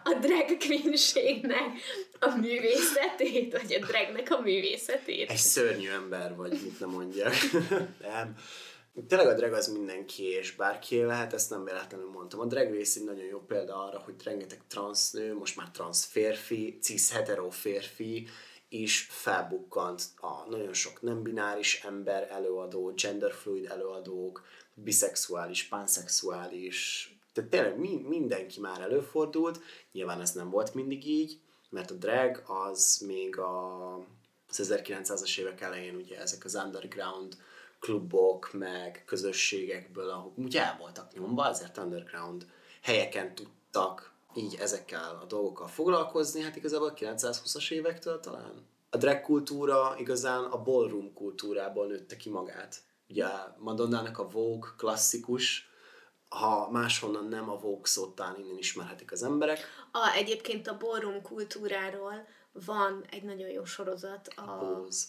a 0.05 0.15
drag 0.21 0.57
queenségnek 0.67 1.69
a 2.19 2.37
művészetét, 2.37 3.53
vagy 3.61 3.73
a 3.73 3.87
dragnek 3.87 4.31
a 4.31 4.41
művészetét. 4.41 5.31
Egy 5.31 5.37
szörnyű 5.37 5.91
ember 5.91 6.37
vagy, 6.37 6.51
mit 6.51 6.81
nem 6.81 6.89
mondjak. 6.89 7.35
nem. 8.13 8.37
Tényleg 9.09 9.27
a 9.27 9.35
drag 9.35 9.53
az 9.53 9.73
mindenki 9.73 10.23
és 10.23 10.55
bárki 10.55 11.03
lehet, 11.03 11.33
ezt 11.33 11.51
nem 11.51 11.65
véletlenül 11.65 12.11
mondtam. 12.11 12.41
A 12.41 12.45
drag 12.45 12.75
race 12.75 13.01
egy 13.01 13.07
nagyon 13.07 13.25
jó 13.25 13.39
példa 13.39 13.85
arra, 13.85 13.99
hogy 13.99 14.23
rengeteg 14.25 14.61
transz 14.67 15.11
nő, 15.11 15.35
most 15.35 15.57
már 15.57 15.71
transz 15.71 16.05
férfi, 16.05 16.79
cis 16.83 17.11
hetero 17.11 17.51
férfi, 17.51 18.29
is 18.69 19.07
felbukkant 19.11 20.03
a 20.17 20.49
nagyon 20.49 20.73
sok 20.73 21.03
nem 21.03 21.23
bináris 21.23 21.85
ember 21.85 22.29
előadó, 22.31 22.93
genderfluid 22.97 23.67
előadók, 23.71 24.45
biszexuális, 24.75 25.65
panszexuális, 25.65 27.09
tehát 27.33 27.51
tényleg 27.51 27.79
mindenki 28.09 28.61
már 28.61 28.81
előfordult, 28.81 29.61
nyilván 29.93 30.21
ez 30.21 30.33
nem 30.33 30.51
volt 30.51 30.75
mindig 30.75 31.07
így, 31.07 31.41
mert 31.71 31.91
a 31.91 31.95
drag 31.95 32.43
az 32.47 33.03
még 33.07 33.39
a, 33.39 33.95
az 34.49 34.61
1900-as 34.73 35.39
évek 35.39 35.61
elején 35.61 35.95
ugye 35.95 36.21
ezek 36.21 36.45
az 36.45 36.55
underground 36.55 37.37
klubok, 37.81 38.53
meg 38.53 39.03
közösségekből, 39.07 40.11
ahol 40.11 40.33
ugye 40.37 40.65
el 40.65 40.77
voltak 40.79 41.13
nyomva, 41.13 41.49
ezért 41.49 41.79
underground 41.79 42.47
helyeken 42.83 43.35
tudtak 43.35 44.13
így 44.35 44.57
ezekkel 44.61 45.19
a 45.23 45.25
dolgokkal 45.25 45.69
foglalkozni, 45.69 46.41
hát 46.41 46.57
igazából 46.57 46.89
a 46.89 46.95
920-as 46.95 47.71
évektől 47.71 48.21
talán. 48.21 48.67
A 48.91 48.97
drag 48.97 49.21
kultúra 49.21 49.95
igazán 49.99 50.45
a 50.45 50.63
ballroom 50.63 51.13
kultúrából 51.13 51.87
nőtte 51.87 52.17
ki 52.17 52.31
magát. 52.31 52.83
Ugye 53.09 53.27
Madonnának 53.59 54.19
a 54.19 54.29
Vogue 54.29 54.71
klasszikus, 54.77 55.69
ha 56.29 56.71
máshonnan 56.71 57.25
nem 57.25 57.51
a 57.51 57.59
Vogue 57.59 57.87
szót 57.87 58.15
talán 58.15 58.39
innen 58.39 58.59
ismerhetik 58.59 59.13
az 59.13 59.23
emberek. 59.23 59.59
A, 59.93 60.13
egyébként 60.15 60.69
a 60.69 60.77
ballroom 60.77 61.23
kultúráról 61.23 62.27
van 62.53 63.05
egy 63.11 63.23
nagyon 63.23 63.49
jó 63.49 63.65
sorozat. 63.65 64.29
A, 64.37 64.41
a 64.41 64.57
Pose. 64.57 65.07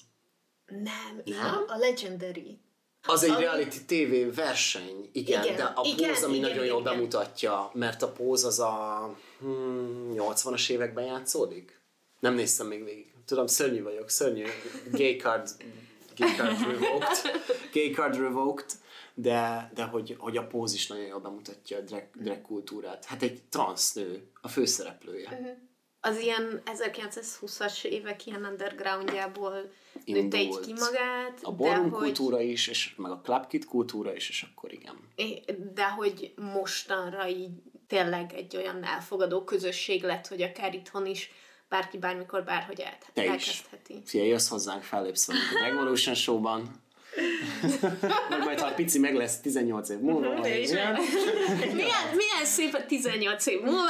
Nem, 0.72 1.22
nem, 1.26 1.64
a 1.68 1.78
Legendary. 1.78 2.60
Az 3.08 3.24
egy 3.24 3.30
a... 3.30 3.40
reality 3.40 3.78
TV 3.86 4.36
verseny, 4.36 5.10
igen, 5.12 5.44
igen 5.44 5.56
de 5.56 5.64
a 5.64 5.82
igen, 5.86 6.14
póz, 6.14 6.24
ami 6.24 6.36
igen, 6.36 6.50
nagyon 6.50 6.64
igen, 6.64 6.74
jól 6.74 6.82
igen. 6.82 6.94
bemutatja, 6.94 7.72
mert 7.74 8.02
a 8.02 8.12
póz 8.12 8.44
az 8.44 8.60
a 8.60 9.16
hmm, 9.40 10.14
80-as 10.14 10.70
években 10.70 11.06
játszódik. 11.06 11.82
Nem 12.20 12.34
néztem 12.34 12.68
még 12.68 12.84
végig. 12.84 13.14
Tudom, 13.26 13.48
szörnyű 13.48 13.84
vagyok, 13.84 14.10
szörnyű. 14.10 14.46
Gay 14.92 15.16
card, 15.16 15.50
gay 16.18 16.36
card 16.36 16.60
revoked. 16.60 17.42
Gay 17.74 17.92
card 17.92 18.18
revoked. 18.18 18.72
De, 19.14 19.72
de 19.76 19.84
hogy, 19.84 20.16
hogy 20.20 20.38
a 20.38 20.48
póz 20.48 20.74
is 20.74 20.88
nagyon 20.88 21.06
jól 21.06 21.20
bemutatja 21.20 21.78
a 21.78 21.82
drag, 21.82 22.04
drag 22.14 22.42
kultúrát. 22.42 23.06
Hát 23.06 23.22
egy 23.22 23.42
transznő, 23.50 24.30
a 24.42 24.48
főszereplője. 24.48 25.30
Uh-huh 25.32 25.58
az 26.02 26.20
ilyen 26.20 26.62
1920-as 26.66 27.84
évek 27.84 28.26
ilyen 28.26 28.46
undergroundjából 28.46 29.72
nőtte 30.06 30.42
így 30.42 30.60
ki 30.60 30.74
magát. 30.74 31.40
A 31.42 31.52
ballroom 31.52 31.90
hogy, 31.90 32.00
kultúra 32.00 32.42
is, 32.42 32.68
és 32.68 32.94
meg 32.98 33.12
a 33.12 33.22
clubkit 33.24 33.66
kultúra 33.66 34.16
is, 34.16 34.30
és 34.30 34.46
akkor 34.52 34.74
igen. 34.74 34.96
De 35.74 35.90
hogy 35.90 36.34
mostanra 36.36 37.28
így 37.28 37.50
tényleg 37.88 38.34
egy 38.34 38.56
olyan 38.56 38.84
elfogadó 38.84 39.44
közösség 39.44 40.04
lett, 40.04 40.28
hogy 40.28 40.42
akár 40.42 40.74
itthon 40.74 41.06
is 41.06 41.32
bárki 41.70 41.98
bármikor 41.98 42.44
bárhogy 42.44 42.80
el, 42.80 42.98
Te 43.14 43.22
elkezdheti. 43.22 43.94
Is. 43.94 44.10
Fia, 44.10 44.24
jössz 44.24 44.48
hozzánk, 44.48 44.84
fellépsz 44.84 45.30
a 45.30 45.34
Revolution 45.64 46.16
Show-ban. 46.16 46.81
Vagy 48.30 48.40
majd, 48.44 48.60
ha 48.60 48.68
a 48.68 48.74
pici 48.74 49.00
meg 49.00 49.16
lesz 49.16 49.40
18 49.40 49.90
év 49.90 50.00
múlva. 50.00 50.20
Mhm, 50.34 50.42
milyen, 51.74 52.16
milyen 52.16 52.46
szép 52.46 52.74
a 52.74 52.86
18 52.86 53.46
év 53.46 53.62
múlva. 53.62 53.82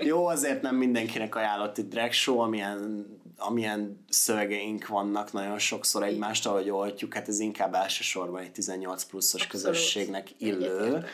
Jó, 0.00 0.26
azért 0.26 0.62
nem 0.62 0.76
mindenkinek 0.76 1.34
ajánlott 1.34 1.78
egy 1.78 1.88
drag 1.88 2.12
show, 2.12 2.38
amilyen, 2.38 3.06
amilyen 3.38 4.04
szövegeink 4.08 4.86
vannak 4.86 5.32
nagyon 5.32 5.58
sokszor 5.58 6.02
egymást, 6.02 6.46
ahogy 6.46 6.70
oltjuk, 6.70 7.14
hát 7.14 7.28
ez 7.28 7.38
inkább 7.38 7.74
elsősorban 7.74 8.42
egy 8.42 8.52
18 8.52 9.04
pluszos 9.04 9.42
Abszolút. 9.42 9.66
közösségnek 9.66 10.28
illő. 10.38 10.76
Egyetértek 10.78 11.10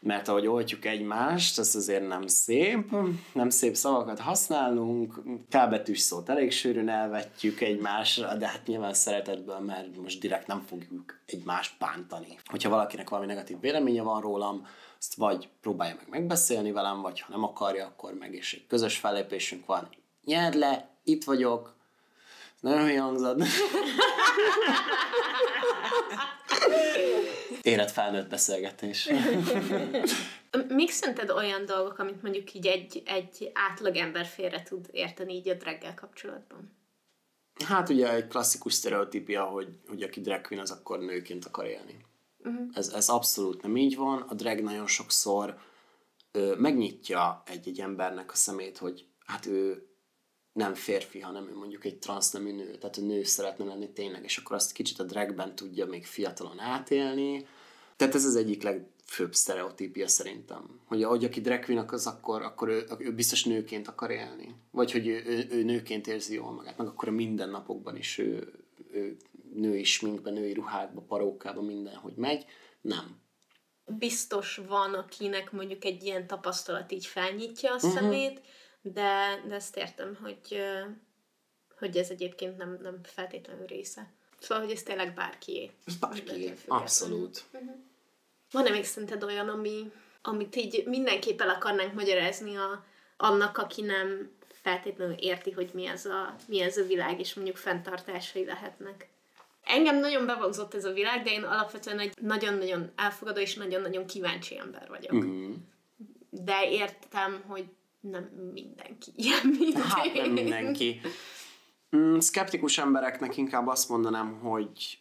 mert 0.00 0.28
ahogy 0.28 0.46
oltjuk 0.46 0.84
egymást, 0.84 1.58
ez 1.58 1.74
azért 1.74 2.08
nem 2.08 2.26
szép, 2.26 2.90
nem 3.32 3.50
szép 3.50 3.74
szavakat 3.74 4.18
használunk, 4.18 5.22
kábetűs 5.48 6.00
szót 6.00 6.28
elég 6.28 6.50
sűrűn 6.50 6.88
elvetjük 6.88 7.60
egymásra, 7.60 8.34
de 8.34 8.46
hát 8.48 8.66
nyilván 8.66 8.94
szeretetből, 8.94 9.58
mert 9.58 9.96
most 9.96 10.20
direkt 10.20 10.46
nem 10.46 10.60
fogjuk 10.60 11.20
egymást 11.26 11.78
bántani. 11.78 12.38
Hogyha 12.44 12.70
valakinek 12.70 13.08
valami 13.08 13.26
negatív 13.28 13.60
véleménye 13.60 14.02
van 14.02 14.20
rólam, 14.20 14.66
azt 14.98 15.14
vagy 15.14 15.48
próbálja 15.60 15.94
meg 15.94 16.08
megbeszélni 16.08 16.72
velem, 16.72 17.00
vagy 17.00 17.20
ha 17.20 17.32
nem 17.32 17.44
akarja, 17.44 17.86
akkor 17.86 18.14
meg 18.14 18.34
is 18.34 18.54
egy 18.54 18.66
közös 18.66 18.96
fellépésünk 18.96 19.66
van. 19.66 19.88
Nyerd 20.24 20.54
le, 20.54 20.88
itt 21.04 21.24
vagyok. 21.24 21.78
Nagyon 22.60 22.84
hülye 22.84 23.00
hangzad. 23.00 23.42
Érett 27.62 27.90
felnőtt 27.90 28.28
beszélgetés. 28.28 29.08
Mik 30.68 30.90
szerinted 30.90 31.30
olyan 31.30 31.64
dolgok, 31.64 31.98
amit 31.98 32.22
mondjuk 32.22 32.54
így 32.54 32.66
egy, 32.66 33.02
egy 33.06 33.50
átlagember 33.54 34.26
félre 34.26 34.62
tud 34.62 34.88
érteni 34.90 35.34
így 35.34 35.48
a 35.48 35.54
draggel 35.54 35.94
kapcsolatban? 35.94 36.78
Hát 37.64 37.88
ugye 37.88 38.12
egy 38.12 38.26
klasszikus 38.26 38.72
sztereotípia, 38.74 39.44
hogy, 39.44 39.78
hogy 39.88 40.02
aki 40.02 40.20
drag 40.20 40.40
queen, 40.40 40.62
az 40.62 40.70
akkor 40.70 40.98
nőként 40.98 41.44
akar 41.44 41.66
élni. 41.66 42.04
Uh-huh. 42.38 42.68
Ez, 42.72 42.88
ez 42.88 43.08
abszolút 43.08 43.62
nem 43.62 43.76
így 43.76 43.96
van. 43.96 44.20
A 44.28 44.34
drag 44.34 44.60
nagyon 44.60 44.86
sokszor 44.86 45.58
ö, 46.32 46.54
megnyitja 46.58 47.42
egy-egy 47.46 47.80
embernek 47.80 48.32
a 48.32 48.34
szemét, 48.34 48.78
hogy 48.78 49.06
hát 49.26 49.46
ő 49.46 49.89
nem 50.52 50.74
férfi, 50.74 51.20
hanem 51.20 51.48
ő 51.48 51.54
mondjuk 51.56 51.84
egy 51.84 51.98
transznemű 51.98 52.52
nő, 52.52 52.76
tehát 52.78 52.96
a 52.96 53.00
nő 53.00 53.22
szeretne 53.22 53.64
lenni 53.64 53.90
tényleg, 53.90 54.24
és 54.24 54.36
akkor 54.38 54.56
azt 54.56 54.72
kicsit 54.72 54.98
a 54.98 55.04
dragben 55.04 55.54
tudja 55.54 55.86
még 55.86 56.06
fiatalon 56.06 56.58
átélni. 56.58 57.46
Tehát 57.96 58.14
ez 58.14 58.24
az 58.24 58.36
egyik 58.36 58.62
legfőbb 58.62 59.34
sztereotípia 59.34 60.08
szerintem. 60.08 60.80
Hogy 60.84 61.02
ahogy 61.02 61.24
aki 61.24 61.40
drag 61.40 61.64
queen, 61.64 61.88
az 61.88 62.06
akkor, 62.06 62.42
akkor 62.42 62.68
ő, 62.68 62.86
ő, 62.98 63.12
biztos 63.12 63.44
nőként 63.44 63.88
akar 63.88 64.10
élni. 64.10 64.54
Vagy 64.70 64.92
hogy 64.92 65.06
ő, 65.06 65.22
ő, 65.26 65.46
ő 65.50 65.62
nőként 65.62 66.06
érzi 66.06 66.34
jól 66.34 66.52
magát, 66.52 66.76
meg 66.76 66.86
akkor 66.86 67.08
a 67.08 67.12
mindennapokban 67.12 67.96
is 67.96 68.18
ő, 68.18 68.52
ő 68.92 69.16
női 69.54 69.84
sminkben, 69.84 70.32
női 70.32 70.52
ruhákban, 70.52 71.06
parókában, 71.06 71.64
mindenhogy 71.64 72.14
megy. 72.14 72.44
Nem. 72.80 73.18
Biztos 73.86 74.60
van, 74.68 74.94
akinek 74.94 75.52
mondjuk 75.52 75.84
egy 75.84 76.02
ilyen 76.02 76.26
tapasztalat 76.26 76.92
így 76.92 77.06
felnyitja 77.06 77.72
a 77.72 77.74
uh-huh. 77.74 77.92
szemét, 77.92 78.40
de, 78.82 79.42
de 79.46 79.54
ezt 79.54 79.76
értem, 79.76 80.18
hogy, 80.22 80.62
hogy 81.78 81.96
ez 81.96 82.10
egyébként 82.10 82.56
nem, 82.56 82.78
nem 82.82 83.00
feltétlenül 83.02 83.66
része. 83.66 84.12
Szóval, 84.38 84.64
hogy 84.64 84.72
ez 84.72 84.82
tényleg 84.82 85.14
bárkié. 85.14 85.70
Bárkié, 86.00 86.54
abszolút. 86.66 87.44
Uh-huh. 87.52 87.70
Van-e 88.50 88.70
még 88.70 88.84
szerinted 88.84 89.22
olyan, 89.22 89.48
ami, 89.48 89.92
amit 90.22 90.56
így 90.56 90.84
mindenképp 90.86 91.40
el 91.40 91.48
akarnánk 91.48 91.94
magyarázni 91.94 92.56
a, 92.56 92.84
annak, 93.16 93.58
aki 93.58 93.82
nem 93.82 94.30
feltétlenül 94.48 95.14
érti, 95.14 95.50
hogy 95.50 95.70
mi 95.72 95.86
ez, 95.86 96.06
a, 96.06 96.36
mi 96.46 96.60
ez 96.60 96.76
a 96.76 96.84
világ, 96.84 97.20
és 97.20 97.34
mondjuk 97.34 97.56
fenntartásai 97.56 98.44
lehetnek. 98.44 99.08
Engem 99.64 99.98
nagyon 99.98 100.26
bevonzott 100.26 100.74
ez 100.74 100.84
a 100.84 100.92
világ, 100.92 101.22
de 101.22 101.30
én 101.30 101.42
alapvetően 101.42 101.98
egy 101.98 102.12
nagyon-nagyon 102.20 102.90
elfogadó 102.96 103.40
és 103.40 103.54
nagyon-nagyon 103.54 104.06
kíváncsi 104.06 104.58
ember 104.58 104.88
vagyok. 104.88 105.12
Uh-huh. 105.12 105.54
De 106.30 106.70
értem, 106.70 107.42
hogy 107.46 107.64
nem 108.00 108.22
mindenki 108.52 109.12
ilyen, 109.16 109.46
mint 109.58 109.78
Hát 109.78 110.14
nem 110.14 110.30
mindenki. 110.30 111.00
Mm, 111.96 112.18
szkeptikus 112.18 112.78
embereknek 112.78 113.36
inkább 113.36 113.66
azt 113.66 113.88
mondanám, 113.88 114.38
hogy, 114.38 114.98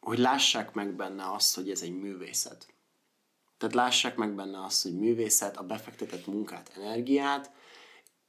hogy 0.00 0.18
lássák 0.18 0.72
meg 0.72 0.96
benne 0.96 1.32
azt, 1.32 1.54
hogy 1.54 1.70
ez 1.70 1.82
egy 1.82 1.98
művészet. 1.98 2.66
Tehát 3.58 3.74
lássák 3.74 4.16
meg 4.16 4.34
benne 4.34 4.64
azt, 4.64 4.82
hogy 4.82 4.98
művészet, 4.98 5.56
a 5.56 5.62
befektetett 5.62 6.26
munkát, 6.26 6.72
energiát, 6.76 7.52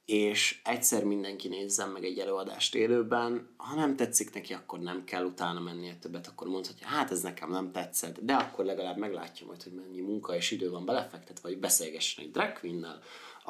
és 0.04 0.60
egyszer 0.64 1.04
mindenki 1.04 1.48
nézzen 1.48 1.88
meg 1.88 2.04
egy 2.04 2.18
előadást 2.18 2.74
élőben, 2.74 3.54
ha 3.56 3.74
nem 3.74 3.96
tetszik 3.96 4.34
neki, 4.34 4.52
akkor 4.52 4.78
nem 4.78 5.04
kell 5.04 5.24
utána 5.24 5.60
mennie 5.60 5.96
többet, 5.96 6.26
akkor 6.26 6.48
mondhatja, 6.48 6.86
hát 6.86 7.10
ez 7.10 7.20
nekem 7.20 7.50
nem 7.50 7.72
tetszett, 7.72 8.18
de 8.20 8.34
akkor 8.34 8.64
legalább 8.64 8.96
meglátja 8.96 9.46
majd, 9.46 9.62
hogy 9.62 9.72
mennyi 9.72 10.00
munka 10.00 10.34
és 10.34 10.50
idő 10.50 10.70
van 10.70 10.84
belefektetve, 10.84 11.48
vagy 11.48 11.58
beszélgessen 11.58 12.24
egy 12.24 12.30
drag 12.30 12.52
queen 12.52 13.00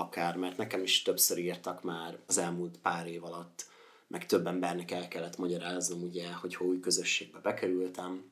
akár, 0.01 0.37
mert 0.37 0.57
nekem 0.57 0.83
is 0.83 1.03
többször 1.03 1.39
írtak 1.39 1.83
már 1.83 2.19
az 2.27 2.39
elmúlt 2.39 2.79
pár 2.79 3.07
év 3.07 3.25
alatt, 3.25 3.67
meg 4.07 4.27
több 4.27 4.47
embernek 4.47 4.91
el 4.91 5.09
kellett 5.09 5.39
magyaráznom, 5.39 6.03
ugye, 6.03 6.33
hogy 6.33 6.57
új 6.57 6.81
közösségbe 6.81 7.39
bekerültem, 7.39 8.31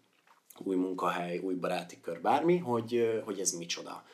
új 0.59 0.77
munkahely, 0.77 1.39
új 1.39 1.55
baráti 1.55 2.01
kör, 2.01 2.21
bármi, 2.21 2.57
hogy, 2.59 3.21
hogy 3.25 3.41
ez 3.41 3.53
micsoda. 3.53 4.05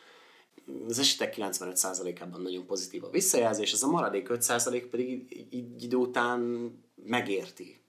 az 0.89 0.99
esetek 0.99 1.35
95%-ában 1.37 2.43
nagyon 2.43 2.67
pozitív 2.67 3.05
a 3.05 3.11
visszajelzés, 3.11 3.73
az 3.73 3.83
a 3.83 3.91
maradék 3.91 4.27
5% 4.31 4.87
pedig 4.91 5.47
így 5.51 5.83
idő 5.83 5.97
után 5.97 6.71
megérti. 6.95 7.81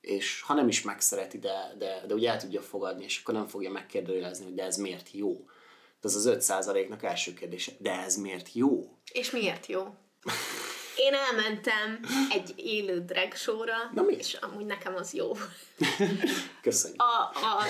És 0.00 0.40
ha 0.40 0.54
nem 0.54 0.68
is 0.68 0.82
megszereti, 0.82 1.38
de, 1.38 1.74
de, 1.78 2.04
de 2.06 2.14
ugye 2.14 2.30
el 2.30 2.40
tudja 2.40 2.60
fogadni, 2.60 3.04
és 3.04 3.20
akkor 3.20 3.34
nem 3.34 3.46
fogja 3.46 3.70
megkérdőjelezni, 3.70 4.44
hogy 4.44 4.54
de 4.54 4.64
ez 4.64 4.76
miért 4.76 5.10
jó. 5.12 5.46
De 6.04 6.10
az 6.10 6.26
az 6.26 6.50
5%-nak 6.50 7.02
első 7.02 7.34
kérdése, 7.34 7.72
de 7.78 7.92
ez 7.92 8.16
miért 8.16 8.52
jó? 8.52 8.98
És 9.12 9.30
miért 9.30 9.66
jó? 9.66 9.94
Én 10.96 11.14
elmentem 11.14 12.00
egy 12.30 12.52
élő 12.56 13.04
drag 13.04 13.34
show-ra, 13.34 13.74
Na 13.94 14.02
mi? 14.02 14.14
és 14.14 14.34
amúgy 14.34 14.64
nekem 14.64 14.94
az 14.94 15.12
jó. 15.12 15.32
Köszönjük. 16.62 17.02
A, 17.02 17.30
a, 17.34 17.62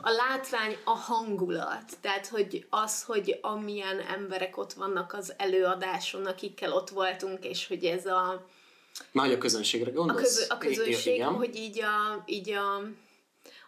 a 0.00 0.10
látvány, 0.10 0.76
a 0.84 0.90
hangulat, 0.90 1.92
tehát 2.00 2.26
hogy 2.26 2.66
az, 2.70 3.02
hogy 3.02 3.38
amilyen 3.40 4.00
emberek 4.00 4.56
ott 4.56 4.72
vannak 4.72 5.12
az 5.12 5.34
előadáson, 5.36 6.26
akikkel 6.26 6.72
ott 6.72 6.88
voltunk, 6.88 7.44
és 7.44 7.66
hogy 7.66 7.84
ez 7.84 8.06
a, 8.06 8.46
Nagy 9.10 9.32
a 9.32 9.38
közönségre 9.38 9.90
a, 9.90 9.94
gondolsz? 9.94 10.22
közö, 10.22 10.44
a 10.48 10.58
közönség, 10.58 11.14
igen. 11.14 11.34
hogy 11.34 11.56
így 11.56 11.80
a, 11.80 12.22
így 12.26 12.50
a 12.50 12.82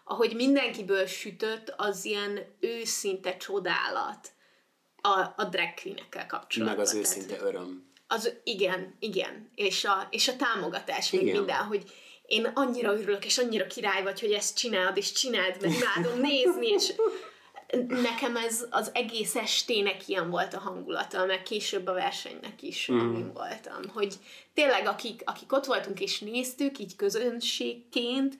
ahogy 0.07 0.35
mindenkiből 0.35 1.05
sütött, 1.05 1.73
az 1.77 2.05
ilyen 2.05 2.39
őszinte 2.59 3.37
csodálat 3.37 4.29
a, 5.01 5.33
a 5.35 5.43
drag 5.49 5.73
queen-ekkel 5.81 6.25
kapcsolatban. 6.25 6.77
Meg 6.77 6.85
az 6.85 6.91
Tehát, 6.91 7.05
őszinte 7.05 7.45
öröm. 7.45 7.93
Az, 8.07 8.33
igen, 8.43 8.95
igen. 8.99 9.51
És 9.55 9.85
a, 9.85 10.07
és 10.09 10.27
a 10.27 10.35
támogatás, 10.35 11.11
meg 11.11 11.21
Igen. 11.21 11.35
minden, 11.35 11.63
hogy 11.63 11.83
én 12.25 12.51
annyira 12.53 12.93
örülök, 12.93 13.25
és 13.25 13.37
annyira 13.37 13.67
király 13.67 14.03
vagy, 14.03 14.19
hogy 14.19 14.31
ezt 14.31 14.57
csináld, 14.57 14.97
és 14.97 15.11
csináld, 15.11 15.61
meg 15.61 15.71
imádom 15.71 16.19
nézni, 16.19 16.67
és 16.67 16.93
nekem 17.87 18.37
ez 18.37 18.65
az 18.69 18.91
egész 18.93 19.35
estének 19.35 20.07
ilyen 20.07 20.29
volt 20.29 20.53
a 20.53 20.59
hangulata, 20.59 21.25
meg 21.25 21.43
később 21.43 21.87
a 21.87 21.93
versenynek 21.93 22.61
is, 22.61 22.91
mm. 22.91 22.99
amin 22.99 23.33
voltam. 23.33 23.89
Hogy 23.93 24.15
tényleg, 24.53 24.87
akik, 24.87 25.21
akik 25.25 25.53
ott 25.53 25.65
voltunk 25.65 25.99
és 25.99 26.19
néztük, 26.19 26.79
így 26.79 26.95
közönségként, 26.95 28.37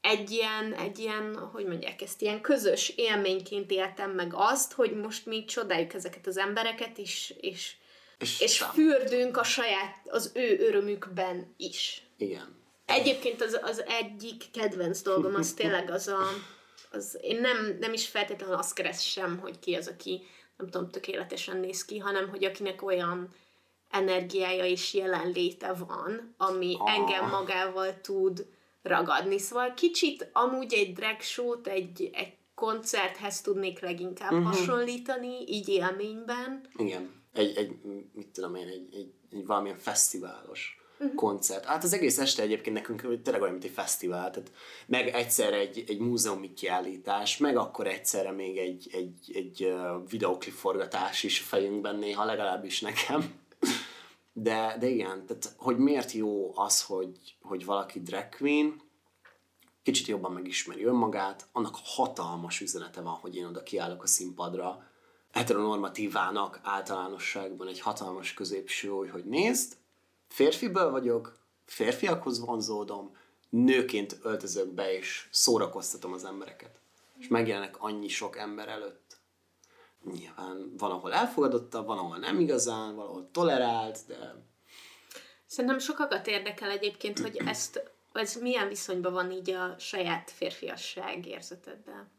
egy 0.00 0.30
ilyen, 0.30 0.72
egy 0.72 0.98
ilyen, 0.98 1.36
hogy 1.36 1.66
mondják 1.66 2.02
ezt, 2.02 2.22
ilyen 2.22 2.40
közös 2.40 2.88
élményként 2.88 3.70
éltem 3.70 4.10
meg 4.10 4.32
azt, 4.34 4.72
hogy 4.72 4.92
most 4.92 5.26
mi 5.26 5.44
csodáljuk 5.44 5.94
ezeket 5.94 6.26
az 6.26 6.36
embereket, 6.36 6.98
és, 6.98 7.34
és, 7.40 7.76
És, 8.18 8.40
és 8.40 8.58
fürdünk 8.58 9.36
a 9.36 9.44
saját, 9.44 9.96
az 10.04 10.30
ő 10.34 10.58
örömükben 10.58 11.54
is. 11.56 12.02
Igen. 12.16 12.56
Egyébként 12.86 13.42
az, 13.42 13.58
az 13.62 13.84
egyik 13.86 14.44
kedvenc 14.52 15.02
dolgom 15.02 15.34
az 15.34 15.52
tényleg 15.52 15.90
az 15.90 16.08
a, 16.08 16.20
az, 16.90 17.18
én 17.20 17.40
nem, 17.40 17.76
nem 17.80 17.92
is 17.92 18.08
feltétlenül 18.08 18.54
azt 18.54 18.74
keresem, 18.74 19.38
hogy 19.38 19.58
ki 19.58 19.74
az, 19.74 19.88
aki 19.88 20.22
nem 20.56 20.68
tudom, 20.68 20.90
tökéletesen 20.90 21.56
néz 21.56 21.84
ki, 21.84 21.98
hanem 21.98 22.28
hogy 22.28 22.44
akinek 22.44 22.82
olyan 22.82 23.34
energiája 23.90 24.64
és 24.64 24.94
jelenléte 24.94 25.72
van, 25.72 26.34
ami 26.36 26.76
Ah. 26.78 26.94
engem 26.94 27.28
magával 27.28 28.00
tud 28.00 28.46
ragadni. 28.86 29.38
Szóval 29.38 29.74
kicsit 29.74 30.30
amúgy 30.32 30.74
egy 30.74 30.92
drag 30.92 31.20
show-t, 31.20 31.66
egy, 31.66 32.10
egy 32.12 32.32
koncerthez 32.54 33.40
tudnék 33.40 33.80
leginkább 33.80 34.32
uh-huh. 34.32 34.46
hasonlítani, 34.46 35.44
így 35.46 35.68
élményben. 35.68 36.60
Igen. 36.76 37.14
Egy, 37.32 37.56
egy, 37.56 37.70
mit 38.12 38.28
tudom 38.28 38.54
én, 38.54 38.68
egy, 38.68 38.88
egy, 38.94 39.12
egy 39.30 39.46
valamilyen 39.46 39.78
fesztiválos 39.78 40.80
uh-huh. 40.98 41.14
koncert. 41.14 41.64
Hát 41.64 41.84
az 41.84 41.92
egész 41.92 42.18
este 42.18 42.42
egyébként 42.42 42.76
nekünk 42.76 43.22
tényleg 43.22 43.40
olyan, 43.40 43.52
mint 43.52 43.64
egy 43.64 43.70
fesztivál. 43.70 44.30
Tehát 44.30 44.52
meg 44.86 45.08
egyszerre 45.08 45.56
egy, 45.56 45.84
egy 45.86 45.98
múzeumi 45.98 46.52
kiállítás, 46.52 47.36
meg 47.36 47.56
akkor 47.56 47.86
egyszerre 47.86 48.30
még 48.30 48.58
egy, 48.58 48.88
egy, 48.92 49.30
egy 49.34 49.74
videoklip 50.08 50.54
forgatás 50.54 51.22
is 51.22 51.38
fejünkben 51.38 51.96
néha, 51.96 52.24
legalábbis 52.24 52.80
nekem. 52.80 53.44
De, 54.38 54.76
de 54.78 54.86
igen, 54.88 55.26
tehát 55.26 55.54
hogy 55.56 55.78
miért 55.78 56.12
jó 56.12 56.58
az, 56.58 56.82
hogy, 56.82 57.36
hogy 57.42 57.64
valaki 57.64 58.02
drag 58.02 58.28
queen, 58.28 58.80
kicsit 59.82 60.06
jobban 60.06 60.32
megismeri 60.32 60.84
önmagát, 60.84 61.48
annak 61.52 61.76
hatalmas 61.84 62.60
üzenete 62.60 63.00
van, 63.00 63.12
hogy 63.12 63.36
én 63.36 63.44
oda 63.44 63.62
kiállok 63.62 64.02
a 64.02 64.06
színpadra, 64.06 64.90
heteronormatívának 65.32 66.60
általánosságban 66.62 67.68
egy 67.68 67.80
hatalmas 67.80 68.34
középső, 68.34 68.88
hogy, 68.88 69.10
hogy 69.10 69.24
nézd, 69.24 69.76
férfiből 70.28 70.90
vagyok, 70.90 71.38
férfiakhoz 71.64 72.40
vonzódom, 72.40 73.16
nőként 73.48 74.18
öltözök 74.22 74.68
be, 74.68 74.96
és 74.96 75.28
szórakoztatom 75.30 76.12
az 76.12 76.24
embereket. 76.24 76.78
És 77.18 77.28
megjelenek 77.28 77.82
annyi 77.82 78.08
sok 78.08 78.36
ember 78.38 78.68
előtt. 78.68 79.05
Nyilván 80.12 80.74
van, 80.78 80.90
ahol 80.90 81.12
elfogadottabb, 81.12 81.86
van, 81.86 81.98
ahol 81.98 82.16
nem 82.16 82.40
igazán, 82.40 82.94
valahol 82.94 83.28
tolerált, 83.32 83.98
de 84.06 84.44
Szerintem 85.46 85.78
sokakat 85.78 86.26
érdekel 86.26 86.70
egyébként, 86.70 87.18
hogy 87.18 87.36
ezt, 87.52 87.92
ez 88.12 88.34
milyen 88.40 88.68
viszonyban 88.68 89.12
van 89.12 89.30
így 89.30 89.50
a 89.50 89.74
saját 89.78 90.30
férfiasság 90.30 91.26
érzeteddel. 91.26 92.10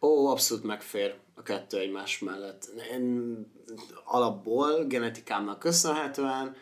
Ó, 0.00 0.26
abszolút 0.26 0.64
megfér 0.64 1.14
a 1.34 1.42
kettő 1.42 1.78
egymás 1.78 2.18
mellett. 2.18 2.64
Én 2.92 3.36
alapból, 4.04 4.84
genetikámnak 4.84 5.58
köszönhetően 5.58 6.56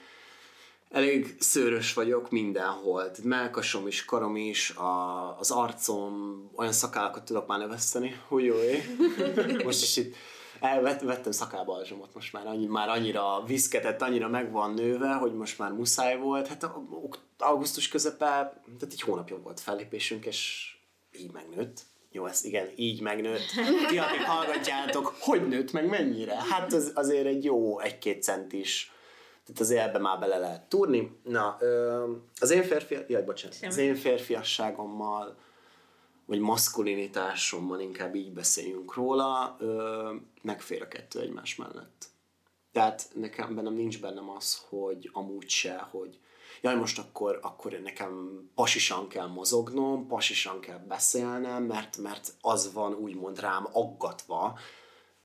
elég 0.92 1.36
szőrös 1.38 1.94
vagyok 1.94 2.30
mindenhol. 2.30 3.10
Melkasom 3.22 3.86
is, 3.86 4.04
karom 4.04 4.36
is, 4.36 4.70
a, 4.70 5.38
az 5.38 5.50
arcom, 5.50 6.42
olyan 6.54 6.72
szakállakat 6.72 7.24
tudok 7.24 7.46
már 7.46 7.58
növeszteni. 7.58 8.20
Hú, 8.28 8.38
jó, 8.38 8.54
é. 8.54 8.82
Most 9.64 9.82
is 9.82 9.96
itt 9.96 10.14
elvettem 10.60 11.32
szakábalzsomot 11.32 12.14
most 12.14 12.32
már, 12.32 12.46
annyi, 12.46 12.66
már 12.66 12.88
annyira 12.88 13.44
viszketett, 13.46 14.02
annyira 14.02 14.28
meg 14.28 14.50
van 14.50 14.74
nőve, 14.74 15.12
hogy 15.12 15.34
most 15.34 15.58
már 15.58 15.72
muszáj 15.72 16.18
volt. 16.18 16.46
Hát 16.46 16.70
augusztus 17.38 17.88
közepe, 17.88 18.26
tehát 18.26 18.92
egy 18.92 19.00
hónapja 19.00 19.38
volt 19.42 19.60
fellépésünk, 19.60 20.24
és 20.26 20.70
így 21.18 21.32
megnőtt. 21.32 21.80
Jó, 22.10 22.26
ez 22.26 22.44
igen, 22.44 22.68
így 22.76 23.00
megnőtt. 23.00 23.50
Ti, 23.88 23.98
akik 23.98 24.22
hallgatjátok, 24.22 25.14
hogy 25.20 25.48
nőtt 25.48 25.72
meg 25.72 25.86
mennyire? 25.86 26.36
Hát 26.50 26.72
az, 26.72 26.92
azért 26.94 27.26
egy 27.26 27.44
jó 27.44 27.80
egy-két 27.80 28.22
centis. 28.22 28.91
Tehát 29.44 29.60
azért 29.60 29.86
ebbe 29.88 29.98
már 29.98 30.18
bele 30.18 30.38
lehet 30.38 30.68
túrni. 30.68 31.20
Na, 31.24 31.56
az 32.40 32.50
én 32.50 32.62
férfi... 32.62 32.96
Jaj, 33.08 33.22
bocsánat. 33.22 33.56
Az 33.62 33.76
én 33.76 33.94
férfiasságommal, 33.94 35.36
vagy 36.26 36.38
maszkulinitásommal 36.38 37.80
inkább 37.80 38.14
így 38.14 38.32
beszéljünk 38.32 38.94
róla, 38.94 39.56
megfér 40.42 40.82
a 40.82 40.88
kettő 40.88 41.20
egymás 41.20 41.56
mellett. 41.56 42.06
Tehát 42.72 43.10
nekem 43.14 43.54
bennem 43.54 43.74
nincs 43.74 44.00
bennem 44.00 44.30
az, 44.30 44.62
hogy 44.68 45.10
amúgy 45.12 45.48
se, 45.48 45.88
hogy 45.90 46.18
jaj, 46.60 46.74
most 46.76 46.98
akkor, 46.98 47.38
akkor 47.42 47.72
nekem 47.72 48.42
pasisan 48.54 49.08
kell 49.08 49.26
mozognom, 49.26 50.06
pasisan 50.06 50.60
kell 50.60 50.78
beszélnem, 50.78 51.62
mert, 51.62 51.96
mert 51.96 52.32
az 52.40 52.72
van 52.72 52.94
úgymond 52.94 53.40
rám 53.40 53.68
aggatva, 53.72 54.58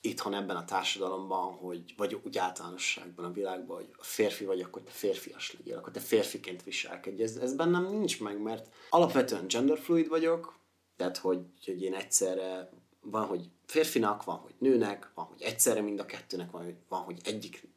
itthon 0.08 0.34
ebben 0.34 0.56
a 0.56 0.66
társadalomban, 0.66 1.54
hogy, 1.54 1.94
vagy 1.98 2.20
úgy 2.24 2.38
általánosságban 2.38 3.26
a 3.26 3.32
világban, 3.32 3.78
hogy 3.78 3.90
a 3.98 4.04
férfi 4.04 4.46
vagy, 4.46 4.62
akkor 4.62 4.82
te 4.82 4.92
férfias 4.92 5.54
legyél, 5.54 5.78
akkor 5.78 5.92
te 5.92 6.00
férfiként 6.00 6.64
viselkedj. 6.64 7.24
Ez, 7.24 7.36
ez 7.36 7.54
bennem 7.54 7.86
nincs 7.86 8.22
meg, 8.22 8.42
mert 8.42 8.70
alapvetően 8.90 9.48
genderfluid 9.48 10.08
vagyok, 10.08 10.56
tehát 10.96 11.18
hogy, 11.18 11.40
hogy 11.66 11.82
én 11.82 11.94
egyszerre 11.94 12.70
van, 13.02 13.26
hogy 13.26 13.50
férfinak, 13.66 14.24
van, 14.24 14.36
hogy 14.36 14.54
nőnek, 14.58 15.12
van, 15.16 15.26
hogy 15.26 15.42
egyszerre 15.42 15.82
mind 15.82 16.00
a 16.00 16.06
kettőnek, 16.06 16.52
van, 16.52 16.64
hogy, 16.64 16.76
van, 16.88 17.02
hogy 17.02 17.20
egyik 17.24 17.68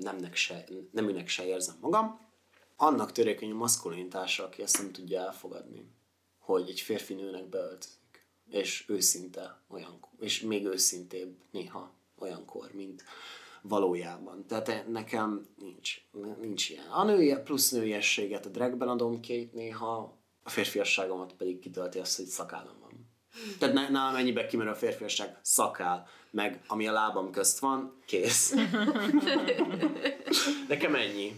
nemnek 0.00 0.34
se, 0.34 0.64
neműnek 0.90 1.28
se 1.28 1.46
érzem 1.46 1.76
magam. 1.80 2.20
Annak 2.76 3.12
törékeny 3.12 3.50
a 3.50 3.54
maszkulinitása, 3.54 4.44
aki 4.44 4.62
ezt 4.62 4.78
nem 4.78 4.92
tudja 4.92 5.20
elfogadni, 5.20 5.90
hogy 6.38 6.68
egy 6.68 6.80
férfi 6.80 7.14
nőnek 7.14 7.48
beöltözik, 7.48 8.00
és 8.54 8.84
őszinte 8.88 9.60
olyan, 9.68 10.00
és 10.20 10.40
még 10.40 10.66
őszintébb 10.66 11.36
néha 11.50 11.92
olyankor, 12.18 12.70
mint 12.72 13.04
valójában. 13.62 14.46
Tehát 14.46 14.88
nekem 14.88 15.46
nincs, 15.58 16.00
nincs 16.40 16.70
ilyen. 16.70 16.86
A 16.86 17.04
női, 17.04 17.36
plusz 17.44 17.70
nőiességet 17.70 18.46
a 18.46 18.48
dragben 18.48 18.88
adom 18.88 19.20
ki 19.20 19.50
néha, 19.52 20.18
a 20.42 20.50
férfiasságomat 20.50 21.32
pedig 21.32 21.58
kitölti 21.58 21.98
azt, 21.98 22.16
hogy 22.16 22.26
szakállam 22.26 22.76
van. 22.80 23.12
Tehát 23.58 23.90
nálam 23.90 24.16
ennyibe 24.16 24.46
kimerül 24.46 24.72
a 24.72 24.76
férfiasság, 24.76 25.38
szakál, 25.42 26.06
meg 26.30 26.62
ami 26.66 26.86
a 26.86 26.92
lábam 26.92 27.30
közt 27.30 27.58
van, 27.58 28.02
kész. 28.06 28.54
Nekem 30.68 30.94
ennyi. 30.94 31.32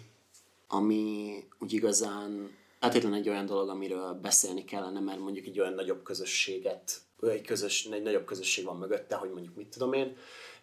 Ami 0.69 1.35
úgy 1.59 1.73
igazán 1.73 2.51
feltétlenül 2.79 3.19
egy 3.19 3.29
olyan 3.29 3.47
dolog, 3.47 3.69
amiről 3.69 4.13
beszélni 4.13 4.65
kellene, 4.65 5.01
mert 5.01 5.19
mondjuk 5.19 5.47
egy 5.47 5.61
olyan 5.61 5.75
nagyobb 5.75 6.03
közösséget, 6.03 7.06
egy, 7.21 7.43
közös, 7.43 7.85
egy 7.85 8.03
nagyobb 8.03 8.25
közösség 8.25 8.65
van 8.65 8.77
mögötte, 8.77 9.15
hogy 9.15 9.31
mondjuk 9.31 9.57
mit 9.57 9.69
tudom 9.69 9.93
én, 9.93 10.17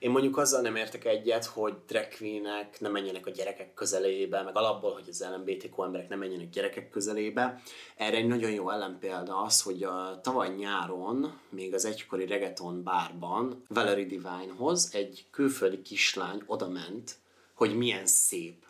Én 0.04 0.12
mondjuk 0.12 0.38
azzal 0.38 0.62
nem 0.62 0.76
értek 0.76 1.06
egyet, 1.06 1.46
hogy 1.46 1.74
drag 1.88 2.08
queenek 2.18 2.80
ne 2.80 2.90
menjenek 2.90 3.26
a 3.26 3.30
gyerekek 3.30 3.74
közelébe, 3.74 4.42
meg 4.42 4.58
alapból, 4.58 4.94
hogy 4.94 5.04
az 5.10 5.26
LMBTQ 5.36 5.84
emberek 5.84 6.10
ne 6.10 6.16
menjenek 6.16 6.50
gyerekek 6.50 6.90
közelébe. 6.90 7.62
Erre 7.96 8.18
egy 8.18 8.28
nagyon 8.28 8.52
jó 8.52 8.70
ellenpélda 8.70 9.42
az, 9.42 9.62
hogy 9.62 9.84
a 9.84 10.20
tavaly 10.24 10.50
nyáron, 10.50 11.40
még 11.50 11.74
az 11.74 11.86
egykori 11.86 12.26
reggaeton 12.26 12.84
bárban, 12.84 13.64
Valerie 13.68 14.06
Divinehoz 14.06 14.90
egy 14.94 15.26
külföldi 15.32 15.82
kislány 15.82 16.44
odament, 16.46 17.16
hogy 17.54 17.78
milyen 17.78 18.06
szép 18.06 18.66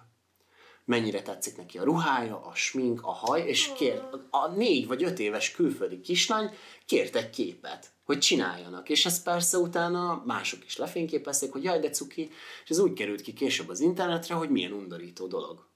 mennyire 0.86 1.22
tetszik 1.22 1.58
neki 1.58 1.78
a 1.78 1.84
ruhája, 1.84 2.42
a 2.46 2.56
smink, 2.56 3.04
a 3.04 3.12
haj, 3.12 3.48
és 3.48 3.72
kér, 3.78 4.02
a 4.30 4.48
négy 4.48 4.88
vagy 4.88 5.04
öt 5.04 5.20
éves 5.20 5.52
külföldi 5.52 6.00
kislány 6.00 6.50
kért 6.86 7.16
egy 7.16 7.30
képet, 7.30 7.92
hogy 8.04 8.20
csináljanak. 8.20 8.90
És 8.90 9.06
ezt 9.06 9.24
persze 9.24 9.58
utána 9.58 10.24
mások 10.26 10.66
is 10.66 10.78
lefényképezték, 10.78 11.52
hogy 11.52 11.64
jaj, 11.64 11.80
de 11.80 11.90
cuki, 11.90 12.30
és 12.64 12.70
ez 12.70 12.80
úgy 12.80 12.94
került 12.94 13.22
ki 13.22 13.34
később 13.34 13.70
az 13.70 13.80
internetre, 13.80 14.36
hogy 14.36 14.50
milyen 14.50 14.72
undorító 14.72 15.28
dolog. 15.28 15.68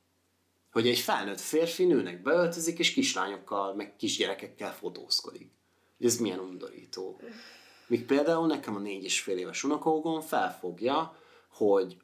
Hogy 0.72 0.88
egy 0.88 1.00
felnőtt 1.00 1.40
férfi 1.40 1.86
nőnek 1.86 2.22
beöltözik, 2.22 2.80
és 2.80 2.94
kislányokkal, 2.94 3.74
meg 3.74 3.96
kisgyerekekkel 3.96 4.74
fotózkodik. 4.74 5.52
Hogy 5.98 6.06
ez 6.06 6.18
milyen 6.18 6.40
undorító. 6.40 7.22
Míg 7.88 8.06
például 8.06 8.48
nekem 8.48 8.76
a 8.76 8.80
négy 8.80 9.04
és 9.04 9.22
fél 9.22 9.38
éves 9.38 9.64
unokógon 9.64 10.22
felfogja, 10.22 11.18
hogy 11.50 11.98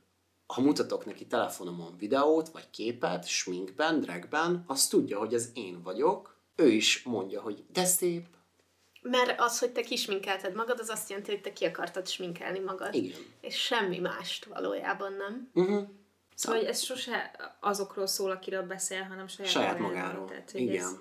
ha 0.45 0.61
mutatok 0.61 1.05
neki 1.05 1.27
telefonomon 1.27 1.97
videót, 1.97 2.49
vagy 2.49 2.69
képet, 2.69 3.27
sminkben, 3.27 3.99
dragben, 3.99 4.63
azt 4.67 4.89
tudja, 4.89 5.17
hogy 5.17 5.33
ez 5.33 5.49
én 5.53 5.81
vagyok, 5.81 6.37
ő 6.55 6.67
is 6.67 7.03
mondja, 7.03 7.41
hogy 7.41 7.63
de 7.71 7.85
szép. 7.85 8.25
Mert 9.01 9.39
az, 9.39 9.59
hogy 9.59 9.71
te 9.71 9.81
kisminkelted 9.81 10.55
magad, 10.55 10.79
az 10.79 10.89
azt 10.89 11.09
jelenti, 11.09 11.31
hogy 11.31 11.41
te 11.41 11.53
ki 11.53 11.65
akartad 11.65 12.07
sminkelni 12.07 12.59
magad. 12.59 12.93
Igen. 12.93 13.19
És 13.41 13.55
semmi 13.55 13.99
mást 13.99 14.45
valójában 14.45 15.13
nem. 15.13 15.49
Uh-huh. 15.53 15.87
Szóval, 16.35 16.59
hogy 16.59 16.69
ez 16.69 16.81
sose 16.81 17.31
azokról 17.59 18.07
szól, 18.07 18.31
akiről 18.31 18.61
beszél, 18.61 19.03
hanem 19.03 19.27
saját, 19.27 19.51
Saját 19.51 19.79
magáról. 19.79 20.27
Tehát, 20.27 20.51
hogy 20.51 20.61
Igen. 20.61 20.83
Ez, 20.83 20.95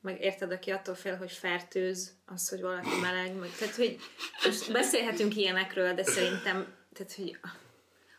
meg 0.00 0.20
érted, 0.20 0.52
aki 0.52 0.70
attól 0.70 0.94
fél, 0.94 1.16
hogy 1.16 1.32
fertőz, 1.32 2.12
az, 2.26 2.48
hogy 2.48 2.60
valaki 2.60 3.00
meleg, 3.00 3.34
meg, 3.34 3.50
tehát, 3.58 3.74
hogy 3.74 3.98
most 4.44 4.72
beszélhetünk 4.72 5.36
ilyenekről, 5.36 5.94
de 5.94 6.04
szerintem, 6.04 6.74
tehát, 6.92 7.14
hogy 7.14 7.38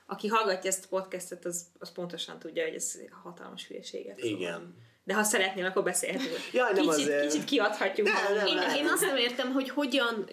aki 0.05 0.27
hallgatja 0.27 0.69
ezt 0.69 0.83
a 0.83 0.87
podcastet, 0.89 1.45
az, 1.45 1.65
az 1.79 1.91
pontosan 1.91 2.39
tudja, 2.39 2.63
hogy 2.63 2.73
ez 2.73 2.99
hatalmas 3.23 3.67
hülyeséget. 3.67 4.19
Igen. 4.23 4.75
De 5.03 5.13
ha 5.13 5.23
szeretnél, 5.23 5.65
akkor 5.65 5.83
beszélhetünk. 5.83 6.37
Jaj, 6.53 6.73
nem 6.73 6.83
kicsit, 6.83 6.99
azért. 6.99 7.27
kicsit 7.27 7.45
kiadhatjuk 7.45 8.07
Nem, 8.07 8.33
nem, 8.35 8.45
Én, 8.45 8.55
nem. 8.55 8.75
én 8.75 8.87
azt 8.87 9.01
nem 9.01 9.17
értem, 9.17 9.51
hogy 9.51 9.69
hogyan, 9.69 10.29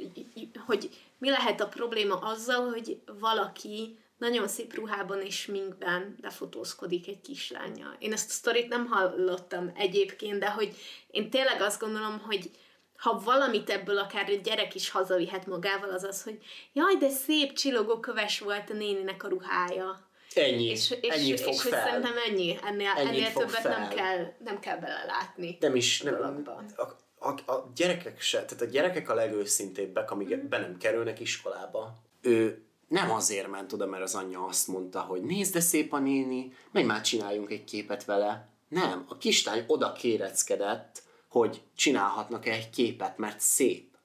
hogy 0.66 0.90
mi 1.18 1.30
lehet 1.30 1.60
a 1.60 1.68
probléma 1.68 2.14
azzal, 2.14 2.70
hogy 2.70 3.00
valaki 3.18 3.98
nagyon 4.18 4.48
szép 4.48 4.74
ruhában 4.74 5.20
és 5.20 5.40
sminkben 5.40 6.16
lefotózkodik 6.22 7.08
egy 7.08 7.20
kislányjal. 7.20 7.96
Én 7.98 8.12
ezt 8.12 8.28
a 8.28 8.32
sztorit 8.32 8.68
nem 8.68 8.86
hallottam 8.86 9.72
egyébként, 9.76 10.38
de 10.38 10.50
hogy 10.50 10.76
én 11.10 11.30
tényleg 11.30 11.60
azt 11.60 11.80
gondolom, 11.80 12.18
hogy 12.18 12.50
ha 12.96 13.20
valamit 13.24 13.70
ebből 13.70 13.98
akár 13.98 14.28
egy 14.28 14.40
gyerek 14.40 14.74
is 14.74 14.90
hazavihet 14.90 15.46
magával, 15.46 15.90
az 15.90 16.02
az, 16.04 16.22
hogy 16.22 16.38
jaj, 16.72 16.96
de 16.96 17.08
szép 17.08 17.52
csillogó 17.52 18.00
köves 18.00 18.38
volt 18.38 18.70
a 18.70 18.74
néninek 18.74 19.24
a 19.24 19.28
ruhája. 19.28 20.10
Ennyi. 20.34 20.64
És, 20.64 20.94
és, 21.00 21.08
Ennyit 21.14 21.40
fog 21.40 21.52
és 21.52 21.62
fel. 21.62 21.86
szerintem 21.86 22.12
ennyi, 22.28 22.58
ennél, 22.64 22.90
Ennyit 22.96 23.08
ennél 23.08 23.32
többet 23.32 23.60
fel. 23.60 23.78
nem 23.78 23.88
kell, 23.88 24.32
nem 24.44 24.60
kell 24.60 24.76
belelátni. 24.76 25.56
nem 25.60 25.74
is, 25.76 26.02
nem, 26.02 26.42
a, 26.76 26.82
a, 27.28 27.52
a, 27.52 27.70
gyerekek 27.74 28.20
se, 28.20 28.44
tehát 28.44 28.62
a 28.62 28.64
gyerekek 28.66 29.08
a 29.10 29.14
legőszintébbek, 29.14 30.10
amíg 30.10 30.28
Mhm. 30.28 30.48
be 30.48 30.58
nem 30.58 30.76
kerülnek 30.76 31.20
iskolába. 31.20 31.94
Ő 32.20 32.62
nem 32.88 33.10
azért 33.10 33.48
ment 33.48 33.72
oda, 33.72 33.86
mert 33.86 34.02
az 34.02 34.14
anyja 34.14 34.44
azt 34.44 34.68
mondta, 34.68 35.00
hogy 35.00 35.22
nézd, 35.22 35.52
de 35.54 35.60
szép 35.60 35.92
a 35.92 35.98
néni, 35.98 36.52
menj 36.70 36.86
már 36.86 37.00
csináljunk 37.00 37.50
egy 37.50 37.64
képet 37.64 38.04
vele. 38.04 38.48
Nem, 38.68 39.04
a 39.08 39.16
kislány 39.18 39.64
oda 39.66 39.92
kéreckedett, 39.92 41.02
hogy 41.32 41.62
csinálhatnak 41.76 42.46
egy 42.46 42.70
képet, 42.70 43.18
mert 43.18 43.40
szép. 43.40 43.96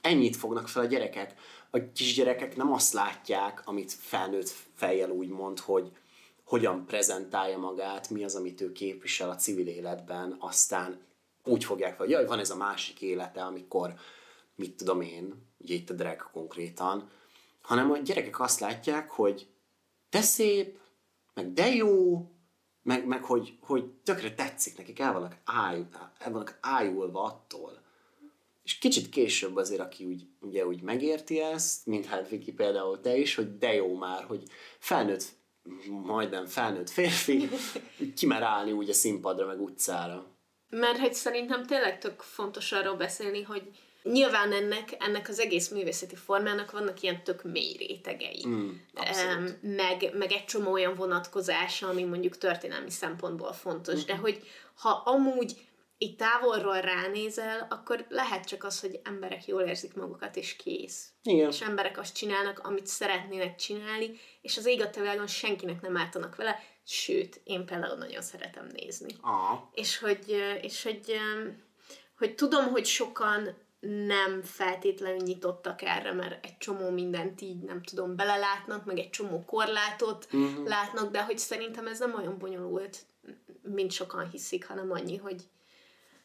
Ennyit 0.00 0.36
fognak 0.36 0.68
fel 0.68 0.82
a 0.82 0.86
gyerekek. 0.86 1.34
A 1.70 1.78
kisgyerekek 1.92 2.56
nem 2.56 2.72
azt 2.72 2.92
látják, 2.92 3.62
amit 3.64 3.92
felnőtt 3.92 4.54
fejjel 4.74 5.10
úgy 5.10 5.28
mond, 5.28 5.58
hogy 5.58 5.92
hogyan 6.44 6.86
prezentálja 6.86 7.58
magát, 7.58 8.10
mi 8.10 8.24
az, 8.24 8.34
amit 8.34 8.60
ő 8.60 8.72
képvisel 8.72 9.30
a 9.30 9.34
civil 9.34 9.66
életben, 9.66 10.36
aztán 10.38 11.00
úgy 11.44 11.64
fogják 11.64 11.88
fel, 11.88 11.98
hogy 11.98 12.10
jaj, 12.10 12.26
van 12.26 12.38
ez 12.38 12.50
a 12.50 12.56
másik 12.56 13.00
élete, 13.00 13.44
amikor, 13.44 13.94
mit 14.54 14.76
tudom 14.76 15.00
én, 15.00 15.34
ugye 15.58 15.74
itt 15.74 15.90
a 15.90 15.94
drag 15.94 16.30
konkrétan, 16.32 17.10
hanem 17.60 17.90
a 17.90 17.98
gyerekek 17.98 18.40
azt 18.40 18.60
látják, 18.60 19.10
hogy 19.10 19.48
de 20.10 20.20
szép, 20.20 20.78
meg 21.34 21.52
de 21.52 21.74
jó, 21.74 22.26
meg, 22.86 23.06
meg 23.06 23.24
hogy, 23.24 23.58
hogy 23.60 23.84
tökre 24.04 24.34
tetszik 24.34 24.76
nekik, 24.76 24.98
el 24.98 25.12
vannak, 25.12 25.36
ájul, 25.44 25.86
el 26.18 26.32
vannak 26.32 26.58
ájulva 26.60 27.22
attól. 27.22 27.84
És 28.64 28.78
kicsit 28.78 29.08
később 29.08 29.56
azért, 29.56 29.80
aki 29.80 30.04
úgy, 30.04 30.26
ugye 30.40 30.66
úgy 30.66 30.82
megérti 30.82 31.40
ezt, 31.40 31.86
mint 31.86 32.06
hát 32.06 32.28
Viki 32.28 32.52
például 32.52 33.00
te 33.00 33.16
is, 33.16 33.34
hogy 33.34 33.58
de 33.58 33.74
jó 33.74 33.94
már, 33.96 34.24
hogy 34.24 34.42
felnőtt, 34.78 35.24
majdnem 35.88 36.46
felnőtt 36.46 36.90
férfi, 36.90 37.48
kimer 38.16 38.42
állni 38.42 38.72
úgy 38.72 38.88
a 38.88 38.92
színpadra, 38.92 39.46
meg 39.46 39.60
utcára. 39.60 40.26
Mert 40.68 40.98
hogy 40.98 41.14
szerintem 41.14 41.66
tényleg 41.66 41.98
tök 41.98 42.20
fontos 42.20 42.72
arról 42.72 42.96
beszélni, 42.96 43.42
hogy 43.42 43.70
nyilván 44.12 44.52
ennek, 44.52 44.96
ennek 44.98 45.28
az 45.28 45.38
egész 45.38 45.68
művészeti 45.68 46.14
formának 46.14 46.70
vannak 46.70 47.02
ilyen 47.02 47.24
tök 47.24 47.42
mély 47.42 47.76
rétegei. 47.76 48.44
Mm, 48.46 48.70
abszolút. 48.94 49.62
Meg, 49.62 50.10
meg 50.14 50.32
egy 50.32 50.44
csomó 50.44 50.72
olyan 50.72 50.94
vonatkozása, 50.94 51.88
ami 51.88 52.02
mondjuk 52.02 52.38
történelmi 52.38 52.90
szempontból 52.90 53.52
fontos, 53.52 54.04
de 54.04 54.16
hogy 54.16 54.42
ha 54.74 55.02
amúgy 55.04 55.56
itt 55.98 56.18
távolról 56.18 56.80
ránézel, 56.80 57.66
akkor 57.70 58.06
lehet 58.08 58.46
csak 58.46 58.64
az, 58.64 58.80
hogy 58.80 59.00
emberek 59.04 59.46
jól 59.46 59.62
érzik 59.62 59.94
magukat, 59.94 60.36
és 60.36 60.56
kész. 60.56 61.08
Igen. 61.22 61.48
És 61.48 61.60
emberek 61.60 61.98
azt 61.98 62.16
csinálnak, 62.16 62.58
amit 62.58 62.86
szeretnének 62.86 63.56
csinálni, 63.56 64.10
és 64.40 64.56
az 64.56 64.66
ég 64.66 64.82
a 64.82 64.90
világon 65.00 65.26
senkinek 65.26 65.80
nem 65.80 65.96
ártanak 65.96 66.36
vele, 66.36 66.62
sőt, 66.84 67.40
én 67.44 67.66
például 67.66 67.96
nagyon 67.96 68.22
szeretem 68.22 68.66
nézni. 68.72 69.16
Ah, 69.20 69.58
És 69.72 69.98
hogy, 69.98 70.36
és 70.62 70.82
hogy, 70.82 71.16
hogy 72.18 72.34
tudom, 72.34 72.66
hogy 72.66 72.86
sokan 72.86 73.65
nem 73.80 74.42
feltétlenül 74.42 75.22
nyitottak 75.22 75.82
erre, 75.82 76.12
mert 76.12 76.44
egy 76.44 76.58
csomó 76.58 76.90
mindent 76.90 77.40
így, 77.40 77.62
nem 77.62 77.82
tudom, 77.82 78.16
belelátnak, 78.16 78.84
meg 78.84 78.98
egy 78.98 79.10
csomó 79.10 79.44
korlátot 79.44 80.28
uh-huh. 80.32 80.66
látnak, 80.66 81.10
de 81.10 81.22
hogy 81.22 81.38
szerintem 81.38 81.86
ez 81.86 81.98
nem 81.98 82.14
olyan 82.14 82.38
bonyolult, 82.38 82.98
mint 83.62 83.92
sokan 83.92 84.30
hiszik, 84.30 84.66
hanem 84.66 84.90
annyi, 84.90 85.16
hogy 85.16 85.42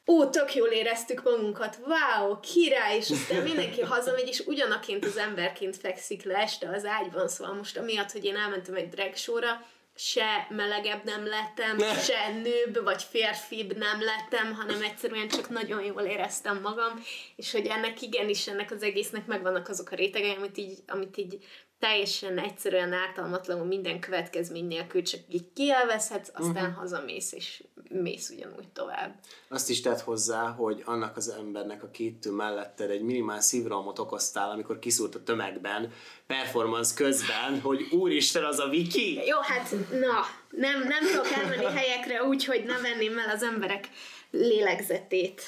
ó, 0.07 0.25
tök 0.25 0.55
jól 0.55 0.67
éreztük 0.67 1.23
magunkat, 1.23 1.79
wow, 1.85 2.39
király, 2.39 2.97
és 2.97 3.09
aztán 3.09 3.43
mindenki 3.49 3.81
hazamegy, 3.81 4.27
és 4.27 4.39
ugyanaként 4.39 5.05
az 5.05 5.17
emberként 5.17 5.77
fekszik 5.77 6.23
le 6.23 6.37
este 6.37 6.69
az 6.69 6.85
ágyban, 6.85 7.27
szóval 7.27 7.53
most 7.53 7.77
amiatt, 7.77 8.11
hogy 8.11 8.25
én 8.25 8.35
elmentem 8.35 8.75
egy 8.75 8.89
drag 8.89 9.15
show-ra, 9.15 9.65
se 9.95 10.47
melegebb 10.49 11.03
nem 11.03 11.25
lettem, 11.25 11.77
se 11.79 12.29
nőbb 12.33 12.83
vagy 12.83 13.03
férfibb 13.03 13.77
nem 13.77 14.01
lettem, 14.01 14.53
hanem 14.53 14.81
egyszerűen 14.81 15.27
csak 15.27 15.49
nagyon 15.49 15.83
jól 15.83 16.01
éreztem 16.01 16.61
magam, 16.61 17.03
és 17.35 17.51
hogy 17.51 17.65
ennek 17.65 18.01
igenis, 18.01 18.47
ennek 18.47 18.71
az 18.71 18.83
egésznek 18.83 19.25
megvannak 19.25 19.69
azok 19.69 19.91
a 19.91 19.95
rétegei, 19.95 20.35
amit 20.35 20.57
így, 20.57 20.79
amit 20.87 21.17
így 21.17 21.45
teljesen 21.81 22.37
egyszerűen 22.37 22.93
ártalmatlanul 22.93 23.65
minden 23.65 23.99
következmény 23.99 24.65
nélkül 24.67 25.01
csak 25.01 25.19
így 25.29 25.45
kielvezhetsz, 25.53 26.29
aztán 26.33 26.63
uh-huh. 26.63 26.77
hazamész, 26.77 27.31
és 27.31 27.63
mész 27.89 28.29
ugyanúgy 28.29 28.67
tovább. 28.73 29.15
azt 29.49 29.69
is 29.69 29.81
tett 29.81 30.01
hozzá, 30.01 30.49
hogy 30.49 30.81
annak 30.85 31.17
az 31.17 31.29
embernek, 31.29 31.83
aki 31.83 32.05
itt 32.05 32.31
melletted 32.31 32.89
egy 32.89 33.01
minimál 33.01 33.41
szívrohamot 33.41 33.99
okoztál, 33.99 34.49
amikor 34.49 34.79
kiszúrt 34.79 35.15
a 35.15 35.23
tömegben, 35.23 35.91
performance 36.27 36.93
közben, 36.95 37.61
hogy 37.61 37.87
úristen, 37.91 38.43
az 38.43 38.59
a 38.59 38.67
Viki! 38.67 39.13
Jó, 39.25 39.39
hát 39.41 39.71
na, 39.91 40.25
nem, 40.49 40.87
nem 40.87 41.05
tudok 41.11 41.31
elmenni 41.31 41.79
helyekre 41.79 42.23
úgy, 42.23 42.45
hogy 42.45 42.63
ne 42.63 42.79
venném 42.79 43.17
el 43.17 43.29
az 43.29 43.43
emberek 43.43 43.89
lélegzetét. 44.31 45.41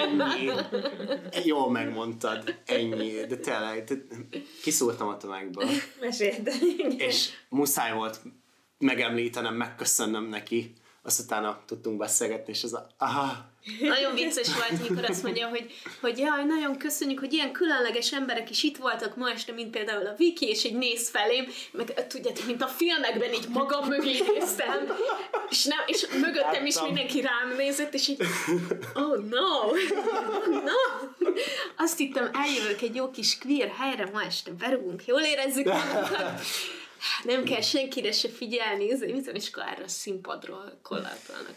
Ennyi. 0.00 0.50
Jól 1.44 1.70
megmondtad. 1.70 2.54
Ennyi. 2.66 3.26
De 3.26 3.36
tényleg, 3.36 3.92
kiszúrtam 4.62 5.08
a 5.08 5.16
tömegből. 5.16 5.68
Meséld. 6.00 6.50
És 6.96 7.30
muszáj 7.48 7.92
volt 7.92 8.20
megemlítenem, 8.78 9.54
megköszönnöm 9.54 10.28
neki. 10.28 10.72
Azt 11.06 11.20
utána 11.20 11.60
tudtunk 11.66 11.98
beszélgetni, 11.98 12.52
és 12.52 12.62
ez 12.62 12.72
a... 12.72 12.86
Aha, 12.98 13.52
Nagyon 13.80 14.14
vicces 14.14 14.48
volt, 14.54 14.88
mikor 14.88 15.04
azt 15.10 15.22
mondja, 15.22 15.48
hogy, 15.48 15.72
hogy 16.00 16.18
jaj, 16.18 16.44
nagyon 16.44 16.78
köszönjük, 16.78 17.18
hogy 17.18 17.32
ilyen 17.32 17.52
különleges 17.52 18.12
emberek 18.12 18.50
is 18.50 18.62
itt 18.62 18.76
voltak 18.76 19.16
ma 19.16 19.30
este, 19.30 19.52
mint 19.52 19.70
például 19.70 20.06
a 20.06 20.14
Viki, 20.16 20.48
és 20.48 20.64
így 20.64 20.74
néz 20.74 21.10
felém, 21.10 21.46
meg 21.72 22.06
tudjátok, 22.06 22.46
mint 22.46 22.62
a 22.62 22.66
filmekben 22.66 23.32
így 23.32 23.48
magam 23.48 23.88
mögé 23.88 24.22
néztem, 24.32 24.92
és, 25.50 25.64
nem, 25.64 25.78
és 25.86 26.06
mögöttem 26.20 26.66
is 26.66 26.74
Láttam. 26.74 26.92
mindenki 26.92 27.20
rám 27.20 27.56
nézett, 27.56 27.94
és 27.94 28.08
így, 28.08 28.20
oh 28.94 29.16
no, 29.16 29.72
no. 30.50 31.10
Azt 31.76 31.98
hittem, 31.98 32.30
eljövök 32.32 32.80
egy 32.80 32.94
jó 32.94 33.10
kis 33.10 33.38
queer 33.38 33.72
helyre, 33.78 34.10
ma 34.12 34.22
este 34.22 34.50
berúgunk, 34.50 35.06
jól 35.06 35.20
érezzük 35.20 35.64
magunkat. 35.64 36.40
Nem 37.24 37.44
kell 37.44 37.60
senkire 37.60 38.12
se 38.12 38.28
figyelni, 38.28 38.90
ez 38.90 39.00
mit 39.00 39.16
tudom, 39.16 39.34
és 39.34 39.48
akkor 39.48 39.62
erre 39.62 39.84
a 39.84 39.88
színpadról 39.88 40.78
kollatolnak. 40.82 41.54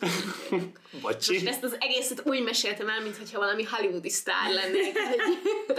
Bocsi. 1.02 1.34
Most 1.34 1.48
ezt 1.48 1.64
az 1.64 1.76
egészet 1.80 2.22
úgy 2.26 2.44
meséltem 2.44 2.90
el, 2.90 3.02
mintha 3.02 3.40
valami 3.40 3.64
hollywoodi 3.64 4.10
sztár 4.10 4.54
lennék. 4.54 4.98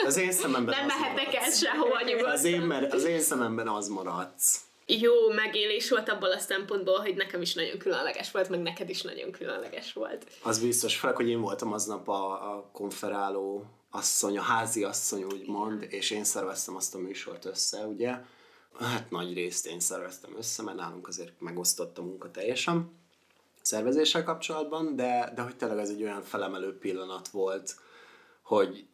Az 0.05 0.17
én 0.17 0.33
szememben 0.33 0.75
Nem 0.79 0.89
az 0.89 0.95
mehetek 0.99 1.35
el 1.35 1.51
sehova 1.51 2.01
nyugodtan. 2.05 2.31
Az 2.31 2.45
én, 2.45 2.71
az 2.91 3.05
én 3.05 3.21
szememben 3.21 3.69
az 3.69 3.89
maradsz. 3.89 4.61
Jó 4.87 5.31
megélés 5.31 5.91
volt 5.91 6.09
abból 6.09 6.33
a 6.33 6.39
szempontból, 6.39 6.99
hogy 6.99 7.15
nekem 7.15 7.41
is 7.41 7.55
nagyon 7.55 7.79
különleges 7.79 8.31
volt, 8.31 8.49
meg 8.49 8.61
neked 8.61 8.89
is 8.89 9.03
nagyon 9.03 9.31
különleges 9.31 9.93
volt. 9.93 10.27
Az 10.43 10.59
biztos, 10.59 10.97
főleg, 10.97 11.17
hogy 11.17 11.29
én 11.29 11.41
voltam 11.41 11.73
aznap 11.73 12.09
a, 12.09 12.31
a 12.33 12.71
konferáló 12.73 13.65
asszony, 13.91 14.39
a 14.39 14.43
házi 14.43 14.85
asszony 14.85 15.23
úgymond, 15.23 15.87
és 15.89 16.11
én 16.11 16.25
szerveztem 16.25 16.77
azt 16.77 16.95
a 16.95 16.99
műsort 16.99 17.45
össze, 17.45 17.79
ugye. 17.79 18.19
Hát 18.79 19.11
nagy 19.11 19.35
részt 19.35 19.67
én 19.67 19.81
szerveztem 19.81 20.35
össze, 20.37 20.63
mert 20.63 20.77
nálunk 20.77 21.09
azért 21.09 21.41
megosztott 21.41 21.99
a 21.99 22.03
munka 22.03 22.31
teljesen 22.31 22.97
szervezéssel 23.69 24.25
kapcsolatban, 24.25 24.97
de, 24.97 25.33
de 25.35 25.43
hogy 25.43 25.57
tényleg 25.57 25.79
ez 25.79 25.89
egy 25.89 26.03
olyan 26.03 26.23
felemelő 26.23 26.79
pillanat 26.79 27.29
volt, 27.29 27.77
hogy 28.43 28.87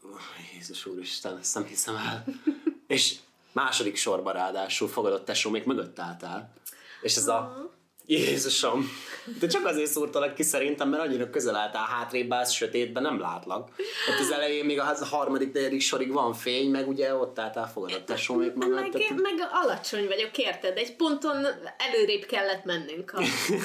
Jézus 0.55 0.87
úristen, 0.87 1.39
ezt 1.39 1.55
nem 1.55 1.65
hiszem 1.65 1.97
el. 1.97 2.25
és 2.87 3.17
második 3.53 3.97
sorban 3.97 4.33
ráadásul 4.33 4.89
fogadott 4.89 5.25
tesó, 5.25 5.51
még 5.51 5.67
mögött 5.67 5.99
álltál. 5.99 6.53
És 7.03 7.17
ez 7.17 7.27
a 7.27 7.71
Jézusom! 8.07 8.89
De 9.41 9.47
csak 9.47 9.65
azért 9.65 9.91
szúrtalak 9.91 10.35
ki 10.35 10.43
szerintem, 10.43 10.89
mert 10.89 11.03
annyira 11.03 11.31
közel 11.31 11.57
álltál, 11.57 11.85
hátrébb 11.85 12.33
állsz, 12.33 12.53
sötétben, 12.53 13.03
nem 13.03 13.21
látlak. 13.21 13.69
Ott 14.11 14.21
az 14.21 14.31
elején 14.31 14.65
még 14.65 14.81
a 14.81 14.97
harmadik, 15.05 15.53
negyedik 15.53 15.81
sorig 15.81 16.13
van 16.13 16.33
fény, 16.33 16.71
meg 16.71 16.89
ugye 16.89 17.15
ott 17.15 17.39
álltál 17.39 17.69
fogadott 17.69 18.07
tesó 18.07 18.35
még 18.35 18.53
Meg, 18.55 18.91
tehát- 18.91 19.23
meg 19.23 19.49
alacsony 19.53 20.07
vagyok, 20.07 20.39
érted? 20.39 20.77
Egy 20.77 20.97
ponton 20.97 21.47
előrébb 21.79 22.25
kellett 22.25 22.65
mennünk, 22.65 23.13
a, 23.13 23.21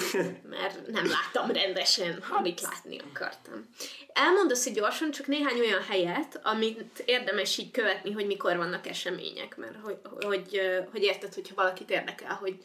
mert 0.56 0.88
nem 0.88 1.08
láttam 1.08 1.52
rendesen, 1.52 2.24
amit 2.38 2.62
látni 2.62 2.98
akartam. 3.12 3.70
Elmondasz 4.14 4.64
hogy 4.64 4.74
gyorsan 4.74 5.12
csak 5.12 5.28
néhány 5.28 5.60
olyan 5.60 5.84
helyet, 5.90 6.40
amit 6.44 7.04
érdemes 7.06 7.58
így 7.58 7.72
követni, 7.72 8.12
hogy 8.12 8.26
mikor 8.26 8.58
vannak 8.58 8.88
események, 8.88 9.58
mert 9.58 9.76
hogy, 9.84 9.98
hogy, 10.22 10.62
hogy 10.92 11.04
érted, 11.04 11.34
hogyha 11.34 11.56
valakit 11.56 11.90
érdekel, 11.90 12.38
hogy 12.42 12.56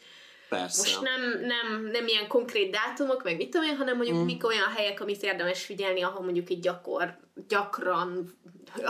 Persze. 0.49 0.81
most 0.81 1.01
nem, 1.01 1.21
nem, 1.39 1.85
nem 1.91 2.07
ilyen 2.07 2.27
konkrét 2.27 2.71
dátumok, 2.71 3.23
meg 3.23 3.37
mit 3.37 3.49
tudom 3.49 3.67
én, 3.67 3.75
hanem 3.75 3.95
mondjuk 3.95 4.17
mm. 4.17 4.23
mik 4.25 4.45
olyan 4.45 4.69
helyek, 4.75 5.01
amit 5.01 5.23
érdemes 5.23 5.65
figyelni, 5.65 6.01
ahol 6.01 6.23
mondjuk 6.23 6.49
így 6.49 6.59
gyakor, 6.59 7.17
gyakran, 7.47 8.33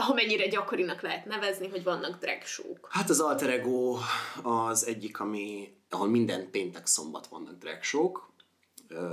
amennyire 0.08 0.48
gyakorinak 0.48 1.00
lehet 1.00 1.24
nevezni, 1.24 1.68
hogy 1.68 1.82
vannak 1.82 2.18
drag 2.18 2.42
show-k. 2.42 2.88
Hát 2.90 3.10
az 3.10 3.20
Alter 3.20 3.50
Ego 3.50 3.96
az 4.42 4.86
egyik, 4.86 5.20
ami, 5.20 5.74
ahol 5.90 6.08
minden 6.08 6.50
péntek 6.50 6.86
szombat 6.86 7.26
vannak 7.26 7.58
drag 7.58 7.82
show-k, 7.82 8.26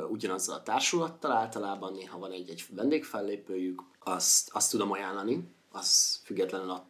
ugyanazzal 0.10 0.56
a 0.56 0.64
társulattal 0.64 1.32
általában, 1.32 1.94
néha 1.94 2.20
van 2.20 2.32
egy-egy 2.32 2.66
vendégfellépőjük, 2.70 3.84
azt, 4.00 4.50
azt 4.54 4.72
tudom 4.72 4.91
ajánlani, 4.91 5.48
az 5.72 6.20
függetlenül 6.24 6.70
att- 6.70 6.86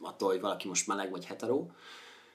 attól, 0.00 0.28
hogy 0.28 0.40
valaki 0.40 0.68
most 0.68 0.86
meleg 0.86 1.10
vagy 1.10 1.24
hetero. 1.24 1.66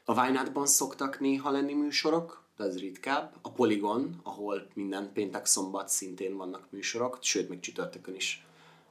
A 0.06 0.14
Vájnátban 0.14 0.66
szoktak 0.66 1.20
néha 1.20 1.52
lenni 1.52 1.74
műsorok, 1.74 2.44
de 2.58 2.64
ez 2.64 2.80
ritkább. 2.80 3.36
A 3.42 3.52
Polygon, 3.52 4.20
ahol 4.24 4.68
minden 4.74 5.14
péntek 5.14 5.46
szombat 5.46 5.90
szintén 5.90 6.38
vannak 6.38 6.72
műsorok, 6.72 7.18
sőt, 7.22 7.50
még 7.50 7.60
csütörtökön 7.60 8.16
is 8.16 8.46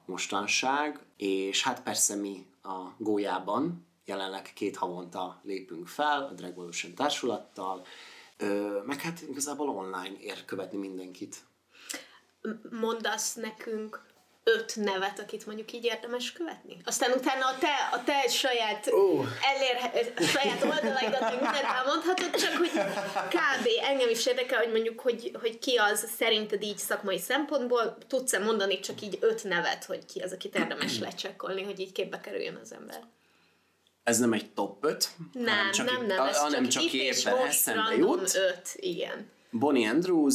mostanság, 0.05 1.01
és 1.17 1.63
hát 1.63 1.83
persze 1.83 2.15
mi 2.15 2.47
a 2.63 2.85
Gólyában 2.99 3.87
jelenleg 4.05 4.53
két 4.55 4.77
havonta 4.77 5.41
lépünk 5.43 5.89
fel 5.89 6.23
a 6.23 6.33
Drag 6.33 6.51
Evolution 6.51 6.95
társulattal, 6.95 7.87
Ö, 8.39 8.81
meg 8.87 9.01
hát 9.01 9.21
igazából 9.29 9.69
online 9.69 10.17
ér 10.21 10.45
követni 10.45 10.79
mindenkit. 10.79 11.37
mondasz 12.71 13.35
nekünk 13.35 14.05
öt 14.49 14.77
nevet, 14.77 15.21
akit 15.21 15.47
mondjuk 15.47 15.73
így 15.73 15.85
érdemes 15.85 16.33
követni? 16.33 16.77
Aztán 16.85 17.11
utána 17.11 17.47
a 17.47 17.59
te, 17.59 17.89
a 17.93 18.05
te 18.05 18.29
saját, 18.29 18.93
Ó. 18.93 19.25
elér, 19.55 20.13
saját 20.27 20.63
oldalaidat 20.63 21.21
még 21.21 21.41
mindent 21.41 21.65
elmondhatod, 21.77 22.35
csak 22.35 22.53
hogy 22.57 22.71
kb. 23.29 23.69
engem 23.83 24.09
is 24.09 24.27
érdekel, 24.27 24.59
hogy 24.59 24.73
mondjuk, 24.73 25.01
hogy, 25.01 25.37
hogy 25.41 25.59
ki 25.59 25.77
az 25.77 26.09
szerinted 26.17 26.63
így 26.63 26.79
szakmai 26.79 27.19
szempontból, 27.19 27.99
tudsz-e 28.07 28.39
mondani 28.39 28.81
csak 28.81 29.03
így 29.03 29.19
öt 29.21 29.45
nevet, 29.45 29.85
hogy 29.85 30.05
ki 30.05 30.21
az, 30.21 30.33
akit 30.33 30.55
érdemes 30.57 30.99
lecsekkolni, 31.07 31.63
hogy 31.63 31.81
így 31.81 31.93
képbe 31.93 32.21
kerüljön 32.21 32.59
az 32.63 32.73
ember? 32.73 33.03
Ez 34.03 34.19
nem 34.19 34.33
egy 34.33 34.51
top 34.51 34.85
5, 34.85 35.09
Nem, 35.33 35.71
csak 35.73 35.87
nem, 35.87 36.07
nem, 36.07 36.27
ez 36.27 36.39
hanem 36.39 36.69
csak, 36.69 36.83
csak 36.83 36.93
éppen 36.93 37.37
eszembe 37.37 37.95
jut. 37.97 38.35
öt, 38.35 38.69
igen. 38.75 39.31
Bonnie 39.51 39.91
Andrews, 39.91 40.35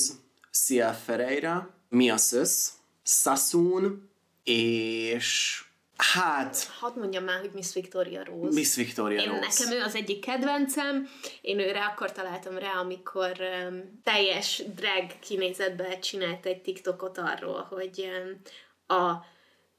Sia 0.51 0.93
Ferreira, 1.05 1.69
Mia 1.89 2.17
Sus, 2.17 2.67
Sassoon, 3.03 4.09
és 4.43 5.61
hát 5.97 6.63
Hadd 6.79 6.97
mondjam 6.99 7.23
már, 7.23 7.39
hogy 7.39 7.51
Miss 7.53 7.73
Victoria 7.73 8.23
Rose. 8.23 8.53
Miss 8.53 8.75
Victoria 8.75 9.21
Én 9.21 9.27
Rose. 9.29 9.39
nekem 9.39 9.71
ő 9.71 9.81
az 9.81 9.95
egyik 9.95 10.19
kedvencem, 10.19 11.09
én 11.41 11.59
őre 11.59 11.85
akkor 11.85 12.11
találtam 12.11 12.57
rá, 12.57 12.73
amikor 12.73 13.31
um, 13.67 14.01
teljes 14.03 14.63
drag 14.75 15.19
kinézetbe 15.19 15.99
csinált 15.99 16.45
egy 16.45 16.61
TikTokot 16.61 17.17
arról, 17.17 17.67
hogy 17.69 17.99
um, 17.99 18.41
a 18.97 19.25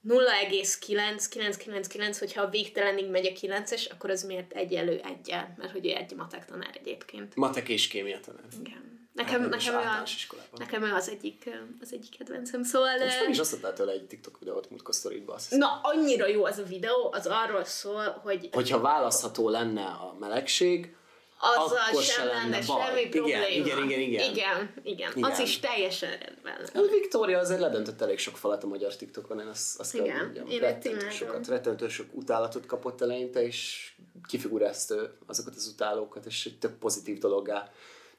0,9999, 0.09 2.17
hogyha 2.19 2.43
a 2.43 2.49
végtelenig 2.49 3.11
megy 3.11 3.27
a 3.27 3.31
9-es, 3.31 3.91
akkor 3.91 4.11
az 4.11 4.23
miért 4.23 4.53
egyelő 4.53 5.01
egyel, 5.05 5.55
mert 5.59 5.73
hogy 5.73 5.87
ő 5.87 5.91
egy 5.91 6.15
matek 6.15 6.45
tanár 6.45 6.77
egyébként. 6.81 7.35
Matek 7.35 7.69
és 7.69 7.89
kémia 7.89 8.21
tanár. 8.21 8.45
Igen. 8.61 8.92
Nekem, 9.13 9.31
Hát 9.33 9.41
nem 9.41 9.49
nekem, 9.49 10.03
iskolában. 10.05 10.59
nekem 10.59 10.83
ő 10.83 10.93
az 10.93 11.09
egyik, 11.09 11.51
az 11.81 11.93
egyik 11.93 12.17
kedvencem, 12.19 12.63
szóval... 12.63 12.99
Most 12.99 13.23
uh, 13.23 13.29
is 13.31 13.39
azt 13.39 13.53
adtál 13.53 13.73
tőle 13.73 13.93
egy 13.93 14.07
TikTok 14.07 14.39
videót 14.39 14.71
múltkor 14.71 14.95
sztorítba. 14.95 15.39
Na, 15.51 15.81
annyira 15.83 16.27
jó 16.27 16.45
az 16.45 16.59
a 16.59 16.63
videó, 16.63 17.09
az 17.13 17.27
arról 17.27 17.65
szól, 17.65 18.21
hogy 18.23 18.49
Hogyha 18.53 18.81
választható 18.81 19.49
lenne 19.49 19.85
a 19.85 20.17
melegség, 20.21 20.97
azzal 21.39 21.79
akkor 21.91 22.03
se 22.03 22.13
sem 22.13 22.27
lenne 22.27 22.41
lenne 22.41 22.67
baj. 22.67 22.87
semmi 22.87 23.01
Igen, 23.01 23.11
probléma. 23.11 23.47
igen, 23.49 23.83
igen, 23.85 24.01
igen. 24.01 24.31
Igen, 24.31 24.73
igen. 24.83 25.13
Igen. 25.15 25.31
Az 25.31 25.39
is 25.39 25.59
teljesen 25.61 26.11
rendben. 26.11 26.85
A 26.85 26.91
Victoria 26.91 27.39
azért 27.39 27.61
ledöntött 27.61 28.01
elég 28.01 28.19
sok 28.19 28.37
falat 28.37 28.65
a 28.65 28.67
magyar 28.67 28.97
TikTokon, 28.97 29.41
én 29.41 29.47
azt, 29.47 29.81
azt 29.81 29.93
kell, 29.93 30.05
Igen, 30.05 30.17
hogy 30.17 30.25
mondjam. 30.25 30.47
én 30.49 30.61
Rettentő 30.61 31.11
sokat, 31.11 31.47
rettentő 31.47 31.89
sok 31.89 32.07
utálatot 32.13 32.67
kapott 32.67 33.01
eleinte, 33.01 33.43
és 33.43 33.93
kifigurázta 34.29 34.95
azokat 35.27 35.55
az 35.57 35.67
utálókat, 35.67 36.27
és 36.27 36.47
egy 36.47 36.59
tök 36.59 36.79
pozitív 36.79 37.19
dologgá 37.19 37.71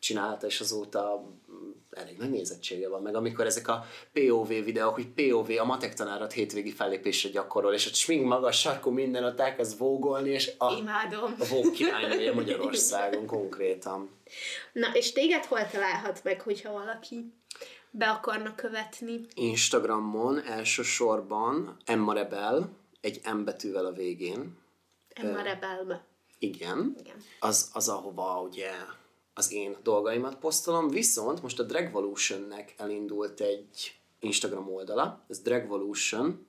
csinálta, 0.04 0.45
és 0.45 0.60
azóta 0.60 1.24
mm, 1.51 1.72
elég 1.91 2.18
nagy 2.18 2.30
nézettsége 2.30 2.89
van. 2.89 3.01
Meg 3.01 3.16
amikor 3.16 3.45
ezek 3.45 3.68
a 3.68 3.86
POV 4.14 4.47
videók, 4.47 4.93
hogy 4.93 5.08
POV 5.08 5.49
a 5.60 5.66
matek 5.66 5.93
tanárat 5.93 6.32
hétvégi 6.32 6.72
fellépésre 6.72 7.30
gyakorol, 7.30 7.74
és 7.74 7.86
a 7.86 7.93
smink 7.93 8.26
magas 8.26 8.60
sarkú 8.60 8.91
minden 8.91 9.24
ott 9.24 9.39
elkezd 9.39 9.78
vógolni, 9.78 10.30
és 10.30 10.51
a, 10.58 10.74
Imádom. 10.78 11.36
a 11.39 11.45
vóg 11.45 11.72
királynője 11.72 12.34
Magyarországon 12.34 13.26
konkrétan. 13.26 14.10
Na, 14.74 14.88
és 14.93 15.12
téged 15.12 15.45
hol 15.45 15.68
találhat 15.68 16.24
meg, 16.24 16.41
hogyha 16.41 16.72
valaki 16.72 17.34
be 17.91 18.10
akarna 18.10 18.56
követni? 18.56 19.26
Instagramon 19.34 20.43
elsősorban 20.43 21.78
Emma 21.86 22.14
Rebel, 22.14 22.70
egy 23.01 23.22
M 23.34 23.43
betűvel 23.43 23.86
a 23.86 23.91
végén. 23.91 24.58
Emma 25.14 25.41
Rebelbe. 25.41 26.06
Igen. 26.39 26.95
Igen. 26.99 27.16
Az, 27.39 27.70
az 27.74 27.89
ahova 27.89 28.41
ugye 28.41 28.72
az 29.34 29.51
én 29.51 29.77
dolgaimat 29.84 30.36
posztolom, 30.36 30.89
viszont 30.89 31.41
most 31.41 31.59
a 31.59 31.63
Dragvolution-nek 31.63 32.73
elindult 32.77 33.39
egy 33.39 33.95
Instagram 34.19 34.73
oldala, 34.73 35.25
ez 35.29 35.39
Dragvolution, 35.39 36.45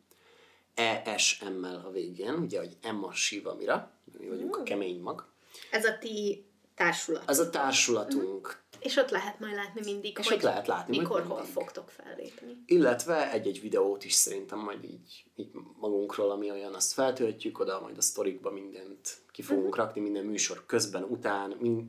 ESM-mel 0.74 1.82
a 1.87 1.91
végén, 1.91 2.35
ugye, 2.35 2.59
hogy 2.59 2.76
Emma 2.82 3.12
Shiva 3.12 3.55
Mira, 3.55 3.91
mi 4.18 4.28
vagyunk 4.28 4.57
a 4.57 4.62
kemény 4.62 5.01
mag. 5.01 5.26
Ez 5.70 5.85
a 5.85 5.99
ti 5.99 6.45
társulat. 6.74 7.28
Ez 7.28 7.39
a 7.39 7.51
társulatunk, 7.51 8.62
És 8.85 8.97
ott 8.97 9.11
lehet 9.11 9.41
majd 9.41 9.55
látni 9.55 9.80
mindig, 9.85 10.18
És 10.18 10.26
hogy 10.26 10.37
ott 10.37 10.43
lehet 10.43 10.66
látni 10.66 10.99
mikor, 10.99 11.22
hol 11.22 11.37
mindig. 11.37 11.53
fogtok 11.53 11.89
fellépni. 11.91 12.62
illetve 12.66 13.32
egy-egy 13.32 13.61
videót 13.61 14.05
is 14.05 14.12
szerintem 14.12 14.59
majd 14.59 14.85
így, 14.85 15.24
így 15.37 15.51
magunkról, 15.80 16.30
ami 16.30 16.51
olyan, 16.51 16.74
azt 16.74 16.93
feltöltjük 16.93 17.59
oda, 17.59 17.80
majd 17.80 17.99
a 17.99 18.03
sztorikba 18.03 18.51
mindent 18.51 19.22
ki 19.32 19.43
fogunk 19.43 19.76
rakni, 19.76 20.01
minden 20.01 20.24
műsor 20.24 20.66
közben, 20.66 21.03
után, 21.03 21.57
mind, 21.61 21.89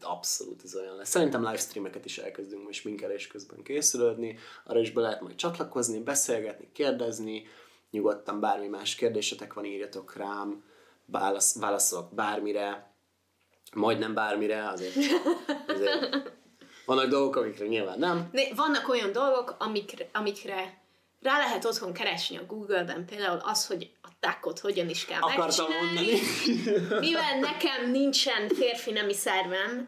abszolút 0.00 0.62
ez 0.64 0.76
olyan 0.76 0.96
lesz. 0.96 1.08
Szerintem 1.08 1.44
livestreameket 1.44 2.04
is 2.04 2.18
elkezdünk 2.18 2.64
most 2.64 2.84
minkelés 2.84 3.26
közben 3.26 3.62
készülődni, 3.62 4.38
arra 4.64 4.80
is 4.80 4.90
be 4.90 5.00
lehet 5.00 5.20
majd 5.20 5.34
csatlakozni, 5.34 5.98
beszélgetni, 5.98 6.68
kérdezni, 6.72 7.46
nyugodtan 7.90 8.40
bármi 8.40 8.66
más 8.66 8.94
kérdésetek 8.94 9.52
van, 9.52 9.64
írjatok 9.64 10.16
rám, 10.16 10.64
válasz, 11.06 11.58
válaszolok 11.58 12.14
bármire, 12.14 12.93
majdnem 13.72 14.14
bármire, 14.14 14.68
azért, 14.68 14.94
azért 15.66 16.32
vannak 16.86 17.06
dolgok, 17.08 17.36
amikre 17.36 17.66
nyilván 17.66 17.98
nem, 17.98 18.28
Né, 18.32 18.52
vannak 18.56 18.88
olyan 18.88 19.12
dolgok, 19.12 19.56
amikre, 19.58 20.08
amikre 20.12 20.82
rá 21.20 21.38
lehet 21.38 21.64
otthon 21.64 21.92
keresni 21.92 22.36
a 22.36 22.46
Google-ben 22.46 23.04
például 23.06 23.38
az, 23.44 23.66
hogy 23.66 23.90
a 24.02 24.08
tákot 24.20 24.58
hogyan 24.58 24.88
is 24.88 25.04
kell 25.04 25.20
Akartam 25.20 25.66
megcsinálni. 25.68 26.10
mondani. 26.74 27.06
Mivel 27.06 27.38
nekem 27.38 27.90
nincsen 27.90 28.48
férfi 28.48 28.90
nemi 28.90 29.14
szervem, 29.14 29.86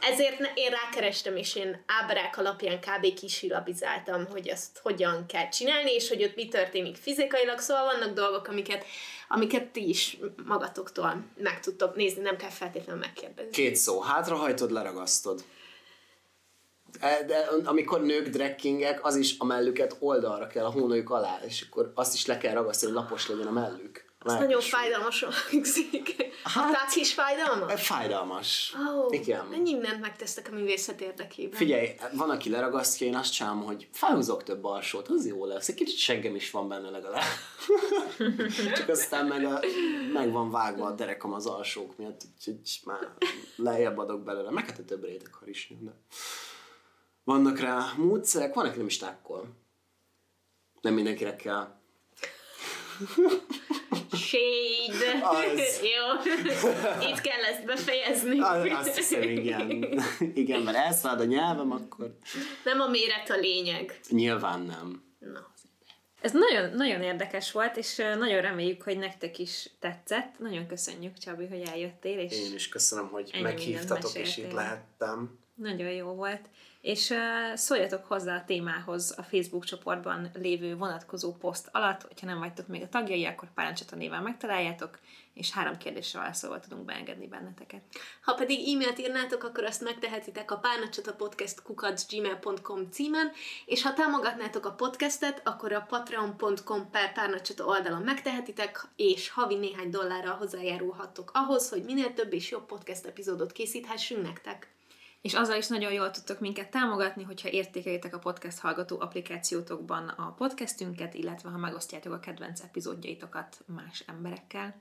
ezért 0.00 0.40
én 0.54 0.70
rákerestem, 0.70 1.36
és 1.36 1.54
én 1.54 1.82
ábrák 1.86 2.38
alapján 2.38 2.80
kb. 2.80 3.14
kisilabizáltam, 3.14 4.26
hogy 4.26 4.50
azt 4.50 4.78
hogyan 4.82 5.26
kell 5.26 5.48
csinálni, 5.48 5.90
és 5.90 6.08
hogy 6.08 6.22
ott 6.22 6.34
mi 6.34 6.48
történik 6.48 6.96
fizikailag, 6.96 7.58
szóval 7.58 7.84
vannak 7.84 8.14
dolgok, 8.14 8.48
amiket, 8.48 8.84
amiket 9.28 9.66
ti 9.66 9.88
is 9.88 10.18
magatoktól 10.44 11.24
meg 11.36 11.60
tudtok 11.60 11.96
nézni, 11.96 12.22
nem 12.22 12.36
kell 12.36 12.50
feltétlenül 12.50 13.00
megkérdezni. 13.00 13.50
Két 13.50 13.76
szó. 13.76 14.00
Hátrahajtod, 14.00 14.70
leragasztod. 14.70 15.44
E, 17.00 17.22
De 17.26 17.48
amikor 17.64 18.02
nők 18.02 18.28
drekkingek, 18.28 19.04
az 19.04 19.16
is 19.16 19.34
a 19.38 19.44
mellüket 19.44 19.96
oldalra 19.98 20.46
kell 20.46 20.64
a 20.64 20.70
hónőjük 20.70 21.10
alá, 21.10 21.40
és 21.46 21.66
akkor 21.68 21.92
azt 21.94 22.14
is 22.14 22.26
le 22.26 22.38
kell 22.38 22.54
ragasztani, 22.54 22.92
hogy 22.92 23.00
lapos 23.00 23.28
legyen 23.28 23.46
a 23.46 23.50
mellük. 23.50 24.07
Ez 24.24 24.32
nagyon 24.32 24.60
fájdalmasan 24.60 25.30
hangzik. 25.50 26.32
Hát- 26.44 26.72
tác 26.72 26.94
is 26.94 27.12
fájdalmas? 27.12 27.86
Fájdalmas. 27.86 28.74
Ó, 28.88 29.12
Igen. 29.12 29.46
mennyi 29.46 29.72
mindent 29.72 30.00
megtesztek 30.00 30.48
a 30.50 30.54
művészet 30.54 31.00
érdekében. 31.00 31.58
Figyelj, 31.58 31.94
van, 32.12 32.30
aki 32.30 32.50
leragasztja, 32.50 33.06
én 33.06 33.16
azt 33.16 33.32
csinálom, 33.32 33.62
hogy 33.62 33.88
felhúzok 33.92 34.42
több 34.42 34.64
alsót, 34.64 35.08
az 35.08 35.26
jó 35.26 35.44
lesz. 35.46 35.68
Egy 35.68 35.74
kicsit 35.74 35.96
seggem 35.96 36.34
is 36.34 36.50
van 36.50 36.68
benne 36.68 36.90
legalább. 36.90 37.22
Csak 38.76 38.88
aztán 38.88 39.26
meg, 39.26 39.44
a, 39.44 39.60
meg 40.12 40.32
van 40.32 40.50
vágva 40.50 40.86
a 40.86 40.92
derekam 40.92 41.32
az 41.32 41.46
alsók 41.46 41.96
miatt, 41.96 42.20
úgyhogy 42.36 42.80
már 42.84 43.12
lejjebb 43.56 43.98
adok 43.98 44.22
belőle. 44.22 44.50
Meg 44.50 44.66
hát 44.66 44.78
a 44.78 44.84
több 44.84 45.04
réteg 45.04 45.34
harisnya, 45.34 45.76
de 45.80 45.90
vannak 47.24 47.58
rá 47.58 47.92
módszerek, 47.96 48.54
van, 48.54 48.66
aki 48.66 48.76
nem 48.76 48.86
is 48.86 48.96
tákkol. 48.96 49.48
Nem 50.80 50.94
mindenkinek 50.94 51.36
kell. 51.36 51.76
Shade. 54.28 55.26
Az. 55.26 55.80
Jó. 55.94 56.32
Itt 57.08 57.20
kell 57.20 57.42
ezt 57.50 57.64
befejezni. 57.64 58.40
Az, 58.40 58.68
azt 58.72 58.96
hiszem, 58.96 59.22
igen. 59.22 59.70
igen, 60.34 60.60
mert 60.60 60.76
elszállt 60.76 61.20
a 61.20 61.24
nyelvem, 61.24 61.72
akkor 61.72 62.16
Nem 62.64 62.80
a 62.80 62.88
méret 62.88 63.30
a 63.30 63.36
lényeg. 63.36 64.00
nyilván 64.10 64.60
nem. 64.60 65.02
Na. 65.18 65.46
Ez 66.20 66.32
nagyon, 66.32 66.70
nagyon 66.74 67.02
érdekes 67.02 67.52
volt, 67.52 67.76
és 67.76 67.96
nagyon 67.96 68.40
reméljük, 68.40 68.82
hogy 68.82 68.98
nektek 68.98 69.38
is 69.38 69.70
tetszett. 69.80 70.38
Nagyon 70.38 70.66
köszönjük, 70.66 71.18
Csabi, 71.18 71.46
hogy 71.46 71.62
eljöttél, 71.72 72.18
és 72.18 72.32
Én 72.32 72.54
is 72.54 72.68
köszönöm, 72.68 73.08
hogy 73.08 73.30
meghívtatok, 73.42 74.14
és 74.14 74.36
itt 74.36 74.52
lehettem. 74.52 75.38
nagyon 75.54 75.90
jó 75.90 76.06
volt. 76.08 76.40
És 76.80 77.14
szóljatok 77.54 78.04
hozzá 78.04 78.36
a 78.36 78.44
témához 78.44 79.14
a 79.16 79.22
Facebook 79.22 79.64
csoportban 79.64 80.30
lévő 80.34 80.76
vonatkozó 80.76 81.32
poszt 81.32 81.68
alatt, 81.72 82.02
hogyha 82.02 82.26
nem 82.26 82.38
vagytok 82.38 82.66
még 82.66 82.82
a 82.82 82.88
tagjai, 82.88 83.24
akkor 83.24 83.52
Párancsata 83.54 83.96
néven 83.96 84.22
megtaláljátok, 84.22 84.98
és 85.34 85.50
három 85.50 85.76
kérdésre 85.76 86.18
válaszolva 86.18 86.60
tudunk 86.60 86.84
beengedni 86.84 87.26
benneteket. 87.26 87.82
Ha 88.22 88.34
pedig 88.34 88.74
e-mailt 88.74 88.98
írnátok, 88.98 89.44
akkor 89.44 89.64
azt 89.64 89.84
megtehetitek 89.84 90.50
a 90.50 90.56
párnacsatapodcast.gmail.com 90.56 92.90
címen, 92.90 93.32
és 93.66 93.82
ha 93.82 93.94
támogatnátok 93.94 94.66
a 94.66 94.72
podcastet, 94.72 95.40
akkor 95.44 95.72
a 95.72 95.86
patreon.com 95.88 96.90
per 96.90 97.12
párnacsata 97.12 97.64
oldalon 97.64 98.02
megtehetitek, 98.02 98.88
és 98.96 99.30
havi 99.30 99.54
néhány 99.54 99.90
dollárral 99.90 100.36
hozzájárulhattok 100.36 101.30
ahhoz, 101.34 101.68
hogy 101.68 101.84
minél 101.84 102.14
több 102.14 102.32
és 102.32 102.50
jobb 102.50 102.66
podcast 102.66 103.06
epizódot 103.06 103.52
készíthessünk 103.52 104.22
nektek. 104.22 104.76
És 105.20 105.34
azzal 105.34 105.56
is 105.56 105.66
nagyon 105.66 105.92
jól 105.92 106.10
tudtok 106.10 106.40
minket 106.40 106.70
támogatni, 106.70 107.22
hogyha 107.22 107.48
értékelitek 107.48 108.14
a 108.14 108.18
podcast 108.18 108.58
hallgató 108.58 109.00
applikációtokban 109.00 110.08
a 110.08 110.32
podcastünket, 110.32 111.14
illetve 111.14 111.48
ha 111.48 111.58
megosztjátok 111.58 112.12
a 112.12 112.20
kedvenc 112.20 112.60
epizódjaitokat 112.60 113.60
más 113.66 114.04
emberekkel. 114.06 114.80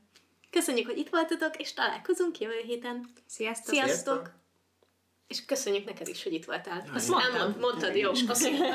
Köszönjük, 0.49 0.85
hogy 0.85 0.97
itt 0.97 1.09
voltatok, 1.09 1.57
és 1.57 1.73
találkozunk 1.73 2.39
jövő 2.39 2.61
héten. 2.65 3.09
Sziasztok! 3.25 3.73
Sziasztok! 3.73 4.15
Sziasztok! 4.15 4.35
És 5.27 5.45
köszönjük 5.45 5.85
neked 5.85 6.07
is, 6.07 6.23
hogy 6.23 6.33
itt 6.33 6.45
voltál. 6.45 6.89
Azt 6.93 7.09
mondtam. 7.09 7.35
elmond, 7.35 7.59
mondtad, 7.59 7.95
jó? 7.95 8.11
Én 8.11 8.13
is 8.13 8.23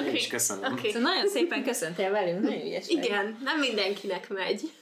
Oké, 0.00 0.26
köszönöm. 0.26 0.72
Oké. 0.72 0.90
Szóval 0.90 1.12
nagyon 1.12 1.28
szépen 1.28 1.64
köszöntél 1.64 2.10
velünk, 2.10 2.40
nagyon 2.40 2.60
ügyes. 2.60 2.88
Igen, 2.88 3.38
nem 3.42 3.58
mindenkinek 3.58 4.28
megy. 4.28 4.72